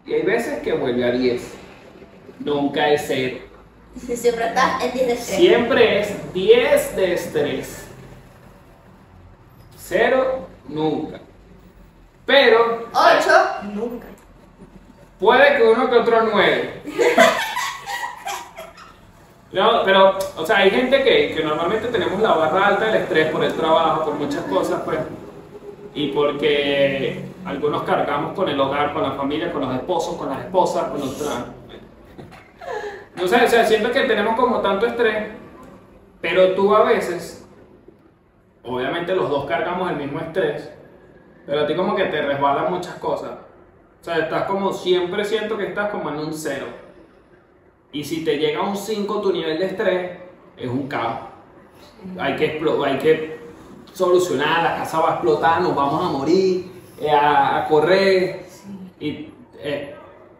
y 0.05 0.13
hay 0.13 0.23
veces 0.23 0.59
que 0.59 0.73
vuelve 0.73 1.05
a 1.05 1.11
10. 1.11 1.53
Nunca 2.39 2.89
es 2.89 3.05
cero. 3.07 3.37
Siempre 3.95 4.47
estás 4.47 4.83
en 4.83 4.91
10 4.93 5.07
de 5.07 5.13
estrés. 5.13 5.37
Siempre 5.37 5.99
es 5.99 6.33
10 6.33 6.95
de 6.95 7.13
estrés. 7.13 7.87
Cero, 9.77 10.47
nunca. 10.67 11.20
Pero 12.31 12.87
8, 12.93 13.29
nunca. 13.73 14.07
puede 15.19 15.57
que 15.57 15.63
uno 15.63 15.89
que 15.89 15.95
otro 15.97 16.21
9. 16.31 16.81
No, 19.51 19.83
pero, 19.83 20.17
o 20.37 20.45
sea, 20.45 20.59
hay 20.59 20.71
gente 20.71 21.03
que, 21.03 21.33
que 21.35 21.43
normalmente 21.43 21.89
tenemos 21.89 22.21
la 22.21 22.31
barra 22.33 22.67
alta 22.67 22.85
del 22.85 23.01
estrés 23.03 23.29
por 23.31 23.43
el 23.43 23.53
trabajo, 23.53 24.05
por 24.05 24.13
muchas 24.13 24.43
cosas, 24.45 24.81
pues. 24.85 24.99
Y 25.93 26.13
porque 26.13 27.25
algunos 27.43 27.83
cargamos 27.83 28.33
con 28.33 28.47
el 28.47 28.57
hogar, 28.57 28.93
con 28.93 29.03
la 29.03 29.11
familia, 29.11 29.51
con 29.51 29.61
los 29.63 29.75
esposos, 29.75 30.15
con 30.15 30.29
las 30.29 30.39
esposas, 30.45 30.85
con 30.85 31.01
los 31.01 31.21
tra- 31.21 31.47
No 33.17 33.27
sé, 33.27 33.43
o 33.43 33.47
sea, 33.49 33.65
siento 33.65 33.91
que 33.91 34.03
tenemos 34.03 34.39
como 34.39 34.61
tanto 34.61 34.85
estrés, 34.85 35.31
pero 36.21 36.53
tú 36.55 36.73
a 36.73 36.83
veces, 36.83 37.45
obviamente 38.63 39.13
los 39.13 39.29
dos 39.29 39.45
cargamos 39.47 39.91
el 39.91 39.97
mismo 39.97 40.21
estrés, 40.21 40.71
pero 41.45 41.61
a 41.61 41.67
ti 41.67 41.75
como 41.75 41.95
que 41.95 42.05
te 42.05 42.21
resbalan 42.21 42.71
muchas 42.71 42.95
cosas. 42.95 43.31
O 44.01 44.03
sea, 44.03 44.17
estás 44.17 44.43
como, 44.43 44.73
siempre 44.73 45.23
siento 45.25 45.57
que 45.57 45.67
estás 45.67 45.91
como 45.91 46.09
en 46.09 46.17
un 46.19 46.33
cero. 46.33 46.65
Y 47.91 48.03
si 48.03 48.23
te 48.23 48.37
llega 48.37 48.59
a 48.59 48.63
un 48.63 48.75
5 48.77 49.21
tu 49.21 49.31
nivel 49.33 49.59
de 49.59 49.65
estrés, 49.65 50.17
es 50.57 50.67
un 50.69 50.87
caos. 50.87 51.19
Hay 52.17 52.35
que, 52.35 52.61
hay 52.85 52.97
que 52.97 53.39
solucionar, 53.93 54.63
la 54.63 54.75
casa 54.77 54.99
va 55.01 55.09
a 55.09 55.13
explotar, 55.15 55.61
nos 55.61 55.75
vamos 55.75 56.05
a 56.05 56.09
morir, 56.17 56.71
eh, 56.99 57.11
a, 57.11 57.57
a 57.57 57.67
correr. 57.67 58.45
Y 58.99 59.31
eh, 59.59 59.95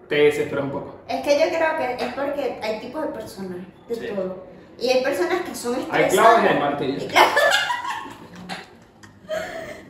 te 0.08 0.16
desesperas 0.16 0.64
un 0.66 0.72
poco. 0.72 0.96
Es 1.08 1.22
que 1.24 1.40
yo 1.40 1.46
creo 1.56 1.78
que 1.78 2.06
es 2.06 2.14
porque 2.14 2.60
hay 2.64 2.80
tipos 2.80 3.02
de 3.04 3.08
personas, 3.10 3.58
de 3.88 3.96
Sí. 3.96 4.08
todo. 4.16 4.46
Y 4.80 4.90
hay 4.90 5.04
personas 5.04 5.42
que 5.42 5.54
son 5.54 5.76
Hay 5.92 6.04
estresadas. 6.04 6.14
clavos 6.14 6.44
y 6.44 6.48
hay 6.48 6.60
martillos. 6.60 7.04
Y 7.04 7.08
claro, 7.08 7.30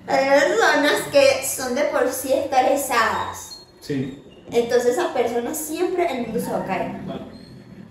hay 0.07 0.29
personas 0.29 1.01
que 1.11 1.45
son 1.45 1.75
de 1.75 1.83
por 1.85 2.09
sí 2.11 2.33
estresadas. 2.33 3.63
Sí. 3.79 4.23
Entonces 4.51 4.93
esas 4.93 5.11
personas 5.11 5.57
siempre 5.57 6.05
el 6.11 6.21
mundo 6.23 6.39
se 6.39 6.51
va 6.51 6.59
a 6.59 6.65
caer. 6.65 6.91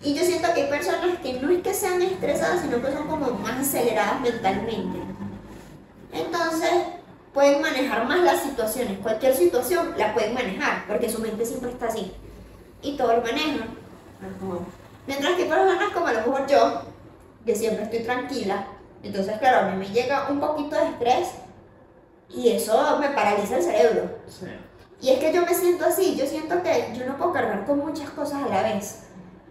Y 0.02 0.14
yo 0.14 0.24
siento 0.24 0.52
que 0.54 0.62
hay 0.62 0.70
personas 0.70 1.18
que 1.22 1.34
no 1.34 1.50
es 1.50 1.62
que 1.62 1.74
sean 1.74 2.00
estresadas, 2.02 2.62
sino 2.62 2.80
que 2.82 2.92
son 2.92 3.06
como 3.06 3.30
más 3.32 3.60
aceleradas 3.60 4.20
mentalmente. 4.20 4.98
Entonces 6.12 6.70
pueden 7.32 7.62
manejar 7.62 8.06
más 8.06 8.20
las 8.20 8.42
situaciones. 8.42 8.98
Cualquier 8.98 9.34
situación 9.34 9.94
la 9.96 10.12
pueden 10.14 10.34
manejar, 10.34 10.84
porque 10.86 11.08
su 11.08 11.20
mente 11.20 11.44
siempre 11.44 11.70
está 11.70 11.86
así. 11.86 12.12
Y 12.82 12.96
todo 12.96 13.16
lo 13.16 13.22
manejan. 13.22 13.78
Mientras 15.06 15.34
que 15.34 15.44
personas 15.44 15.92
como 15.92 16.06
a 16.06 16.12
lo 16.12 16.20
mejor 16.20 16.46
yo, 16.46 16.82
que 17.44 17.54
siempre 17.54 17.84
estoy 17.84 18.00
tranquila, 18.00 18.66
entonces 19.02 19.38
claro, 19.38 19.66
a 19.66 19.70
mí 19.70 19.78
me 19.78 19.92
llega 19.92 20.28
un 20.30 20.40
poquito 20.40 20.76
de 20.76 20.88
estrés 20.88 21.28
y 22.34 22.48
eso 22.50 22.98
me 22.98 23.08
paraliza 23.10 23.56
el 23.56 23.62
cerebro. 23.62 24.10
Sí. 24.26 24.46
Y 25.02 25.10
es 25.10 25.18
que 25.18 25.32
yo 25.32 25.42
me 25.42 25.54
siento 25.54 25.86
así, 25.86 26.16
yo 26.16 26.26
siento 26.26 26.62
que 26.62 26.92
yo 26.94 27.06
no 27.06 27.16
puedo 27.16 27.32
cargar 27.32 27.64
con 27.66 27.78
muchas 27.78 28.10
cosas 28.10 28.42
a 28.42 28.48
la 28.48 28.62
vez. 28.62 29.04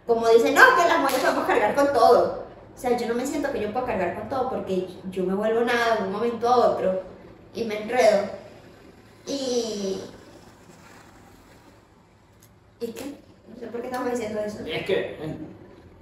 Como 0.06 0.28
dicen, 0.30 0.54
no, 0.56 0.62
que 0.76 0.88
las 0.88 1.00
mujeres 1.00 1.22
podemos 1.22 1.46
cargar 1.46 1.76
con 1.76 1.92
todo. 1.94 2.46
O 2.76 2.80
sea, 2.80 2.96
yo 2.96 3.08
no 3.08 3.16
me 3.16 3.26
siento 3.26 3.52
que 3.52 3.60
yo 3.60 3.74
pueda 3.74 3.86
cargar 3.86 4.16
con 4.16 4.30
todo 4.30 4.50
porque 4.50 4.88
yo 5.10 5.24
me 5.24 5.34
vuelvo 5.34 5.62
nada 5.62 5.98
de 5.98 6.04
un 6.04 6.12
momento 6.12 6.48
a 6.48 6.56
otro 6.72 7.02
y 7.54 7.64
me 7.66 7.82
enredo. 7.84 8.28
Y... 9.28 10.02
¿Y 12.80 12.88
qué? 12.94 13.16
No 13.48 13.56
sé 13.60 13.68
por 13.68 13.82
qué 13.82 13.88
estamos 13.88 14.12
diciendo 14.12 14.40
eso. 14.40 14.60
Es 14.66 14.86
que 14.86 15.18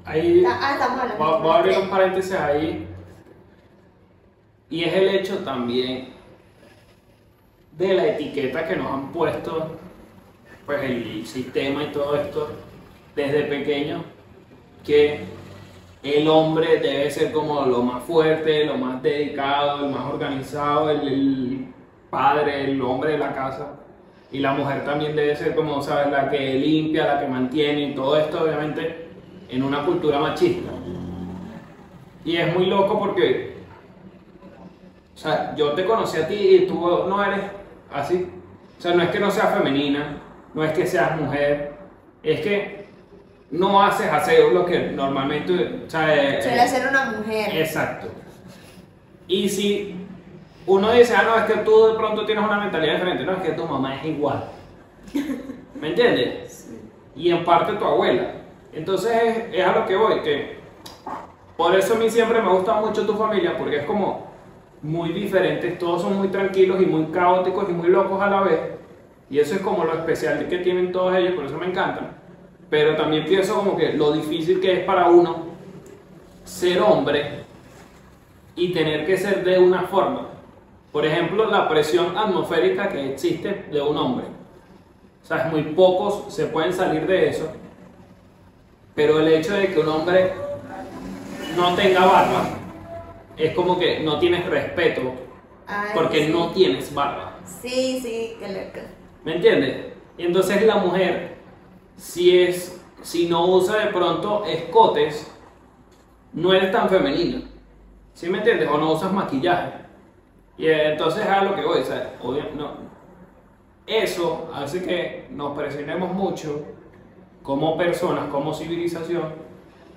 ahí 0.06 0.44
Ah, 0.48 0.60
ah, 0.62 0.74
estamos 0.74 1.00
hablando. 1.02 1.40
voy 1.42 1.52
a 1.52 1.56
abrir 1.60 1.78
un 1.80 1.90
paréntesis 1.90 2.34
ahí. 2.34 2.88
Y 4.70 4.84
es 4.84 4.94
el 4.94 5.08
hecho 5.10 5.38
también 5.40 6.14
de 7.78 7.94
la 7.94 8.08
etiqueta 8.08 8.68
que 8.68 8.76
nos 8.76 8.92
han 8.92 9.12
puesto, 9.12 9.78
pues 10.66 10.84
el 10.84 11.26
sistema 11.26 11.84
y 11.84 11.88
todo 11.88 12.16
esto, 12.16 12.50
desde 13.16 13.44
pequeño, 13.44 14.04
que 14.86 15.20
el 16.04 16.28
hombre 16.28 16.80
debe 16.80 17.10
ser 17.12 17.32
como 17.32 17.66
lo 17.66 17.84
más 17.84 18.04
fuerte, 18.04 18.66
lo 18.66 18.78
más 18.78 19.02
dedicado, 19.02 19.86
el 19.86 19.92
más 19.92 20.06
organizado, 20.12 20.90
el, 20.90 21.08
el 21.08 21.68
padre, 22.10 22.72
el 22.72 22.82
hombre 22.82 23.14
de 23.14 23.18
la 23.20 23.34
casa. 23.34 23.80
Y 24.32 24.40
la 24.40 24.54
mujer 24.54 24.84
también 24.84 25.16
debe 25.16 25.36
ser 25.36 25.56
como, 25.56 25.82
¿sabes? 25.82 26.12
La 26.12 26.30
que 26.30 26.54
limpia, 26.56 27.06
la 27.06 27.20
que 27.20 27.28
mantiene 27.28 27.90
y 27.90 27.96
todo 27.96 28.18
esto, 28.18 28.44
obviamente, 28.44 29.08
en 29.50 29.64
una 29.64 29.86
cultura 29.86 30.20
machista. 30.20 30.72
Y 32.26 32.36
es 32.36 32.54
muy 32.54 32.66
loco 32.66 33.00
porque, 33.00 33.56
o 35.16 35.18
sea, 35.18 35.56
yo 35.56 35.72
te 35.72 35.86
conocí 35.86 36.18
a 36.18 36.28
ti 36.28 36.36
y 36.36 36.68
tú 36.68 36.76
no 37.08 37.24
eres 37.24 37.57
así. 37.94 38.30
O 38.78 38.82
sea, 38.82 38.94
no 38.94 39.04
es 39.04 39.10
que 39.10 39.20
no 39.20 39.32
seas 39.32 39.54
femenina, 39.56 40.18
no 40.54 40.64
es 40.64 40.72
que 40.74 40.86
seas 40.86 41.20
mujer, 41.20 41.74
es 42.24 42.42
que 42.42 42.88
no 43.52 43.82
haces 43.82 44.12
aseo 44.12 44.52
lo 44.52 44.66
que 44.66 44.92
normalmente, 44.92 45.84
o 45.88 45.90
sea, 45.90 46.14
eh, 46.14 46.42
Suele 46.42 46.68
ser 46.68 46.90
una 46.90 47.06
mujer. 47.12 47.56
Exacto. 47.56 48.08
Y 49.28 49.50
si 49.50 49.96
uno 50.66 50.92
dice, 50.92 51.16
ah, 51.16 51.24
no, 51.24 51.38
es 51.38 51.46
que 51.46 51.62
tú 51.64 51.88
de 51.88 51.94
pronto 51.96 52.26
tienes 52.26 52.44
una 52.44 52.60
mentalidad 52.60 52.94
diferente, 52.96 53.24
no, 53.24 53.34
es 53.34 53.42
que 53.42 53.52
tu 53.52 53.66
mamá 53.66 53.96
es 53.96 54.06
igual. 54.06 54.44
¿Me 55.82 55.90
entiendes? 55.90 56.72
Y 57.16 57.32
en 57.32 57.44
parte 57.44 57.74
tu 57.74 57.86
abuela. 57.86 58.32
Entonces 58.74 59.12
es, 59.12 59.56
es 59.56 59.66
a 59.66 59.72
lo 59.72 59.86
que 59.86 59.96
voy, 59.96 60.22
que 60.22 60.58
por 61.56 61.76
eso 61.76 61.96
a 61.96 61.98
mí 61.98 62.10
siempre 62.10 62.42
me 62.42 62.50
gusta 62.50 62.76
mucho 62.76 63.06
tu 63.06 63.16
familia, 63.16 63.58
porque 63.58 63.78
es 63.78 63.86
como 63.86 64.27
muy 64.82 65.12
diferentes, 65.12 65.78
todos 65.80 66.02
son 66.02 66.18
muy 66.18 66.28
tranquilos 66.30 66.82
y 66.82 66.86
muy 66.86 67.06
caóticos 67.06 67.70
y 67.70 67.74
muy 67.74 67.90
locos 67.90 68.22
a 68.22 68.30
la 68.30 68.42
vez. 68.42 68.60
Y 69.30 69.40
eso 69.40 69.56
es 69.56 69.62
como 69.62 69.84
lo 69.84 69.94
especial 69.94 70.48
que 70.48 70.60
tienen 70.60 70.92
todos 70.92 71.16
ellos, 71.16 71.34
por 71.34 71.46
eso 71.46 71.58
me 71.58 71.68
encantan. 71.68 72.12
Pero 72.70 72.96
también 72.96 73.26
pienso 73.26 73.56
como 73.56 73.76
que 73.76 73.94
lo 73.94 74.12
difícil 74.12 74.60
que 74.60 74.80
es 74.80 74.86
para 74.86 75.10
uno 75.10 75.48
ser 76.44 76.82
hombre 76.82 77.44
y 78.56 78.72
tener 78.72 79.06
que 79.06 79.18
ser 79.18 79.44
de 79.44 79.60
una 79.60 79.84
forma. 79.84 80.28
Por 80.92 81.06
ejemplo, 81.06 81.50
la 81.50 81.68
presión 81.68 82.18
atmosférica 82.18 82.90
que 82.90 83.14
existe 83.14 83.66
de 83.72 83.82
un 83.82 83.98
hombre. 83.98 84.26
O 85.24 85.26
sea, 85.28 85.50
muy 85.52 85.64
pocos 85.64 86.34
se 86.34 86.46
pueden 86.46 86.72
salir 86.72 87.06
de 87.06 87.30
eso. 87.30 87.52
Pero 88.96 89.20
el 89.20 89.28
hecho 89.28 89.54
de 89.54 89.68
que 89.74 89.80
un 89.80 89.90
hombre 89.90 90.34
no 91.56 91.76
tenga 91.76 92.06
barba 92.06 92.50
es 93.38 93.54
como 93.56 93.78
que 93.80 94.00
no 94.02 94.20
tienes 94.20 94.46
respeto 94.46 95.14
Ay, 95.68 95.90
porque 95.94 96.26
sí. 96.26 96.32
no 96.32 96.50
tienes 96.52 96.94
barba. 96.94 97.40
Sí, 97.46 98.00
sí, 98.02 98.36
qué 98.40 98.48
loco. 98.50 98.88
¿Me 99.24 99.36
entiendes? 99.36 99.94
Y 100.18 100.26
entonces 100.26 100.64
la 100.64 100.78
mujer, 100.78 101.38
si 101.96 102.40
es, 102.40 102.82
si 103.02 103.28
no 103.28 103.46
usa 103.46 103.86
de 103.86 103.92
pronto 103.92 104.46
escotes, 104.46 105.32
no 106.34 106.54
eres 106.54 106.72
tan 106.72 106.90
femenina. 106.90 107.42
¿Sí 108.14 108.30
me 108.30 108.40
entiendes? 108.40 108.68
O 108.72 108.78
no 108.78 108.94
usas 108.94 109.14
maquillaje. 109.14 109.72
Y 110.58 110.68
entonces 110.68 111.26
a 111.26 111.44
lo 111.44 111.56
que 111.56 111.64
voy, 111.64 111.84
sea, 111.84 112.16
obvio- 112.22 112.50
no. 112.56 112.88
Eso 113.86 114.50
hace 114.54 114.84
que 114.84 115.28
nos 115.32 115.56
presionemos 115.58 116.12
mucho 116.14 116.64
como 117.44 117.78
personas, 117.78 118.26
como 118.30 118.54
civilización, 118.54 119.34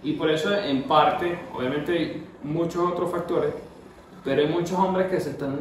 y 0.03 0.12
por 0.12 0.30
eso 0.30 0.55
en 0.57 0.84
parte, 0.84 1.38
obviamente 1.57 2.22
muchos 2.43 2.91
otros 2.91 3.11
factores, 3.11 3.53
pero 4.24 4.43
hay 4.43 4.49
muchos 4.49 4.78
hombres 4.78 5.11
que 5.11 5.20
se 5.20 5.30
están 5.30 5.59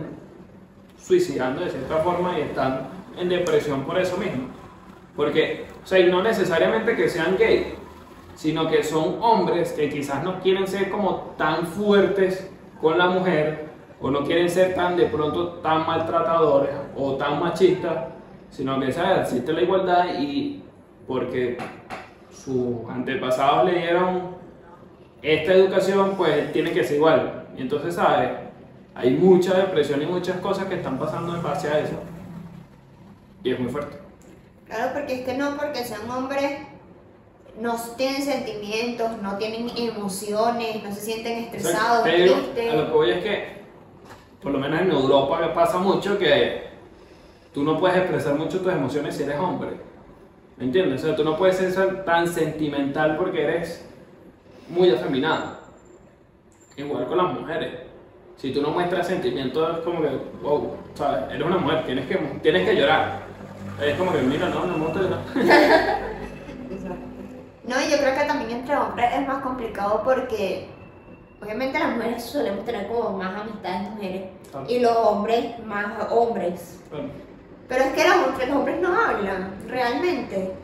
suicidando 0.98 1.64
de 1.64 1.70
cierta 1.70 1.98
forma 1.98 2.38
y 2.38 2.42
están 2.42 2.88
en 3.18 3.30
depresión 3.30 3.84
por 3.84 4.00
eso 4.00 4.18
mismo. 4.18 4.48
Porque, 5.16 5.66
o 5.84 5.88
sea, 5.88 6.00
y 6.00 6.10
no 6.10 6.22
necesariamente 6.22 6.96
que 6.96 7.10
sean 7.10 7.38
gay, 7.38 7.76
sino 8.36 8.70
que 8.70 8.84
son 8.84 9.18
hombres 9.22 9.74
que 9.74 9.90
quizás 9.90 10.24
no 10.24 10.40
quieren 10.40 10.68
ser 10.68 10.90
como 10.90 11.34
tan 11.38 11.66
fuertes 11.68 12.50
con 12.82 12.98
la 12.98 13.08
mujer 13.08 13.68
o 14.02 14.10
no 14.10 14.24
quieren 14.24 14.50
ser 14.50 14.76
tan 14.76 14.96
de 14.96 15.08
pronto 15.08 15.56
tan 15.56 15.86
maltratadores 15.86 16.72
o 16.96 17.16
tan 17.16 17.40
machistas, 17.40 18.06
sino 18.50 18.80
que 18.80 18.94
¿sabes? 18.94 19.28
existe 19.28 19.52
la 19.52 19.62
igualdad 19.62 20.06
y 20.20 20.64
porque 21.06 21.58
sus 22.32 22.90
antepasados 22.90 23.66
le 23.66 23.80
dieron 23.80 24.39
esta 25.22 25.54
educación, 25.54 26.16
pues 26.16 26.52
tiene 26.52 26.72
que 26.72 26.84
ser 26.84 26.98
igual. 26.98 27.48
Y 27.58 27.62
entonces, 27.62 27.96
¿sabes? 27.96 28.32
Hay 28.96 29.12
mucha 29.12 29.54
depresión 29.56 30.02
y 30.02 30.06
muchas 30.06 30.38
cosas 30.38 30.66
que 30.66 30.76
están 30.76 30.98
pasando 30.98 31.36
en 31.36 31.44
base 31.44 31.68
a 31.68 31.80
eso. 31.80 31.96
Y 33.44 33.52
es 33.52 33.60
muy 33.60 33.72
fuerte. 33.72 33.98
Claro, 34.68 34.94
porque 34.94 35.16
es 35.16 35.26
que 35.26 35.34
no 35.34 35.56
porque 35.58 35.84
sean 35.84 36.10
hombres 36.10 36.60
no 37.60 37.76
tienen 37.98 38.22
sentimientos, 38.22 39.22
no 39.22 39.38
tienen 39.38 39.70
emociones, 39.76 40.84
no 40.84 40.94
se 40.94 41.02
sienten 41.02 41.40
estresados, 41.40 42.02
Pero 42.04 42.36
a 42.36 42.38
tristes. 42.38 42.74
lo 42.74 42.86
que 42.86 42.92
voy 42.92 43.10
es 43.12 43.24
que, 43.24 43.48
por 44.42 44.52
lo 44.52 44.60
menos 44.60 44.82
en 44.82 44.92
Europa 44.92 45.54
pasa 45.54 45.78
mucho 45.78 46.18
que 46.18 46.70
tú 47.54 47.64
no 47.64 47.78
puedes 47.78 47.98
expresar 47.98 48.36
mucho 48.36 48.60
tus 48.62 48.72
emociones 48.72 49.16
si 49.16 49.24
eres 49.24 49.38
hombre. 49.38 49.72
¿Me 50.58 50.66
entiendes? 50.66 51.04
O 51.04 51.08
sea, 51.08 51.16
tú 51.16 51.24
no 51.24 51.38
puedes 51.38 51.58
ser 51.58 52.06
tan 52.06 52.28
sentimental 52.28 53.18
porque 53.18 53.44
eres 53.44 53.89
muy 54.70 54.92
afeminado. 54.92 55.58
Igual 56.78 57.08
con 57.08 57.18
las 57.18 57.34
mujeres. 57.34 57.74
Si 58.38 58.54
tú 58.54 58.62
no 58.62 58.70
muestras 58.70 59.08
sentimientos, 59.08 59.78
es 59.78 59.84
como 59.84 60.02
que, 60.02 60.10
wow, 60.42 60.78
¿sabes? 60.96 61.26
Eres 61.32 61.46
una 61.46 61.58
mujer, 61.58 61.86
tienes 61.86 62.08
que, 62.08 62.16
tienes 62.42 62.68
que 62.68 62.76
llorar. 62.76 63.20
Es 63.84 63.98
como 63.98 64.14
que, 64.14 64.22
mira, 64.22 64.48
no, 64.50 64.66
no 64.66 64.78
me 64.78 64.86
gusta 64.86 65.02
llorar. 65.02 65.20
No, 67.70 67.76
y 67.80 67.92
yo 67.92 67.98
creo 67.98 68.16
que 68.16 68.24
también 68.26 68.50
entre 68.50 68.76
hombres 68.76 69.10
es 69.14 69.28
más 69.28 69.44
complicado 69.44 70.02
porque 70.04 70.68
obviamente 71.40 71.78
las 71.78 71.96
mujeres 71.96 72.24
solemos 72.24 72.66
tener 72.66 72.88
como 72.88 73.16
más 73.16 73.42
amistades 73.42 73.92
mujeres 73.92 74.24
y 74.68 74.80
los 74.80 74.96
hombres 74.96 75.64
más 75.66 75.86
hombres. 76.10 76.80
Pero 77.68 77.84
es 77.84 77.94
que 77.94 78.08
los 78.08 78.28
hombres, 78.28 78.50
los 78.50 78.58
hombres 78.58 78.82
no 78.82 79.00
hablan, 79.00 79.54
realmente. 79.68 80.56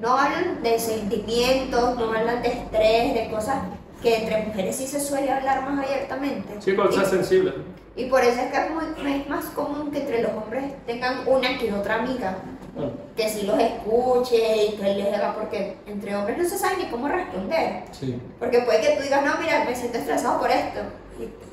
No 0.00 0.16
hablan 0.18 0.62
de 0.62 0.78
sentimientos, 0.78 1.96
no 1.96 2.12
hablan 2.12 2.42
de 2.42 2.48
estrés, 2.48 3.14
de 3.14 3.30
cosas 3.30 3.56
que 4.02 4.16
entre 4.22 4.42
mujeres 4.44 4.76
sí 4.76 4.86
se 4.86 5.00
suele 5.00 5.30
hablar 5.32 5.62
más 5.68 5.84
abiertamente. 5.86 6.54
Sí, 6.60 6.76
cosas 6.76 7.08
sensibles. 7.08 7.54
Y, 7.96 8.02
y 8.04 8.10
por 8.10 8.22
eso 8.22 8.40
es 8.40 8.52
que 8.52 8.58
es, 8.58 8.70
muy, 8.70 8.84
es 9.10 9.28
más 9.28 9.46
común 9.46 9.90
que 9.90 10.00
entre 10.00 10.22
los 10.22 10.32
hombres 10.32 10.64
tengan 10.86 11.26
una 11.26 11.56
que 11.58 11.72
otra 11.72 11.94
amiga 11.94 12.36
Bueno, 12.74 12.92
que 13.16 13.26
sí 13.28 13.46
los 13.46 13.58
escuche 13.58 14.66
y 14.66 14.76
que 14.76 14.94
les 14.94 15.14
haga, 15.14 15.34
porque 15.34 15.78
entre 15.86 16.14
hombres 16.14 16.36
no 16.36 16.44
se 16.44 16.58
sabe 16.58 16.76
ni 16.76 16.84
cómo 16.90 17.08
responder. 17.08 17.84
sí. 17.92 18.20
Porque 18.38 18.58
puede 18.60 18.82
que 18.82 18.96
tú 18.96 19.02
digas, 19.02 19.24
no, 19.24 19.32
mira, 19.40 19.64
me 19.64 19.74
siento 19.74 19.96
estresado 19.96 20.38
por 20.40 20.50
esto. 20.50 20.80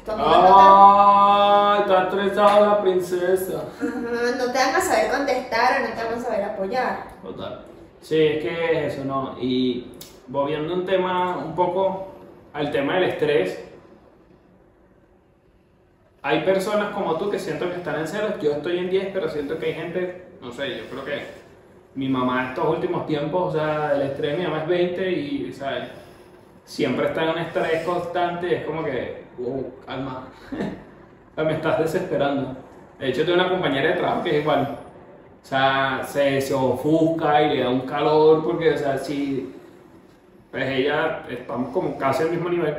¡Ay! 0.05 1.81
Está 1.81 2.03
estresada 2.03 2.59
la 2.59 2.81
princesa. 2.81 3.63
Ajá, 3.79 4.37
no 4.37 4.51
te 4.51 4.57
van 4.59 4.75
a 4.75 4.81
saber 4.81 5.11
contestar 5.11 5.81
o 5.81 5.87
no 5.87 5.95
te 5.95 6.03
van 6.03 6.19
a 6.19 6.21
saber 6.23 6.43
apoyar. 6.43 7.03
Total. 7.23 7.65
Sí, 8.03 8.21
es 8.21 8.43
que 8.43 8.85
es 8.85 8.93
eso, 8.93 9.05
¿no? 9.05 9.37
Y 9.39 9.85
volviendo 10.27 10.73
un 10.73 10.85
tema, 10.85 11.37
un 11.37 11.55
poco 11.55 12.09
al 12.51 12.69
tema 12.69 12.95
del 12.95 13.05
estrés, 13.05 13.63
hay 16.21 16.41
personas 16.41 16.93
como 16.93 17.15
tú 17.15 17.29
que 17.29 17.39
siento 17.39 17.69
que 17.69 17.77
están 17.77 18.01
en 18.01 18.07
ceros, 18.07 18.41
yo 18.41 18.51
estoy 18.51 18.79
en 18.79 18.89
10, 18.89 19.07
pero 19.13 19.29
siento 19.29 19.57
que 19.57 19.67
hay 19.67 19.73
gente, 19.75 20.25
no 20.41 20.51
sé, 20.51 20.79
yo 20.79 20.83
creo 20.89 21.05
que 21.05 21.21
mi 21.95 22.09
mamá 22.09 22.49
estos 22.49 22.67
últimos 22.75 23.07
tiempos, 23.07 23.55
o 23.55 23.57
sea, 23.57 23.93
el 23.95 24.01
estrés, 24.01 24.37
mi 24.37 24.43
mamá 24.43 24.63
es 24.63 24.67
20 24.67 25.11
y, 25.11 25.53
¿sabes? 25.53 25.89
Siempre 26.65 27.07
está 27.07 27.23
en 27.23 27.29
un 27.29 27.37
estrés 27.37 27.85
constante, 27.85 28.53
es 28.53 28.65
como 28.65 28.83
que, 28.83 29.23
wow, 29.37 29.75
calma, 29.85 30.27
me 31.37 31.53
estás 31.53 31.79
desesperando. 31.79 32.53
De 32.99 33.07
hecho, 33.07 33.23
tengo 33.23 33.35
una 33.35 33.49
compañera 33.49 33.91
de 33.91 33.95
trabajo 33.95 34.23
que 34.23 34.31
es 34.31 34.41
igual. 34.41 34.82
O 35.43 35.45
sea, 35.45 36.07
se, 36.07 36.39
se 36.39 36.53
ofusca 36.53 37.41
y 37.41 37.57
le 37.57 37.63
da 37.63 37.69
un 37.69 37.81
calor 37.81 38.43
porque, 38.45 38.71
o 38.71 38.77
sea, 38.77 38.97
si, 38.97 39.53
pues 40.49 40.65
ella, 40.65 41.25
estamos 41.29 41.73
como 41.73 41.97
casi 41.97 42.23
al 42.23 42.31
mismo 42.31 42.49
nivel. 42.49 42.77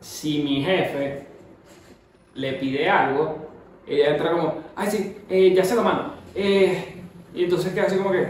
Si 0.00 0.42
mi 0.42 0.62
jefe 0.64 1.28
le 2.34 2.54
pide 2.54 2.90
algo, 2.90 3.48
ella 3.86 4.10
entra 4.10 4.32
como, 4.32 4.54
ay, 4.74 4.90
sí, 4.90 5.16
eh, 5.28 5.54
ya 5.54 5.64
se 5.64 5.76
lo 5.76 5.82
mando. 5.82 6.14
Eh, 6.34 7.00
y 7.32 7.44
entonces 7.44 7.72
queda 7.72 7.86
así 7.86 7.96
como 7.96 8.10
que, 8.10 8.26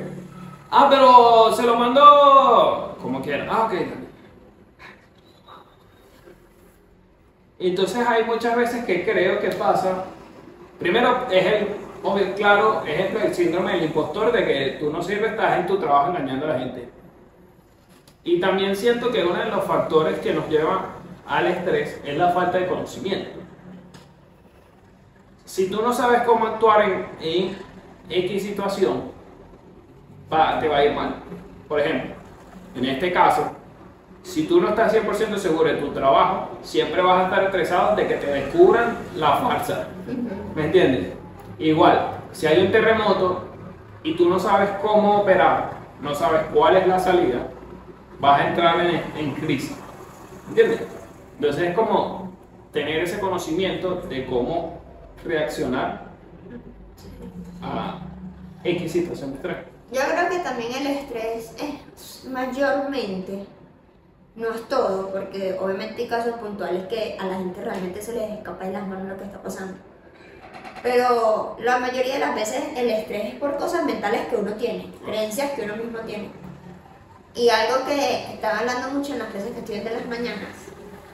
ah, 0.71 0.87
pero 0.91 1.55
se 1.55 1.63
lo 1.63 1.77
mando 1.77 2.99
como 3.01 3.23
quiera. 3.23 3.47
Ah, 3.51 3.65
ok. 3.65 3.73
Entonces 7.59 8.07
hay 8.07 8.25
muchas 8.25 8.55
veces 8.55 8.85
que 8.85 9.05
creo 9.05 9.41
que 9.41 9.49
pasa, 9.49 10.05
primero 10.79 11.27
es 11.31 11.47
el, 11.47 11.86
obvio, 12.07 12.35
claro 12.35 12.83
ejemplo 12.87 13.21
del 13.21 13.35
síndrome 13.35 13.73
del 13.73 13.85
impostor 13.85 14.33
de 14.33 14.45
que 14.45 14.77
tú 14.79 14.91
no 14.91 15.03
sirves, 15.03 15.33
estás 15.33 15.59
en 15.59 15.67
tu 15.67 15.79
trabajo 15.79 16.11
engañando 16.11 16.47
a 16.47 16.51
la 16.51 16.59
gente. 16.59 16.89
Y 18.25 18.41
también 18.41 18.75
siento 18.75 19.11
que 19.11 19.25
uno 19.25 19.37
de 19.37 19.51
los 19.51 19.65
factores 19.65 20.19
que 20.21 20.33
nos 20.33 20.49
lleva 20.49 20.87
al 21.27 21.47
estrés 21.47 22.01
es 22.05 22.17
la 22.17 22.31
falta 22.31 22.59
de 22.59 22.67
conocimiento. 22.67 23.41
Si 25.45 25.71
tú 25.71 25.83
no 25.83 25.93
sabes 25.93 26.23
cómo 26.23 26.47
actuar 26.47 27.07
en, 27.21 27.57
X 28.09 28.43
situación, 28.43 29.03
te 30.29 30.69
va 30.69 30.77
a 30.77 30.85
ir 30.85 30.93
mal. 30.93 31.17
Por 31.69 31.81
ejemplo, 31.81 32.15
en 32.77 32.85
este 32.85 33.13
caso, 33.13 33.51
si 34.23 34.45
tú 34.47 34.61
no 34.61 34.69
estás 34.69 34.95
100% 34.95 35.37
seguro 35.39 35.69
de 35.69 35.77
tu 35.77 35.89
trabajo, 35.93 36.51
siempre 36.63 37.03
vas 37.03 37.21
a 37.21 37.25
estar 37.25 37.45
estresado 37.45 37.97
de 37.97 38.07
que 38.07 38.15
te 38.15 38.27
descubran 38.27 38.97
la 39.17 39.37
farsa. 39.37 39.89
¿Me 40.55 40.67
entiendes? 40.67 41.16
Igual, 41.59 42.19
si 42.33 42.47
hay 42.47 42.65
un 42.65 42.71
terremoto 42.71 43.45
y 44.03 44.15
tú 44.15 44.29
no 44.29 44.39
sabes 44.39 44.71
cómo 44.83 45.21
operar, 45.21 45.71
no 46.01 46.15
sabes 46.15 46.43
cuál 46.53 46.77
es 46.77 46.87
la 46.87 46.99
salida, 46.99 47.49
vas 48.21 48.41
a 48.41 48.49
entrar 48.49 48.81
en, 48.81 49.03
en 49.17 49.35
crisis. 49.35 49.77
¿Entiendes? 50.49 50.83
Entonces 51.37 51.71
es 51.71 51.75
como 51.75 52.33
tener 52.73 53.01
ese 53.01 53.19
conocimiento 53.19 53.97
de 54.03 54.27
cómo 54.27 54.81
reaccionar 55.25 56.07
a 57.63 58.01
X 58.65 58.93
situación 58.93 59.31
de 59.31 59.37
estrés. 59.37 59.57
Yo 59.93 60.01
creo 60.03 60.29
que 60.29 60.39
también 60.41 60.73
el 60.75 60.87
estrés 60.89 61.55
es 61.59 62.29
mayormente, 62.29 63.47
no 64.35 64.51
es 64.51 64.69
todo, 64.69 65.11
porque 65.11 65.57
obviamente 65.59 66.03
hay 66.03 66.09
casos 66.09 66.35
puntuales 66.35 66.87
que 66.87 67.17
a 67.19 67.27
la 67.27 67.37
gente 67.37 67.63
realmente 67.63 68.03
se 68.03 68.13
les 68.13 68.31
escapa 68.33 68.65
de 68.65 68.73
las 68.73 68.87
manos 68.87 69.09
lo 69.09 69.17
que 69.17 69.25
está 69.25 69.43
pasando. 69.43 69.79
Pero 70.83 71.57
la 71.61 71.79
mayoría 71.79 72.15
de 72.15 72.21
las 72.21 72.35
veces 72.35 72.63
el 72.77 72.91
estrés 72.91 73.35
es 73.35 73.41
por 73.41 73.57
cosas 73.57 73.85
mentales 73.85 74.27
que 74.29 74.37
uno 74.37 74.53
tiene, 74.55 74.91
creencias 75.05 75.53
que 75.53 75.63
uno 75.63 75.77
mismo 75.77 75.99
tiene. 76.01 76.31
Y 77.35 77.49
algo 77.49 77.85
que 77.87 78.33
estaba 78.33 78.59
hablando 78.59 78.91
mucho 78.91 79.13
en 79.13 79.19
las 79.21 79.29
clases 79.29 79.51
que 79.53 79.59
estoy 79.59 79.75
viendo 79.81 79.91
en 79.91 79.97
las 79.99 80.07
mañanas 80.07 80.49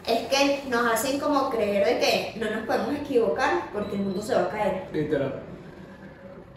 es 0.07 0.27
que 0.29 0.63
nos 0.69 0.93
hacen 0.93 1.19
como 1.21 1.49
creer 1.51 1.87
de 1.87 1.99
que 1.99 2.33
no 2.37 2.51
nos 2.51 2.67
podemos 2.67 2.95
equivocar 3.01 3.69
porque 3.73 3.97
el 3.97 4.03
mundo 4.03 4.21
se 4.23 4.35
va 4.35 4.43
a 4.43 4.49
caer. 4.51 4.89
Literal, 4.93 5.43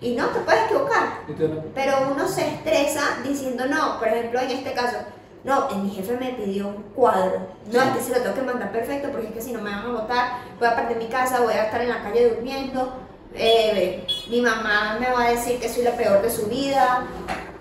Y 0.01 0.15
no, 0.15 0.27
te 0.27 0.39
puedes 0.39 0.65
equivocar, 0.65 1.19
literal. 1.27 1.63
pero 1.73 2.11
uno 2.11 2.27
se 2.27 2.47
estresa 2.47 3.19
diciendo 3.23 3.65
no, 3.67 3.97
por 3.99 4.07
ejemplo 4.07 4.39
en 4.39 4.49
este 4.51 4.73
caso, 4.73 4.97
no, 5.45 5.69
eh, 5.69 5.75
mi 5.75 5.89
jefe 5.91 6.17
me 6.17 6.31
pidió 6.33 6.67
un 6.67 6.81
cuadro, 6.95 7.39
no, 7.71 7.81
es 7.81 7.89
que 7.91 8.01
se 8.03 8.09
lo 8.17 8.21
tengo 8.23 8.35
que 8.35 8.41
mandar 8.41 8.71
perfecto 8.71 9.09
porque 9.11 9.27
es 9.27 9.33
que 9.33 9.41
si 9.41 9.51
no 9.53 9.61
me 9.61 9.69
van 9.69 9.85
a 9.85 9.89
votar, 9.89 10.27
voy 10.59 10.67
a 10.67 10.75
perder 10.75 10.97
mi 10.97 11.05
casa, 11.07 11.39
voy 11.41 11.53
a 11.53 11.65
estar 11.65 11.81
en 11.81 11.89
la 11.89 12.01
calle 12.03 12.29
durmiendo, 12.35 12.93
eh, 13.33 14.05
mi 14.29 14.41
mamá 14.41 14.97
me 14.99 15.11
va 15.11 15.25
a 15.25 15.29
decir 15.29 15.59
que 15.59 15.69
soy 15.69 15.83
la 15.83 15.91
peor 15.91 16.21
de 16.21 16.29
su 16.31 16.47
vida, 16.47 17.05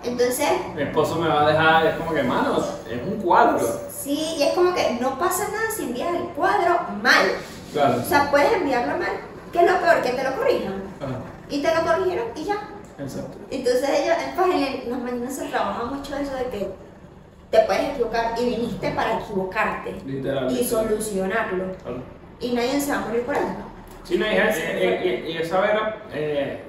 entonces, 0.03 0.47
Mi 0.75 0.83
esposo 0.83 1.15
me 1.15 1.27
va 1.27 1.47
a 1.47 1.51
dejar, 1.51 1.85
es 1.87 1.95
como 1.95 2.13
que, 2.13 2.21
mano, 2.23 2.57
es 2.89 3.01
un 3.07 3.21
cuadro. 3.21 3.65
sí, 3.89 4.35
y 4.37 4.43
es 4.43 4.53
como 4.53 4.73
que 4.73 4.97
no 5.01 5.17
pasa 5.17 5.47
nada 5.49 5.69
si 5.75 5.83
envías 5.83 6.13
el 6.13 6.27
cuadro 6.29 6.79
mal, 7.01 7.25
Claro. 7.73 7.97
o 8.01 8.05
sea, 8.05 8.29
puedes 8.31 8.51
enviarlo 8.53 8.97
mal, 8.97 9.09
que 9.51 9.59
es 9.65 9.71
lo 9.71 9.79
peor, 9.79 10.01
que 10.01 10.09
te 10.09 10.23
lo 10.23 10.35
corrijan, 10.35 10.83
Ajá, 11.01 11.15
y 11.49 11.61
te 11.61 11.73
lo 11.75 11.81
corrigieron 11.83 12.27
y 12.35 12.43
ya. 12.45 12.57
exacto. 12.99 13.37
Entonces 13.51 13.89
ellos, 13.89 14.15
pues, 14.35 14.49
en 14.55 14.89
las 14.91 14.99
mañanas 14.99 15.35
se 15.35 15.45
trabaja 15.45 15.83
mucho 15.85 16.15
eso 16.15 16.33
de 16.35 16.45
que 16.49 16.71
te 17.51 17.59
puedes 17.61 17.89
equivocar 17.93 18.33
y 18.39 18.45
viniste 18.45 18.91
para 18.91 19.19
equivocarte 19.19 19.95
y 20.51 20.63
solucionarlo. 20.63 21.65
Claro. 21.83 21.97
Y 22.39 22.51
nadie 22.53 22.79
se 22.81 22.91
va 22.91 22.97
a 22.97 23.01
morir 23.01 23.21
por 23.21 23.35
eso. 23.35 23.45
Sí, 24.03 24.17
no, 24.17 24.25
y, 24.25 24.29
y- 24.29 24.33
y- 25.27 25.31
y 25.31 25.37
es 25.37 25.49
saber 25.49 25.77
eh, 26.13 26.61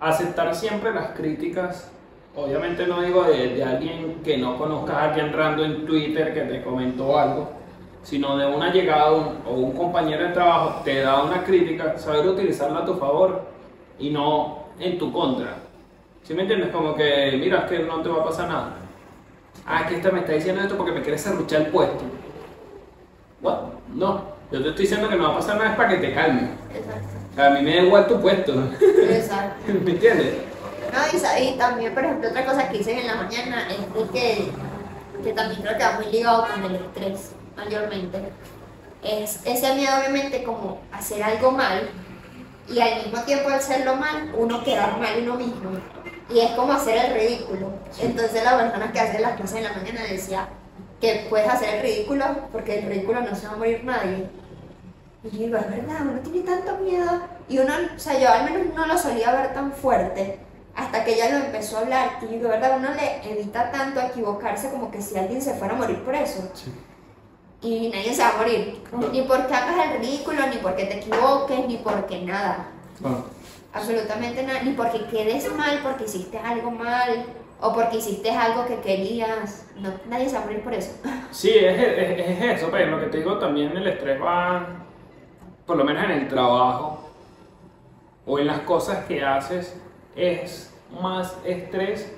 aceptar 0.00 0.54
siempre 0.54 0.92
las 0.92 1.08
críticas. 1.10 1.90
Obviamente 2.36 2.86
no 2.86 3.00
digo 3.02 3.24
de, 3.24 3.54
de 3.54 3.64
alguien 3.64 4.20
que 4.24 4.38
no 4.38 4.56
conozcas 4.58 4.96
a 4.96 5.04
alguien 5.10 5.32
random 5.32 5.64
en 5.64 5.86
Twitter 5.86 6.32
que 6.34 6.40
te 6.42 6.62
comentó 6.62 7.18
algo, 7.18 7.50
sino 8.02 8.36
de 8.36 8.46
una 8.46 8.72
llegada 8.72 9.12
un- 9.12 9.38
o 9.46 9.54
un 9.54 9.72
compañero 9.72 10.24
de 10.24 10.32
trabajo 10.32 10.82
te 10.84 11.00
da 11.00 11.22
una 11.22 11.42
crítica, 11.42 11.98
saber 11.98 12.26
utilizarla 12.28 12.80
a 12.80 12.84
tu 12.84 12.94
favor 12.94 13.42
y 13.98 14.10
no 14.10 14.64
en 14.78 14.98
tu 14.98 15.12
contra. 15.12 15.56
¿Sí 16.22 16.34
me 16.34 16.42
entiendes? 16.42 16.70
Como 16.70 16.94
que, 16.94 17.36
mira, 17.40 17.60
es 17.60 17.70
que 17.70 17.78
no 17.80 18.00
te 18.02 18.08
va 18.08 18.20
a 18.20 18.24
pasar 18.24 18.48
nada. 18.48 18.74
Ah, 19.70 19.86
que 19.86 19.96
esta 19.96 20.10
me 20.10 20.20
está 20.20 20.32
diciendo 20.32 20.62
esto 20.62 20.78
porque 20.78 20.92
me 20.92 21.02
quiere 21.02 21.18
serruchar 21.18 21.60
el 21.60 21.66
puesto. 21.66 22.02
What? 23.42 23.58
No. 23.94 24.38
Yo 24.50 24.62
te 24.62 24.68
estoy 24.70 24.86
diciendo 24.86 25.10
que 25.10 25.16
no 25.16 25.24
va 25.24 25.34
a 25.34 25.36
pasar 25.36 25.58
nada 25.58 25.70
es 25.70 25.76
para 25.76 25.88
que 25.90 25.96
te 25.98 26.14
calmes. 26.14 26.44
Exacto. 26.74 27.08
O 27.32 27.34
sea, 27.34 27.46
a 27.48 27.50
mí 27.50 27.62
me 27.62 27.76
da 27.76 27.82
igual 27.82 28.06
tu 28.06 28.18
puesto. 28.18 28.52
Exacto. 28.80 29.72
¿Me 29.84 29.90
entiendes? 29.90 30.36
No, 30.90 31.18
y, 31.38 31.58
también, 31.58 31.92
por 31.92 32.02
ejemplo, 32.02 32.30
otra 32.30 32.46
cosa 32.46 32.68
que 32.70 32.78
hice 32.78 32.98
en 32.98 33.06
la 33.06 33.16
mañana 33.16 33.68
es 33.68 34.10
que, 34.10 34.50
que 35.22 35.32
también 35.34 35.60
creo 35.60 35.76
que 35.76 35.84
va 35.84 35.92
muy 36.00 36.06
ligado 36.06 36.46
con 36.46 36.64
el 36.64 36.76
estrés, 36.76 37.32
mayormente. 37.54 38.32
Es 39.02 39.42
ese 39.44 39.74
miedo, 39.74 39.92
obviamente, 39.98 40.44
como 40.44 40.80
hacer 40.92 41.22
algo 41.22 41.50
mal 41.50 41.90
y 42.68 42.80
al 42.80 43.02
mismo 43.02 43.20
tiempo 43.22 43.50
hacerlo 43.50 43.96
mal, 43.96 44.32
uno 44.34 44.64
quedar 44.64 44.98
mal 44.98 45.12
uno 45.22 45.34
mismo. 45.34 45.70
Y 46.30 46.40
es 46.40 46.50
como 46.52 46.72
hacer 46.72 47.06
el 47.06 47.14
ridículo. 47.14 47.70
Entonces, 48.00 48.44
la 48.44 48.58
persona 48.58 48.92
que 48.92 49.00
hace 49.00 49.20
las 49.20 49.40
cosas 49.40 49.56
en 49.56 49.64
la 49.64 49.72
mañana 49.72 50.02
decía 50.02 50.48
que 51.00 51.26
puedes 51.30 51.48
hacer 51.48 51.76
el 51.76 51.82
ridículo 51.82 52.24
porque 52.52 52.80
el 52.80 52.86
ridículo 52.86 53.20
no 53.22 53.34
se 53.34 53.46
va 53.46 53.54
a 53.54 53.56
morir 53.56 53.82
nadie. 53.84 54.28
Y 55.24 55.30
yo 55.30 55.38
digo, 55.46 55.58
es 55.58 55.70
verdad, 55.70 56.02
uno 56.02 56.20
tiene 56.20 56.40
tanto 56.40 56.76
miedo. 56.78 57.20
Y 57.48 57.58
uno, 57.58 57.72
o 57.96 57.98
sea, 57.98 58.18
yo 58.18 58.28
al 58.28 58.44
menos 58.44 58.74
no 58.74 58.86
lo 58.86 58.98
solía 58.98 59.32
ver 59.32 59.54
tan 59.54 59.72
fuerte 59.72 60.38
hasta 60.78 61.04
que 61.04 61.14
ella 61.14 61.30
lo 61.30 61.46
empezó 61.46 61.78
a 61.78 61.80
hablar. 61.80 62.10
Y 62.22 62.24
yo 62.26 62.30
digo, 62.30 62.48
¿verdad? 62.48 62.76
Uno 62.76 62.90
le 62.94 63.32
evita 63.32 63.70
tanto 63.72 64.00
equivocarse 64.00 64.70
como 64.70 64.90
que 64.90 65.02
si 65.02 65.18
alguien 65.18 65.42
se 65.42 65.54
fuera 65.54 65.74
a 65.74 65.76
morir 65.76 65.98
por 66.04 66.14
eso. 66.14 66.48
Y 67.60 67.88
nadie 67.88 68.14
se 68.14 68.22
va 68.22 68.28
a 68.28 68.36
morir. 68.36 68.80
Claro. 68.88 69.08
Ni 69.10 69.22
porque 69.22 69.54
hagas 69.54 69.86
el 69.86 70.00
ridículo, 70.00 70.46
ni 70.46 70.58
porque 70.58 70.84
te 70.84 70.98
equivoques, 70.98 71.66
ni 71.66 71.78
porque 71.78 72.22
nada. 72.22 72.68
Bueno, 73.00 73.24
Absolutamente 73.72 74.42
nada. 74.42 74.62
Ni 74.62 74.72
porque 74.72 75.04
quedes 75.06 75.52
mal 75.54 75.80
porque 75.82 76.04
hiciste 76.04 76.38
algo 76.38 76.70
mal. 76.70 77.24
O 77.60 77.72
porque 77.74 77.96
hiciste 77.98 78.30
algo 78.30 78.64
que 78.66 78.76
querías. 78.80 79.66
No, 79.80 79.90
nadie 80.08 80.28
se 80.28 80.36
va 80.36 80.42
a 80.42 80.44
morir 80.46 80.62
por 80.62 80.74
eso. 80.74 80.92
Sí, 81.30 81.50
es, 81.50 81.76
es- 81.78 82.26
es 82.40 82.56
eso, 82.62 82.68
pero 82.70 82.92
lo 82.92 83.00
que 83.00 83.06
te 83.08 83.18
digo 83.18 83.36
también 83.38 83.76
el 83.76 83.86
estrés 83.86 84.18
va, 84.22 84.66
por 85.66 85.76
lo 85.76 85.84
menos 85.84 86.02
en 86.04 86.10
el 86.12 86.28
trabajo 86.28 87.10
o 88.24 88.38
en 88.38 88.46
las 88.46 88.60
cosas 88.60 89.04
que 89.04 89.22
haces, 89.22 89.78
es 90.16 90.72
más 91.02 91.36
estrés 91.44 92.10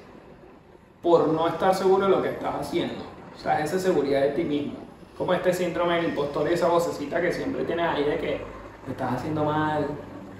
por 1.02 1.26
no 1.28 1.48
estar 1.48 1.74
seguro 1.74 2.04
de 2.06 2.10
lo 2.12 2.22
que 2.22 2.28
estás 2.30 2.54
haciendo. 2.54 3.02
O 3.34 3.38
sea, 3.38 3.60
esa 3.60 3.78
seguridad 3.80 4.20
de 4.20 4.28
ti 4.28 4.44
mismo. 4.44 4.74
Como 5.18 5.34
este 5.34 5.52
síndrome 5.52 5.96
del 5.96 6.06
impostor 6.10 6.48
y 6.48 6.54
esa 6.54 6.68
vocecita 6.68 7.20
que 7.20 7.32
siempre 7.32 7.64
tienes 7.64 7.86
ahí 7.88 8.04
de 8.04 8.16
que 8.18 8.40
lo 8.86 8.92
estás 8.92 9.14
haciendo 9.14 9.44
mal, 9.44 9.86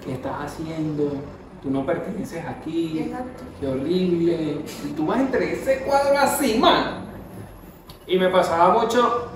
que 0.03 0.13
estás 0.13 0.33
haciendo, 0.45 1.13
tú 1.61 1.69
no 1.69 1.85
perteneces 1.85 2.43
aquí, 2.45 2.99
Exacto. 2.99 3.43
qué 3.59 3.67
horrible. 3.67 4.61
Y 4.85 4.93
tú 4.95 5.05
vas 5.05 5.19
entre 5.19 5.53
ese 5.53 5.79
cuadro 5.83 6.17
así, 6.17 6.57
man. 6.57 7.05
Y 8.07 8.17
me 8.17 8.29
pasaba 8.29 8.79
mucho. 8.81 9.29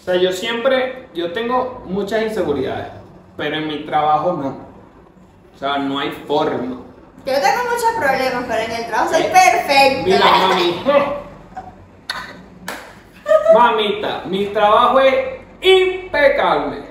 O 0.00 0.04
sea, 0.04 0.16
yo 0.16 0.32
siempre. 0.32 1.08
Yo 1.14 1.32
tengo 1.32 1.82
muchas 1.86 2.22
inseguridades. 2.22 2.88
Pero 3.36 3.56
en 3.56 3.66
mi 3.68 3.84
trabajo 3.84 4.32
no. 4.34 4.48
O 5.54 5.58
sea, 5.58 5.78
no 5.78 5.98
hay 5.98 6.10
forma. 6.10 6.82
Yo 7.26 7.32
tengo 7.32 7.64
muchos 7.64 7.92
problemas, 7.98 8.44
pero 8.46 8.62
en 8.62 8.70
el 8.70 8.86
trabajo 8.86 9.12
soy 9.12 9.22
perfecta. 9.24 10.02
Mira, 10.04 10.24
mami. 10.24 10.84
Mamita, 13.54 14.22
mi 14.26 14.46
trabajo 14.46 15.00
es 15.00 15.40
impecable. 15.60 16.82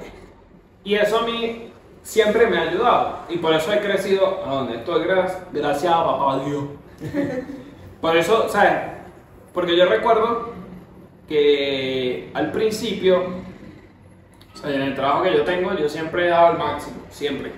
Y 0.84 0.96
eso 0.96 1.20
a 1.20 1.24
mí 1.24 1.65
siempre 2.06 2.46
me 2.48 2.58
ha 2.58 2.62
ayudado. 2.70 3.20
Y 3.30 3.38
por 3.38 3.54
eso 3.54 3.74
he 3.74 3.80
crecido 3.80 4.44
a 4.46 4.50
donde 4.56 4.76
estoy, 4.78 5.04
gracias, 5.06 5.42
gracias 5.52 5.92
a 5.92 6.06
papá 6.06 6.40
Dios. 6.46 6.64
por 8.02 8.16
eso, 8.16 8.48
¿sabes? 8.48 8.74
Porque 9.54 9.76
yo 9.76 9.86
recuerdo 9.86 10.54
que 11.28 12.30
al 12.34 12.52
principio, 12.52 13.24
o 14.54 14.58
sea, 14.58 14.70
en 14.74 14.82
el 14.84 14.96
trabajo 14.96 15.24
que 15.24 15.34
yo 15.34 15.44
tengo, 15.44 15.74
yo 15.74 15.90
siempre 15.90 16.28
he 16.28 16.30
dado 16.30 16.52
el 16.54 16.58
máximo, 16.60 16.98
siempre. 17.10 17.52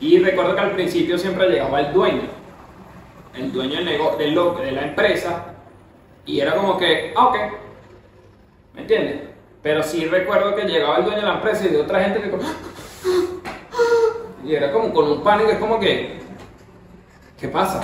Y 0.00 0.18
recuerdo 0.18 0.54
que 0.56 0.60
al 0.60 0.72
principio 0.72 1.16
siempre 1.16 1.48
llegaba 1.48 1.80
el 1.80 1.92
dueño, 1.92 2.22
el 3.34 3.52
dueño 3.52 3.76
del 3.76 3.84
nego- 3.86 4.16
del 4.16 4.34
lo- 4.34 4.54
de 4.54 4.72
la 4.72 4.82
empresa, 4.82 5.44
y 6.26 6.40
era 6.40 6.56
como 6.56 6.76
que, 6.76 7.12
ah, 7.16 7.26
ok, 7.28 7.36
¿me 8.74 8.80
entiendes? 8.80 9.20
Pero 9.62 9.82
sí 9.84 10.04
recuerdo 10.06 10.56
que 10.56 10.64
llegaba 10.64 10.96
el 10.96 11.04
dueño 11.04 11.20
de 11.20 11.26
la 11.26 11.34
empresa 11.34 11.66
y 11.66 11.68
de 11.68 11.80
otra 11.80 12.02
gente 12.02 12.20
que 12.20 12.30
como, 12.30 12.42
y 14.44 14.54
era 14.54 14.72
como 14.72 14.92
con 14.92 15.10
un 15.10 15.22
pánico, 15.22 15.50
es 15.50 15.58
como 15.58 15.78
que, 15.78 16.18
¿qué 17.40 17.48
pasa? 17.48 17.80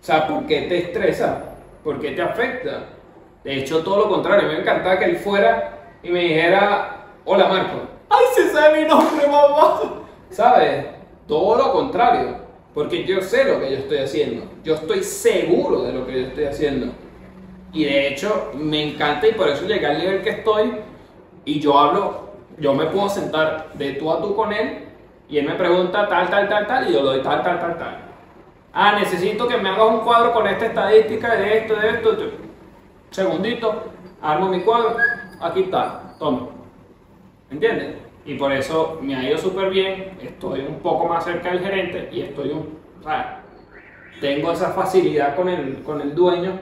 O 0.00 0.04
sea, 0.04 0.26
¿por 0.28 0.46
qué 0.46 0.62
te 0.62 0.78
estresa? 0.78 1.56
¿Por 1.82 2.00
qué 2.00 2.12
te 2.12 2.22
afecta? 2.22 2.84
De 3.42 3.56
hecho, 3.56 3.82
todo 3.82 3.98
lo 3.98 4.08
contrario, 4.08 4.48
me 4.48 4.60
encantaba 4.60 4.98
que 4.98 5.06
él 5.06 5.16
fuera 5.16 5.96
y 6.02 6.10
me 6.10 6.20
dijera, 6.20 7.06
hola 7.24 7.48
Marco. 7.48 7.78
¡Ay, 8.08 8.24
se 8.34 8.50
sabe 8.50 8.82
mi 8.82 8.88
nombre, 8.88 9.26
mamá! 9.26 10.02
¿Sabes? 10.30 10.86
Todo 11.26 11.56
lo 11.56 11.72
contrario, 11.72 12.36
porque 12.72 13.04
yo 13.04 13.20
sé 13.20 13.44
lo 13.44 13.58
que 13.60 13.70
yo 13.70 13.78
estoy 13.78 13.98
haciendo. 13.98 14.46
Yo 14.62 14.74
estoy 14.74 15.02
seguro 15.02 15.82
de 15.82 15.92
lo 15.92 16.06
que 16.06 16.12
yo 16.12 16.26
estoy 16.28 16.44
haciendo. 16.44 16.92
Y 17.72 17.84
de 17.84 18.08
hecho, 18.08 18.52
me 18.54 18.92
encanta 18.92 19.26
y 19.26 19.32
por 19.32 19.48
eso 19.48 19.66
llegué 19.66 19.86
al 19.86 19.98
nivel 19.98 20.22
que 20.22 20.30
estoy. 20.30 20.72
Y 21.44 21.60
yo 21.60 21.78
hablo, 21.78 22.30
yo 22.58 22.74
me 22.74 22.86
puedo 22.86 23.08
sentar 23.08 23.72
de 23.74 23.92
tú 23.94 24.12
a 24.12 24.20
tú 24.20 24.36
con 24.36 24.52
él 24.52 24.85
y 25.28 25.38
él 25.38 25.46
me 25.46 25.54
pregunta 25.54 26.08
tal, 26.08 26.28
tal, 26.28 26.48
tal, 26.48 26.66
tal 26.66 26.88
y 26.88 26.92
yo 26.92 27.02
lo 27.02 27.12
doy 27.12 27.22
tal, 27.22 27.42
tal, 27.42 27.58
tal, 27.60 27.78
tal. 27.78 27.96
Ah, 28.72 28.96
necesito 28.98 29.48
que 29.48 29.56
me 29.56 29.70
hagas 29.70 29.88
un 29.88 30.00
cuadro 30.00 30.32
con 30.32 30.46
esta 30.46 30.66
estadística 30.66 31.34
de 31.34 31.58
esto, 31.58 31.76
de 31.76 31.88
esto. 31.90 32.16
Segundito, 33.10 33.84
armo 34.20 34.48
mi 34.48 34.60
cuadro, 34.60 34.96
aquí 35.40 35.62
está, 35.62 36.14
toma. 36.18 36.48
¿Entiendes? 37.50 37.96
Y 38.24 38.34
por 38.34 38.52
eso 38.52 38.98
me 39.00 39.14
ha 39.14 39.22
ido 39.22 39.38
súper 39.38 39.70
bien, 39.70 40.18
estoy 40.20 40.60
un 40.60 40.80
poco 40.80 41.06
más 41.06 41.24
cerca 41.24 41.50
del 41.50 41.60
gerente 41.60 42.08
y 42.12 42.22
estoy 42.22 42.50
un, 42.50 42.76
sea, 43.06 43.40
tengo 44.20 44.52
esa 44.52 44.70
facilidad 44.70 45.36
con 45.36 45.48
el, 45.48 45.82
con 45.82 46.00
el 46.00 46.14
dueño 46.14 46.58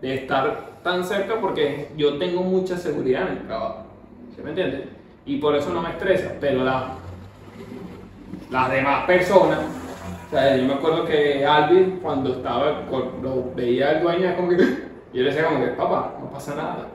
de 0.00 0.14
estar 0.14 0.80
tan 0.82 1.02
cerca 1.02 1.40
porque 1.40 1.90
yo 1.96 2.18
tengo 2.18 2.42
mucha 2.42 2.76
seguridad 2.76 3.22
en 3.22 3.38
el 3.38 3.46
trabajo. 3.46 3.86
¿Sí 4.34 4.42
me 4.42 4.50
entiendes? 4.50 4.84
Y 5.26 5.38
por 5.38 5.56
eso 5.56 5.72
no 5.72 5.82
me 5.82 5.90
estresa, 5.90 6.34
pero 6.40 6.62
la, 6.64 6.94
las 8.50 8.70
demás 8.70 9.04
personas, 9.06 9.58
o 10.28 10.30
sea, 10.30 10.56
yo 10.56 10.64
me 10.64 10.74
acuerdo 10.74 11.06
que 11.06 11.44
Alvin, 11.44 12.00
cuando 12.02 12.32
estaba, 12.34 12.82
cuando 12.86 13.52
veía 13.56 13.90
al 13.90 14.02
dueño, 14.02 14.36
como 14.36 14.50
que, 14.50 14.56
yo 15.12 15.22
le 15.22 15.24
decía 15.24 15.46
como 15.46 15.64
que, 15.64 15.70
papá, 15.72 16.14
no 16.20 16.30
pasa 16.30 16.54
nada. 16.54 16.88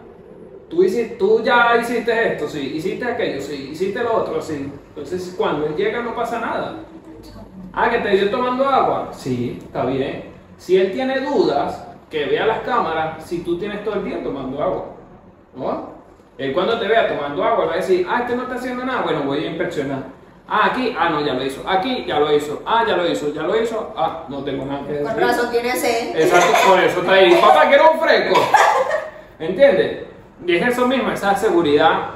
Tú, 0.70 0.84
hiciste, 0.84 1.16
tú 1.16 1.42
ya 1.44 1.78
hiciste 1.82 2.34
esto, 2.34 2.48
sí, 2.48 2.74
hiciste 2.76 3.06
aquello, 3.06 3.42
sí, 3.42 3.70
hiciste 3.72 4.04
lo 4.04 4.18
otro, 4.18 4.42
sí. 4.42 4.72
Entonces, 4.90 5.34
cuando 5.38 5.66
él 5.66 5.76
llega, 5.76 6.02
no 6.02 6.16
pasa 6.16 6.40
nada. 6.40 6.76
Ah, 7.72 7.90
que 7.90 8.00
te 8.00 8.10
dio 8.10 8.30
tomando 8.30 8.68
agua. 8.70 9.10
Sí, 9.12 9.60
está 9.64 9.86
bien. 9.86 10.26
Si 10.58 10.78
él 10.78 10.92
tiene 10.92 11.20
dudas, 11.22 11.88
que 12.14 12.26
vea 12.26 12.46
las 12.46 12.60
cámaras 12.60 13.26
si 13.26 13.40
tú 13.40 13.58
tienes 13.58 13.84
todo 13.84 13.96
el 13.96 14.06
día 14.06 14.24
tomando 14.24 14.62
agua. 14.62 14.86
¿No? 15.56 15.94
Él 16.38 16.54
cuando 16.54 16.80
te 16.80 16.88
vea 16.88 17.08
tomando 17.08 17.44
agua 17.44 17.66
va 17.66 17.74
a 17.74 17.78
decir, 17.78 18.06
ah, 18.08 18.22
este 18.22 18.36
no 18.36 18.44
está 18.44 18.56
haciendo 18.56 18.86
nada, 18.86 19.02
bueno, 19.02 19.24
voy 19.24 19.44
a 19.44 19.50
inspeccionar. 19.50 20.13
Ah, 20.48 20.68
aquí, 20.72 20.96
ah, 20.98 21.10
no, 21.10 21.22
ya 21.26 21.34
lo 21.34 21.44
hizo. 21.44 21.64
Aquí, 21.68 22.06
ya 22.06 22.20
lo 22.20 22.36
hizo. 22.36 22.62
Ah, 22.66 22.84
ya 22.86 22.98
lo 22.98 23.10
hizo, 23.10 23.34
ya 23.34 23.44
lo 23.44 23.62
hizo. 23.62 23.94
Ah, 23.96 24.26
no 24.28 24.44
tengo 24.44 24.66
nada 24.66 24.86
que 24.86 24.94
decir. 24.94 25.08
Con 25.08 25.20
razón 25.20 25.52
tiene 25.52 25.72
sed. 25.74 26.16
Exacto, 26.16 26.54
por 26.68 26.80
eso 26.80 27.00
está 27.00 27.14
ahí. 27.14 27.34
Papá, 27.36 27.68
quiero 27.68 27.92
un 27.92 28.00
fresco. 28.00 28.40
¿Entiendes? 29.40 30.08
Y 30.46 30.56
es 30.56 30.68
eso 30.68 30.88
mismo, 30.88 31.10
esa 31.12 31.36
seguridad, 31.36 32.10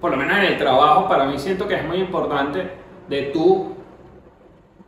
por 0.00 0.10
lo 0.10 0.16
menos 0.16 0.38
en 0.38 0.44
el 0.44 0.58
trabajo, 0.58 1.06
para 1.06 1.26
mí 1.26 1.38
siento 1.38 1.68
que 1.68 1.74
es 1.74 1.84
muy 1.84 1.98
importante 1.98 2.70
de 3.08 3.22
tú 3.24 3.74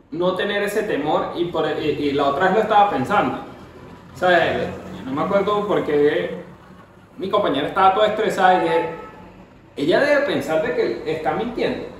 no 0.09 0.35
tener 0.35 0.63
ese 0.63 0.83
temor 0.83 1.33
y, 1.35 1.45
por, 1.45 1.67
y, 1.79 1.85
y 1.85 2.11
la 2.13 2.25
otra 2.25 2.45
vez 2.45 2.55
lo 2.55 2.61
estaba 2.61 2.89
pensando. 2.89 3.39
¿Sabes? 4.15 4.67
No 5.05 5.11
me 5.11 5.21
acuerdo 5.21 5.67
porque 5.67 6.41
mi 7.17 7.29
compañera 7.29 7.67
estaba 7.67 7.93
toda 7.93 8.07
estresada 8.07 8.55
y 8.55 8.61
dije, 8.61 8.89
ella 9.75 9.99
debe 9.99 10.21
pensar 10.25 10.63
de 10.63 10.75
que 10.75 11.11
está 11.15 11.33
mintiendo. 11.33 11.96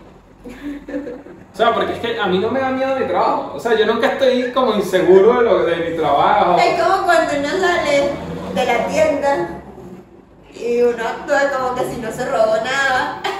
O 1.53 1.57
sea, 1.57 1.73
porque 1.73 1.93
es 1.93 1.99
que 1.99 2.19
a 2.19 2.27
mí 2.27 2.39
no 2.39 2.51
me 2.51 2.59
da 2.59 2.69
miedo 2.69 2.95
mi 2.95 3.05
trabajo. 3.05 3.53
O 3.55 3.59
sea, 3.59 3.73
yo 3.75 3.85
nunca 3.85 4.07
estoy 4.07 4.51
como 4.51 4.73
inseguro 4.73 5.39
de, 5.39 5.43
lo, 5.43 5.65
de 5.65 5.75
mi 5.77 5.97
trabajo. 5.97 6.57
Es 6.59 6.81
como 6.81 7.05
cuando 7.05 7.33
uno 7.39 7.49
sale 7.49 8.11
de 8.53 8.65
la 8.65 8.87
tienda 8.87 9.49
y 10.53 10.81
uno 10.81 11.03
actúa 11.03 11.49
como 11.51 11.75
que 11.75 11.85
si 11.85 12.01
no 12.01 12.11
se 12.11 12.25
robó 12.25 12.55
nada. 12.57 13.21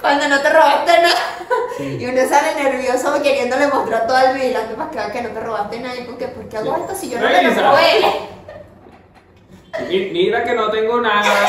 Cuando 0.00 0.28
no 0.28 0.40
te 0.40 0.50
robaste 0.50 0.92
nada. 1.02 1.38
Y 1.80 2.06
uno 2.06 2.20
sale 2.28 2.54
nervioso 2.54 3.20
queriéndole 3.20 3.66
mostrar 3.66 4.06
todo 4.06 4.18
el 4.18 4.34
vigilante 4.34 4.74
para 4.74 4.90
que 4.90 4.96
vea 4.96 5.10
que 5.10 5.22
no 5.22 5.28
te 5.30 5.40
robaste 5.40 5.80
nada. 5.80 5.96
Porque, 6.06 6.28
¿por 6.28 6.48
qué 6.48 6.56
hago 6.56 6.76
esto 6.76 6.94
si 6.94 7.10
yo 7.10 7.18
no 7.18 7.26
te 7.26 7.42
lo 7.42 7.50
robé? 7.50 8.28
Mira 10.12 10.44
que 10.44 10.54
no 10.54 10.70
tengo 10.70 11.00
nada. 11.00 11.48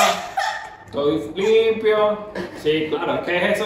Estoy 0.86 1.32
limpio. 1.36 2.32
Sí, 2.62 2.88
claro, 2.90 3.16
es 3.16 3.20
que 3.22 3.38
es 3.38 3.60
eso. 3.60 3.66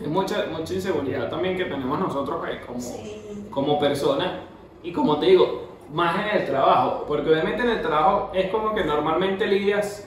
Es 0.00 0.08
mucha, 0.08 0.46
mucha 0.50 0.74
inseguridad 0.74 1.28
también 1.30 1.56
que 1.56 1.64
tenemos 1.64 1.98
nosotros 1.98 2.38
pues, 2.40 2.64
como, 2.66 2.80
Sí. 2.80 3.46
como 3.50 3.78
personas. 3.78 4.28
Y 4.82 4.92
como 4.92 5.18
te 5.18 5.26
digo, 5.26 5.68
más 5.92 6.16
en 6.20 6.40
el 6.40 6.46
trabajo. 6.46 7.04
Porque 7.06 7.30
obviamente 7.30 7.62
en 7.62 7.70
el 7.70 7.82
trabajo 7.82 8.30
es 8.34 8.50
como 8.50 8.74
que 8.74 8.84
normalmente 8.84 9.46
lidias 9.46 10.06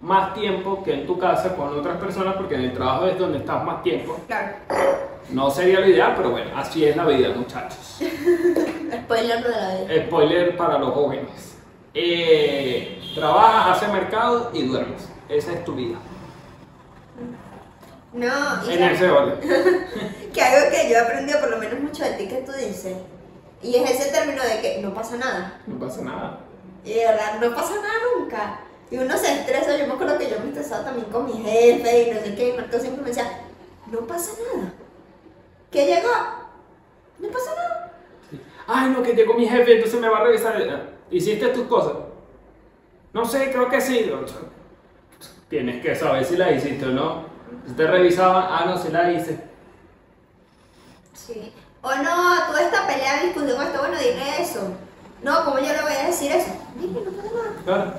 más 0.00 0.32
tiempo 0.34 0.82
que 0.82 0.94
en 0.94 1.06
tu 1.06 1.18
casa 1.18 1.54
con 1.56 1.78
otras 1.78 1.98
personas 1.98 2.34
porque 2.36 2.54
en 2.54 2.62
el 2.62 2.72
trabajo 2.72 3.06
es 3.06 3.18
donde 3.18 3.38
estás 3.38 3.62
más 3.64 3.82
tiempo. 3.82 4.16
Claro. 4.26 4.54
No 5.30 5.50
sería 5.50 5.80
lo 5.80 5.86
ideal, 5.86 6.14
pero 6.16 6.30
bueno, 6.30 6.50
así 6.56 6.84
es 6.84 6.96
la 6.96 7.04
vida, 7.06 7.28
muchachos. 7.36 8.00
Spoiler 8.00 9.42
de 9.42 9.50
la 9.50 9.74
vida. 9.94 10.06
Spoiler 10.06 10.56
para 10.56 10.78
los 10.78 10.90
jóvenes. 10.92 11.58
Eh, 11.94 13.00
trabajas, 13.14 13.76
haces 13.76 13.92
mercado 13.92 14.50
y 14.52 14.62
duermes. 14.66 15.08
Esa 15.28 15.52
es 15.52 15.64
tu 15.64 15.74
vida. 15.74 15.98
No, 18.12 18.70
y 18.70 18.74
En 18.74 18.82
ese 18.82 19.08
orden. 19.08 19.38
que 20.32 20.42
algo 20.42 20.70
que 20.70 20.88
yo 20.88 20.96
he 20.96 20.98
aprendido 20.98 21.40
por 21.40 21.50
lo 21.50 21.58
menos 21.58 21.80
mucho 21.80 22.04
de 22.04 22.12
ti 22.12 22.26
que 22.26 22.42
tú 22.42 22.52
dices. 22.52 22.96
Y 23.62 23.76
es 23.76 23.90
ese 23.90 24.10
término 24.10 24.42
de 24.42 24.60
que 24.60 24.80
no 24.82 24.92
pasa 24.92 25.16
nada. 25.16 25.60
No 25.66 25.78
pasa 25.78 26.02
nada. 26.02 26.40
Y 26.84 26.94
de 26.94 27.04
verdad, 27.04 27.40
no 27.40 27.54
pasa 27.54 27.74
nada 27.74 27.94
nunca. 28.16 28.60
Y 28.90 28.98
uno 28.98 29.16
se 29.16 29.32
estresa, 29.32 29.76
yo 29.76 29.86
me 29.86 29.92
acuerdo 29.92 30.18
que 30.18 30.28
yo 30.28 30.40
me 30.40 30.48
estresaba 30.48 30.84
también 30.84 31.06
con 31.06 31.26
mi 31.26 31.34
jefe 31.44 32.02
y 32.02 32.10
no 32.12 32.20
sé 32.20 32.34
qué, 32.34 32.48
y 32.48 32.52
Marco 32.54 32.78
siempre 32.78 33.02
me 33.02 33.08
decía, 33.08 33.42
no 33.92 34.00
pasa 34.00 34.32
nada. 34.54 34.72
¿Qué 35.70 35.86
llegó? 35.86 36.08
No 37.20 37.28
pasa 37.28 37.54
nada. 37.54 37.92
Ay, 38.66 38.90
no, 38.90 39.02
que 39.02 39.12
llegó 39.12 39.34
mi 39.34 39.48
jefe, 39.48 39.76
entonces 39.76 40.00
me 40.00 40.08
va 40.08 40.18
a 40.18 40.24
revisar. 40.24 40.90
¿Hiciste 41.10 41.48
tus 41.48 41.66
cosas? 41.66 41.92
No 43.12 43.24
sé, 43.24 43.50
creo 43.52 43.68
que 43.68 43.80
sí. 43.80 44.10
Tienes 45.48 45.82
que 45.82 45.94
saber 45.94 46.24
si 46.24 46.36
la 46.36 46.50
hiciste 46.50 46.86
o 46.86 46.90
no. 46.90 47.29
Si 47.66 47.72
te 47.74 47.86
revisaban, 47.86 48.46
ah, 48.48 48.64
no, 48.66 48.76
si 48.78 48.90
la 48.90 49.12
hice. 49.12 49.40
Sí. 51.14 51.52
O 51.82 51.88
no, 51.94 52.34
tú 52.50 52.56
esta 52.58 52.86
pelea, 52.86 53.22
discusión 53.24 53.56
con 53.56 53.66
esto, 53.66 53.78
bueno, 53.80 53.98
dile 53.98 54.42
eso. 54.42 54.72
No, 55.22 55.44
¿cómo 55.44 55.58
yo 55.58 55.72
le 55.72 55.82
voy 55.82 55.92
a 55.92 56.06
decir 56.06 56.30
eso? 56.32 56.50
Dile, 56.76 57.00
no 57.04 57.10
pasa 57.10 57.28
nada. 57.34 57.52
Claro. 57.64 57.92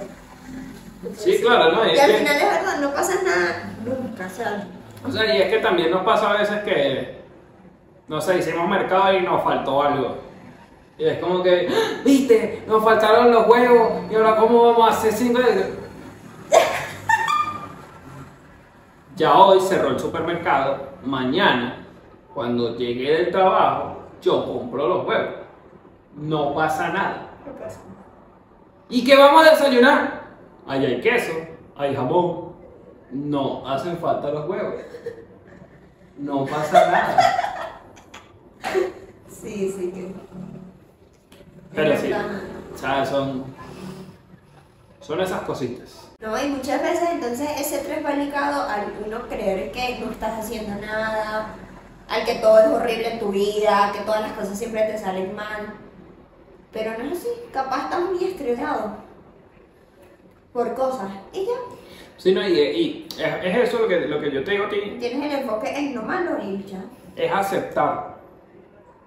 Sí, 1.18 1.40
claro, 1.42 1.72
¿no? 1.72 1.86
Y 1.88 1.92
Es 1.94 2.00
al 2.02 2.12
que- 2.12 2.18
final 2.18 2.36
es 2.36 2.44
verdad, 2.44 2.78
no 2.80 2.94
pasa 2.94 3.14
nada. 3.24 3.74
Nunca, 3.84 4.30
¿sabes? 4.30 4.64
O 5.08 5.12
sea, 5.12 5.36
y 5.36 5.42
es 5.42 5.50
que 5.50 5.58
también 5.60 5.90
nos 5.90 6.04
pasa 6.04 6.30
a 6.30 6.38
veces 6.38 6.60
que, 6.64 7.22
no 8.08 8.22
sé, 8.22 8.38
hicimos 8.38 8.68
mercado 8.70 9.14
y 9.14 9.22
nos 9.22 9.44
faltó 9.44 9.82
algo. 9.82 10.18
Y 11.00 11.06
es 11.06 11.18
como 11.18 11.42
que, 11.42 11.68
¡Ah! 11.72 12.02
viste, 12.06 12.64
nos 12.68 12.84
faltaron 12.84 13.32
los 13.32 13.48
huevos 13.48 14.04
y 14.12 14.16
ahora 14.16 14.36
cómo 14.36 14.64
vamos 14.72 14.90
a 14.90 14.94
hacer 14.94 15.12
cinco 15.14 15.40
de... 15.42 15.81
Ya 19.22 19.38
hoy 19.38 19.60
cerró 19.60 19.90
el 19.90 20.00
supermercado, 20.00 20.80
mañana, 21.04 21.86
cuando 22.34 22.76
llegue 22.76 23.18
del 23.18 23.32
trabajo, 23.32 23.98
yo 24.20 24.44
compro 24.44 24.88
los 24.88 25.06
huevos. 25.06 25.36
No 26.16 26.56
pasa 26.56 26.88
nada. 26.88 27.30
No 27.46 27.54
pasa 27.54 27.82
nada. 27.88 28.04
¿Y 28.90 29.04
qué 29.04 29.16
vamos 29.16 29.46
a 29.46 29.52
desayunar? 29.52 30.24
Ahí 30.66 30.84
hay 30.88 31.02
queso, 31.02 31.34
hay 31.76 31.96
jamón. 31.96 32.54
No 33.12 33.62
hacen 33.70 33.96
falta 34.00 34.32
los 34.32 34.50
huevos. 34.50 34.82
No 36.18 36.44
pasa 36.48 36.90
nada. 36.90 37.80
Sí, 39.28 39.72
sí, 39.72 39.92
que. 39.92 40.16
Pero 41.76 41.96
sí, 41.96 42.12
o 42.74 42.76
sea, 42.76 43.06
son, 43.06 43.44
son 45.00 45.22
esas 45.22 45.42
cositas. 45.42 46.01
No, 46.22 46.40
y 46.42 46.50
muchas 46.50 46.82
veces 46.82 47.10
entonces 47.12 47.50
ese 47.60 47.78
estrés 47.78 48.06
va 48.06 48.12
ligado 48.12 48.70
al 48.70 48.94
uno 49.06 49.28
creer 49.28 49.72
que 49.72 49.98
no 50.00 50.12
estás 50.12 50.40
haciendo 50.40 50.76
nada, 50.80 51.56
al 52.08 52.26
que 52.26 52.36
todo 52.36 52.60
es 52.60 52.68
horrible 52.68 53.14
en 53.14 53.20
tu 53.20 53.30
vida, 53.30 53.92
que 53.94 54.02
todas 54.02 54.22
las 54.22 54.34
cosas 54.34 54.58
siempre 54.58 54.84
te 54.84 54.98
salen 54.98 55.36
mal. 55.36 55.74
Pero 56.72 56.92
no 56.98 57.06
es 57.06 57.20
así, 57.20 57.30
capaz 57.52 57.86
estás 57.86 58.02
muy 58.02 58.24
estresado 58.24 58.98
por 60.54 60.74
cosas. 60.76 61.10
Y 61.34 61.46
ya, 61.46 61.52
Sí, 62.18 62.34
no, 62.36 62.48
y, 62.48 62.54
y 62.54 63.08
es, 63.18 63.34
es 63.44 63.58
eso 63.70 63.80
lo 63.80 63.88
que, 63.88 64.02
lo 64.02 64.22
que 64.22 64.32
yo 64.32 64.44
te 64.44 64.52
digo 64.52 64.66
a 64.66 64.70
ti, 64.70 64.96
tienes 65.00 65.34
el 65.34 65.40
enfoque 65.42 65.76
en 65.76 65.96
lo 65.96 66.04
malo 66.04 66.38
y 66.44 66.64
ya. 66.66 66.84
es 67.16 67.32
aceptar. 67.32 68.18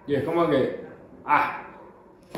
Y 0.07 0.17
es 0.17 0.25
como 0.25 0.49
que, 0.51 0.85
ah, 1.25 1.63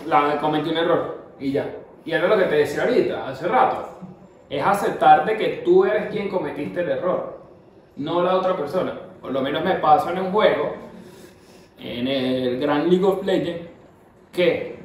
la, 0.07 0.39
cometí 0.39 0.68
un 0.68 0.77
error 0.77 1.33
y 1.41 1.53
ya. 1.53 1.77
Y 2.05 2.12
era 2.12 2.29
lo 2.29 2.37
que 2.37 2.45
te 2.45 2.57
decía 2.57 2.83
ahorita, 2.85 3.27
hace 3.29 3.49
rato. 3.49 3.89
Es 4.49 4.64
aceptar 4.64 5.24
de 5.24 5.36
que 5.36 5.62
tú 5.64 5.84
eres 5.84 6.11
quien 6.11 6.28
cometiste 6.28 6.80
el 6.80 6.90
error, 6.90 7.40
no 7.97 8.22
la 8.22 8.36
otra 8.36 8.57
persona. 8.57 8.99
Por 9.20 9.32
lo 9.32 9.40
menos 9.42 9.64
me 9.64 9.74
pasó 9.74 10.11
en 10.11 10.20
un 10.20 10.30
juego, 10.30 10.74
en 11.78 12.07
el 12.07 12.61
Grand 12.61 12.88
League 12.88 13.05
of 13.05 13.24
Legends, 13.24 13.68
que 14.32 14.78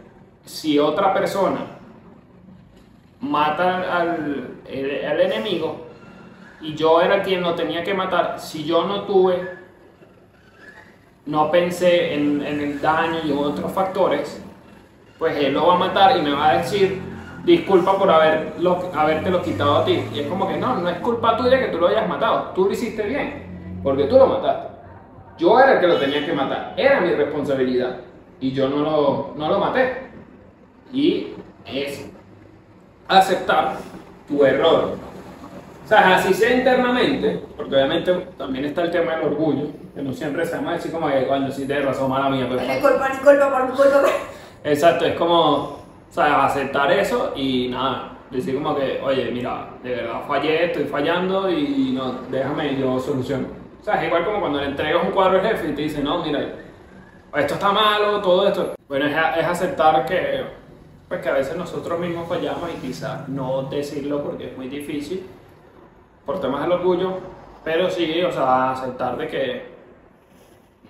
si 0.46 0.80
otra 0.80 1.14
persona 1.14 1.78
mata 3.20 4.00
al, 4.00 4.62
al 4.68 5.22
enemigo 5.22 5.86
y 6.62 6.74
yo 6.74 7.02
era 7.02 7.22
quien 7.22 7.42
lo 7.42 7.54
tenía 7.54 7.84
que 7.84 7.94
matar, 7.94 8.40
si 8.40 8.64
yo 8.64 8.86
no 8.86 9.04
tuve 9.04 9.62
no 11.26 11.52
pensé 11.52 12.16
en, 12.16 12.46
en 12.46 12.60
el 12.60 12.82
daño 12.82 13.20
y 13.24 13.32
otros 13.32 13.72
factores, 13.72 14.42
pues 15.20 15.38
él 15.38 15.54
lo 15.54 15.68
va 15.68 15.76
a 15.76 15.78
matar 15.78 16.18
y 16.18 16.22
me 16.22 16.32
va 16.32 16.50
a 16.50 16.58
decir 16.58 17.02
disculpa 17.44 17.98
por 17.98 18.10
haberlo, 18.10 18.90
habértelo 18.94 19.42
quitado 19.42 19.78
a 19.78 19.86
ti. 19.86 20.04
Y 20.14 20.20
es 20.20 20.28
como 20.28 20.48
que 20.48 20.58
no, 20.58 20.78
no 20.78 20.90
es 20.90 20.98
culpa 21.00 21.38
tuya 21.38 21.60
que 21.60 21.68
tú 21.68 21.78
lo 21.78 21.88
hayas 21.88 22.08
matado, 22.08 22.52
tú 22.56 22.66
lo 22.66 22.72
hiciste 22.72 23.04
bien, 23.04 23.80
porque 23.84 24.06
tú 24.06 24.18
lo 24.18 24.28
mataste. 24.28 24.72
Yo 25.38 25.60
era 25.60 25.74
el 25.74 25.80
que 25.80 25.88
lo 25.88 25.98
tenía 25.98 26.26
que 26.26 26.34
matar, 26.34 26.74
era 26.78 27.02
mi 27.02 27.12
responsabilidad 27.12 27.98
y 28.40 28.52
yo 28.52 28.70
no 28.70 28.78
lo, 28.78 29.34
no 29.36 29.50
lo 29.50 29.60
maté. 29.60 30.12
Y 30.94 31.34
es 31.66 32.10
aceptar 33.08 33.78
tu 34.28 34.44
error. 34.46 34.98
O 35.84 35.88
sea, 35.88 36.16
así 36.16 36.34
sea 36.34 36.56
internamente, 36.56 37.42
porque 37.58 37.76
obviamente 37.76 38.14
también 38.38 38.66
está 38.66 38.84
el 38.84 38.92
tema 38.92 39.16
del 39.16 39.26
orgullo, 39.26 39.68
que 39.94 40.02
no 40.02 40.14
siempre 40.14 40.46
sabemos 40.46 40.74
decir 40.74 40.92
como 40.92 41.08
que, 41.08 41.28
coño, 41.28 41.52
sí 41.52 41.66
tienes 41.66 41.86
razón, 41.86 42.10
mala 42.10 42.30
mía, 42.30 42.48
pero... 42.50 42.62
Ni 42.62 42.80
culpa, 42.80 43.10
ni 43.10 43.18
culpa, 43.18 43.52
por 43.52 43.64
mi 43.64 43.76
culpa. 43.76 44.10
Exacto, 44.64 45.06
es 45.06 45.16
como, 45.16 45.81
o 46.12 46.14
sea, 46.14 46.44
aceptar 46.44 46.92
eso 46.92 47.32
y 47.38 47.70
nada, 47.70 48.18
decir 48.30 48.56
como 48.56 48.76
que, 48.76 49.00
oye, 49.02 49.32
mira, 49.32 49.70
de 49.82 49.92
verdad 49.92 50.28
fallé, 50.28 50.66
estoy 50.66 50.84
fallando 50.84 51.50
y 51.50 51.94
no, 51.94 52.24
déjame, 52.30 52.78
yo 52.78 53.00
soluciono. 53.00 53.48
O 53.80 53.84
sea, 53.84 54.02
es 54.02 54.08
igual 54.08 54.26
como 54.26 54.42
cuando 54.42 54.60
le 54.60 54.66
entregas 54.66 55.06
un 55.06 55.12
cuadro 55.12 55.40
al 55.40 55.48
jefe 55.48 55.70
y 55.70 55.74
te 55.74 55.84
dice, 55.84 56.04
no, 56.04 56.22
mira, 56.22 56.54
esto 57.34 57.54
está 57.54 57.72
malo, 57.72 58.22
todo 58.22 58.46
esto. 58.46 58.74
Bueno, 58.90 59.06
es, 59.06 59.14
es 59.14 59.46
aceptar 59.46 60.06
que, 60.06 60.44
pues 61.08 61.22
que 61.22 61.30
a 61.30 61.34
veces 61.34 61.56
nosotros 61.56 61.98
mismos 61.98 62.28
fallamos 62.28 62.70
y 62.76 62.82
quizás 62.86 63.30
no 63.30 63.64
decirlo 63.64 64.22
porque 64.22 64.48
es 64.48 64.58
muy 64.58 64.68
difícil 64.68 65.26
por 66.26 66.42
temas 66.42 66.62
del 66.64 66.74
orgullo, 66.74 67.20
pero 67.64 67.90
sí, 67.90 68.22
o 68.22 68.32
sea, 68.34 68.72
aceptar 68.72 69.16
de 69.16 69.28
que 69.30 69.72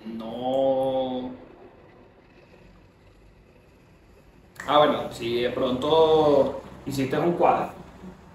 no 0.04 1.30
Ah, 4.66 4.78
bueno, 4.78 5.10
si 5.10 5.42
de 5.42 5.50
pronto 5.50 6.60
hiciste 6.86 7.18
un 7.18 7.32
cuadro 7.32 7.70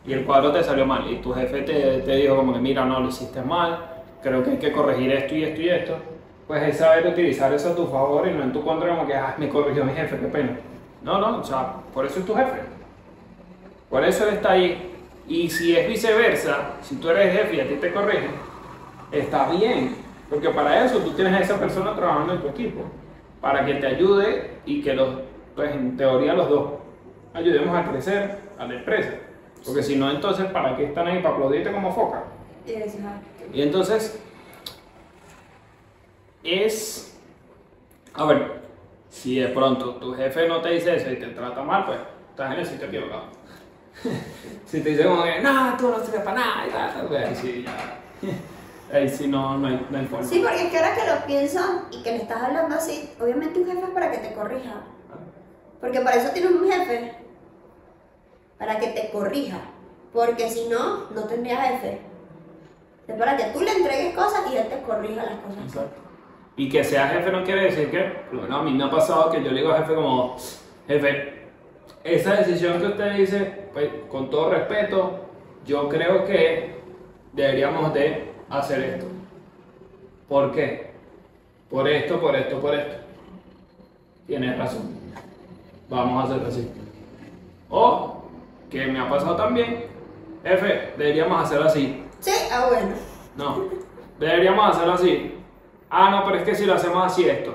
y 0.06 0.14
el 0.14 0.26
cuadro 0.26 0.52
te 0.52 0.64
salió 0.64 0.86
mal 0.86 1.10
y 1.10 1.18
tu 1.18 1.34
jefe 1.34 1.62
te, 1.62 2.00
te 2.00 2.16
dijo 2.16 2.36
como 2.36 2.54
que 2.54 2.60
mira, 2.60 2.86
no, 2.86 3.00
lo 3.00 3.10
hiciste 3.10 3.42
mal, 3.42 3.80
creo 4.22 4.44
que 4.44 4.52
hay 4.52 4.58
que 4.58 4.72
corregir 4.72 5.12
esto 5.12 5.36
y 5.36 5.44
esto 5.44 5.62
y 5.62 5.70
esto, 5.70 5.98
pues 6.48 6.64
es 6.64 6.78
saber 6.78 7.08
utilizar 7.08 7.54
eso 7.54 7.72
a 7.72 7.76
tu 7.76 7.88
favor 7.88 8.28
y 8.28 8.32
no 8.32 8.44
en 8.44 8.54
tu 8.54 8.64
contra 8.64 8.90
como 8.90 9.06
que, 9.06 9.14
ah, 9.16 9.36
me 9.38 9.50
corrigió 9.50 9.84
mi 9.84 9.94
jefe, 9.94 10.18
qué 10.18 10.28
pena. 10.28 10.58
No, 11.02 11.20
no, 11.20 11.40
o 11.40 11.44
sea, 11.44 11.74
por 11.94 12.06
eso 12.06 12.20
es 12.20 12.26
tu 12.26 12.34
jefe. 12.34 12.60
Por 13.90 14.04
eso 14.04 14.28
él 14.28 14.36
está 14.36 14.52
ahí. 14.52 14.94
Y 15.28 15.50
si 15.50 15.76
es 15.76 15.88
viceversa, 15.88 16.74
si 16.82 16.96
tú 16.96 17.10
eres 17.10 17.34
jefe 17.34 17.56
y 17.58 17.60
a 17.60 17.68
ti 17.68 17.76
te 17.76 17.92
corrigen, 17.92 18.32
está 19.12 19.50
bien, 19.50 19.96
porque 20.30 20.50
para 20.50 20.86
eso 20.86 21.00
tú 21.00 21.12
tienes 21.12 21.34
a 21.34 21.40
esa 21.40 21.60
persona 21.60 21.96
trabajando 21.96 22.34
en 22.34 22.42
tu 22.42 22.48
equipo, 22.48 22.82
para 23.42 23.66
que 23.66 23.76
te 23.76 23.88
ayude 23.88 24.60
y 24.66 24.82
que 24.82 24.94
los, 24.94 25.10
pues 25.58 25.74
en 25.74 25.98
teoría 25.98 26.34
los 26.34 26.48
dos 26.50 26.74
ayudemos 27.34 27.76
a 27.76 27.90
crecer 27.90 28.38
a 28.60 28.66
la 28.66 28.76
empresa. 28.76 29.14
Porque 29.66 29.82
si 29.82 29.96
no, 29.96 30.10
entonces, 30.10 30.46
¿para 30.52 30.78
qué 30.78 30.86
están 30.86 31.08
ahí? 31.08 31.22
Para 31.22 31.34
aplaudirte 31.34 31.72
como 31.72 31.92
foca. 31.92 32.24
Y 33.52 33.62
entonces, 33.64 34.22
es, 36.44 37.20
a 38.14 38.26
ver, 38.26 38.62
si 39.10 39.40
de 39.40 39.48
pronto 39.48 39.96
tu 39.96 40.14
jefe 40.14 40.48
no 40.48 40.62
te 40.62 40.70
dice 40.70 40.96
eso 40.96 41.12
y 41.12 41.16
te 41.16 41.28
trata 41.30 41.64
mal, 41.64 41.86
pues 41.88 41.98
estás 42.30 42.54
en 42.54 42.60
el 42.60 42.66
sitio 42.66 42.88
equivocado. 42.88 43.24
si 44.68 44.82
te 44.82 44.90
dice 44.90 45.06
como 45.06 45.24
que, 45.24 45.42
no, 45.42 45.76
tú 45.76 45.90
no 45.90 46.06
sirves 46.06 46.22
para 46.22 46.40
nada 46.40 46.68
y 46.68 46.70
tal, 46.70 47.08
pues 47.08 47.26
ahí 47.26 47.36
sí, 47.36 47.66
ya. 47.66 48.30
Ahí 48.90 49.10
sí 49.10 49.28
no, 49.28 49.58
no 49.58 49.68
hay, 49.68 49.86
no 49.90 49.98
hay 49.98 50.06
forma. 50.06 50.26
Sí, 50.26 50.40
porque 50.42 50.64
es 50.64 50.72
que 50.72 50.78
ahora 50.78 50.96
que 50.96 51.06
lo 51.06 51.26
pienso 51.26 51.60
y 51.92 52.02
que 52.04 52.12
le 52.12 52.18
estás 52.20 52.42
hablando 52.42 52.74
así, 52.74 53.10
obviamente 53.20 53.60
un 53.60 53.68
jefe 53.68 53.84
es 53.84 53.90
para 53.90 54.10
que 54.10 54.20
te 54.20 54.34
corrija. 54.34 54.82
Porque 55.80 56.00
para 56.02 56.18
eso 56.18 56.32
tienes 56.32 56.52
un 56.52 56.70
jefe. 56.70 57.14
Para 58.58 58.80
que 58.80 58.88
te 58.88 59.10
corrija. 59.10 59.60
Porque 60.14 60.50
si 60.50 60.68
no, 60.68 61.10
no 61.12 61.24
tendrías 61.26 61.60
jefe. 61.70 62.00
Es 63.08 63.16
para 63.16 63.38
que 63.38 63.46
tú 63.46 63.62
le 63.62 63.72
entregues 63.72 64.16
cosas 64.16 64.52
y 64.52 64.58
él 64.58 64.68
te 64.68 64.82
corrija 64.82 65.24
las 65.24 65.40
cosas. 65.40 65.64
Exacto. 65.66 66.02
Y 66.58 66.70
que 66.70 66.84
sea 66.84 67.08
jefe 67.10 67.32
no 67.32 67.44
quiere 67.44 67.66
decir 67.66 67.92
que, 67.92 68.14
menos 68.32 68.60
a 68.60 68.64
mí 68.64 68.72
me 68.72 68.84
ha 68.84 68.90
pasado 68.90 69.30
que 69.30 69.44
yo 69.44 69.52
le 69.52 69.62
digo 69.62 69.72
al 69.72 69.82
jefe 69.82 69.94
como, 69.94 70.36
jefe, 70.88 71.46
esa 72.04 72.34
decisión 72.34 72.80
que 72.80 72.88
usted 72.88 73.14
dice, 73.16 73.70
pues 73.74 73.90
con 74.10 74.30
todo 74.30 74.50
respeto, 74.50 75.26
yo 75.66 75.88
creo 75.88 76.26
que 76.26 76.82
deberíamos 77.34 77.94
de 77.94 78.32
hacer 78.50 78.84
esto. 78.84 79.06
¿Por 80.28 80.52
qué? 80.52 80.92
Por 81.70 81.88
esto, 81.88 82.20
por 82.20 82.36
esto, 82.36 82.60
por 82.60 82.74
esto. 82.74 82.96
Tienes 84.26 84.58
razón. 84.58 84.97
Vamos 85.90 86.24
a 86.24 86.28
hacerlo 86.28 86.48
así. 86.48 86.72
O, 87.70 88.24
que 88.70 88.86
me 88.88 89.00
ha 89.00 89.10
pasado 89.10 89.36
también, 89.36 89.86
F, 90.44 90.94
deberíamos 90.98 91.44
hacerlo 91.44 91.68
así. 91.68 92.04
Sí, 92.20 92.32
ah, 92.52 92.68
bueno. 92.70 92.90
No, 93.36 93.66
deberíamos 94.20 94.76
hacerlo 94.76 94.94
así. 94.94 95.34
Ah, 95.90 96.10
no, 96.12 96.26
pero 96.26 96.38
es 96.38 96.44
que 96.44 96.56
si 96.56 96.66
lo 96.66 96.74
hacemos 96.74 97.06
así, 97.06 97.28
esto. 97.28 97.54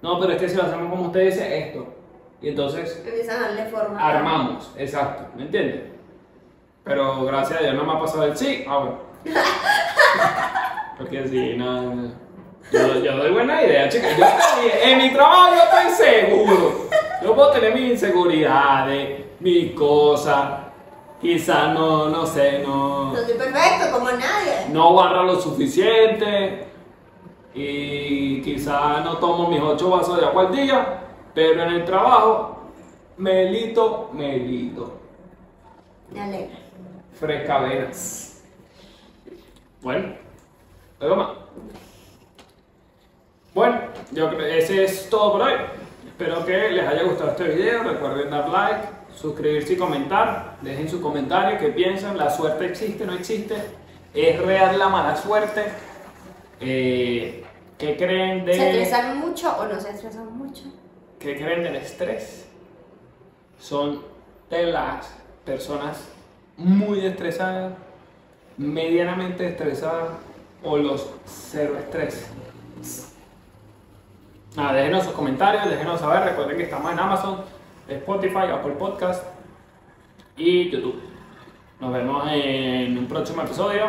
No, 0.00 0.18
pero 0.18 0.32
es 0.32 0.40
que 0.40 0.48
si 0.48 0.56
lo 0.56 0.64
hacemos 0.64 0.90
como 0.90 1.06
usted 1.06 1.26
dice, 1.26 1.58
esto. 1.58 1.86
Y 2.40 2.48
entonces 2.48 3.00
Empiezan 3.06 3.44
a 3.44 3.48
darle 3.48 3.66
forma. 3.66 4.00
armamos, 4.00 4.72
exacto, 4.76 5.26
¿me 5.36 5.42
entiendes? 5.44 5.92
Pero 6.82 7.24
gracias 7.24 7.60
a 7.60 7.62
Dios 7.62 7.74
no 7.76 7.84
me 7.84 7.92
ha 7.92 8.00
pasado 8.00 8.24
el 8.24 8.36
sí, 8.36 8.64
ah, 8.68 8.78
bueno. 8.78 8.98
Porque 10.98 11.28
sí, 11.28 11.54
no. 11.56 12.10
Yo, 12.72 12.98
yo 13.00 13.16
doy 13.16 13.32
buena 13.32 13.62
idea, 13.62 13.88
chicas. 13.88 14.16
Yo 14.18 14.26
en 14.82 14.98
mi 14.98 15.12
trabajo 15.12 15.54
yo 15.54 15.62
estoy 15.62 16.06
seguro. 16.06 16.81
Yo 17.22 17.34
puedo 17.34 17.50
tener 17.52 17.74
mis 17.74 17.92
inseguridades, 17.92 19.24
mis 19.40 19.72
cosas. 19.72 20.60
Quizás 21.20 21.72
no, 21.72 22.08
no 22.08 22.26
sé, 22.26 22.58
no 22.60 23.12
No 23.12 23.16
soy 23.16 23.34
perfecto, 23.34 23.92
como 23.92 24.10
nadie. 24.10 24.66
no 24.70 24.94
barra 24.94 25.22
lo 25.22 25.40
suficiente 25.40 26.66
y 27.54 28.42
quizá 28.42 29.00
no 29.02 29.18
tomo 29.18 29.48
mis 29.48 29.60
ocho 29.60 29.90
vasos 29.90 30.18
de 30.18 30.26
agua 30.26 30.48
al 30.48 30.52
día, 30.52 31.00
pero 31.32 31.62
en 31.62 31.74
el 31.74 31.84
trabajo, 31.84 32.62
melito, 33.18 34.10
melito, 34.12 34.98
Me 36.10 36.22
alegra. 36.22 36.56
frescaveras. 37.14 38.42
Bueno, 39.80 40.14
algo 40.98 41.16
más. 41.16 41.28
Bueno, 43.54 43.80
yo 44.10 44.28
creo 44.28 44.38
que 44.40 44.58
ese 44.58 44.84
es 44.84 45.08
todo 45.08 45.32
por 45.32 45.42
hoy. 45.42 45.52
Espero 46.22 46.46
que 46.46 46.70
les 46.70 46.86
haya 46.86 47.02
gustado 47.02 47.32
este 47.32 47.48
video. 47.48 47.82
Recuerden 47.82 48.30
dar 48.30 48.48
like, 48.48 48.88
suscribirse 49.12 49.72
y 49.72 49.76
comentar. 49.76 50.56
Dejen 50.62 50.88
su 50.88 51.00
comentario, 51.02 51.58
qué 51.58 51.70
piensan. 51.70 52.16
¿La 52.16 52.30
suerte 52.30 52.66
existe, 52.66 53.04
no 53.04 53.12
existe? 53.12 53.56
¿Es 54.14 54.40
real 54.40 54.78
la 54.78 54.88
mala 54.88 55.16
suerte? 55.16 55.64
Eh, 56.60 57.42
¿Qué 57.76 57.96
creen 57.96 58.44
de...? 58.44 58.54
¿Se 58.54 58.70
estresan 58.70 59.18
mucho 59.18 59.52
o 59.58 59.66
no 59.66 59.80
se 59.80 59.90
estresan 59.90 60.38
mucho? 60.38 60.62
¿Qué 61.18 61.36
creen 61.36 61.64
del 61.64 61.74
estrés? 61.74 62.46
Son 63.58 64.00
de 64.48 64.66
las 64.66 65.12
personas 65.44 66.04
muy 66.56 67.04
estresadas, 67.04 67.72
medianamente 68.56 69.48
estresadas 69.48 70.10
o 70.62 70.76
los 70.76 71.10
cero 71.26 71.76
estrés. 71.76 72.28
Nada, 74.56 74.74
déjenos 74.74 75.04
sus 75.04 75.14
comentarios, 75.14 75.64
déjenos 75.68 76.00
saber. 76.00 76.24
Recuerden 76.24 76.56
que 76.56 76.64
estamos 76.64 76.92
en 76.92 76.98
Amazon, 76.98 77.38
Spotify, 77.88 78.50
Apple 78.52 78.72
Podcast 78.72 79.24
y 80.36 80.70
YouTube. 80.70 81.00
Nos 81.80 81.92
vemos 81.92 82.24
en 82.30 82.98
un 82.98 83.06
próximo 83.06 83.42
episodio. 83.42 83.86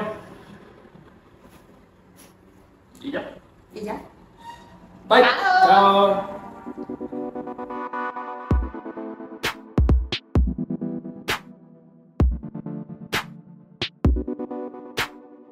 Y 3.02 3.12
ya. 3.12 3.30
Y 3.74 3.82
ya. 3.82 4.02
Bye. 5.10 5.22
Chao. 5.22 5.68
Chao. 5.68 6.33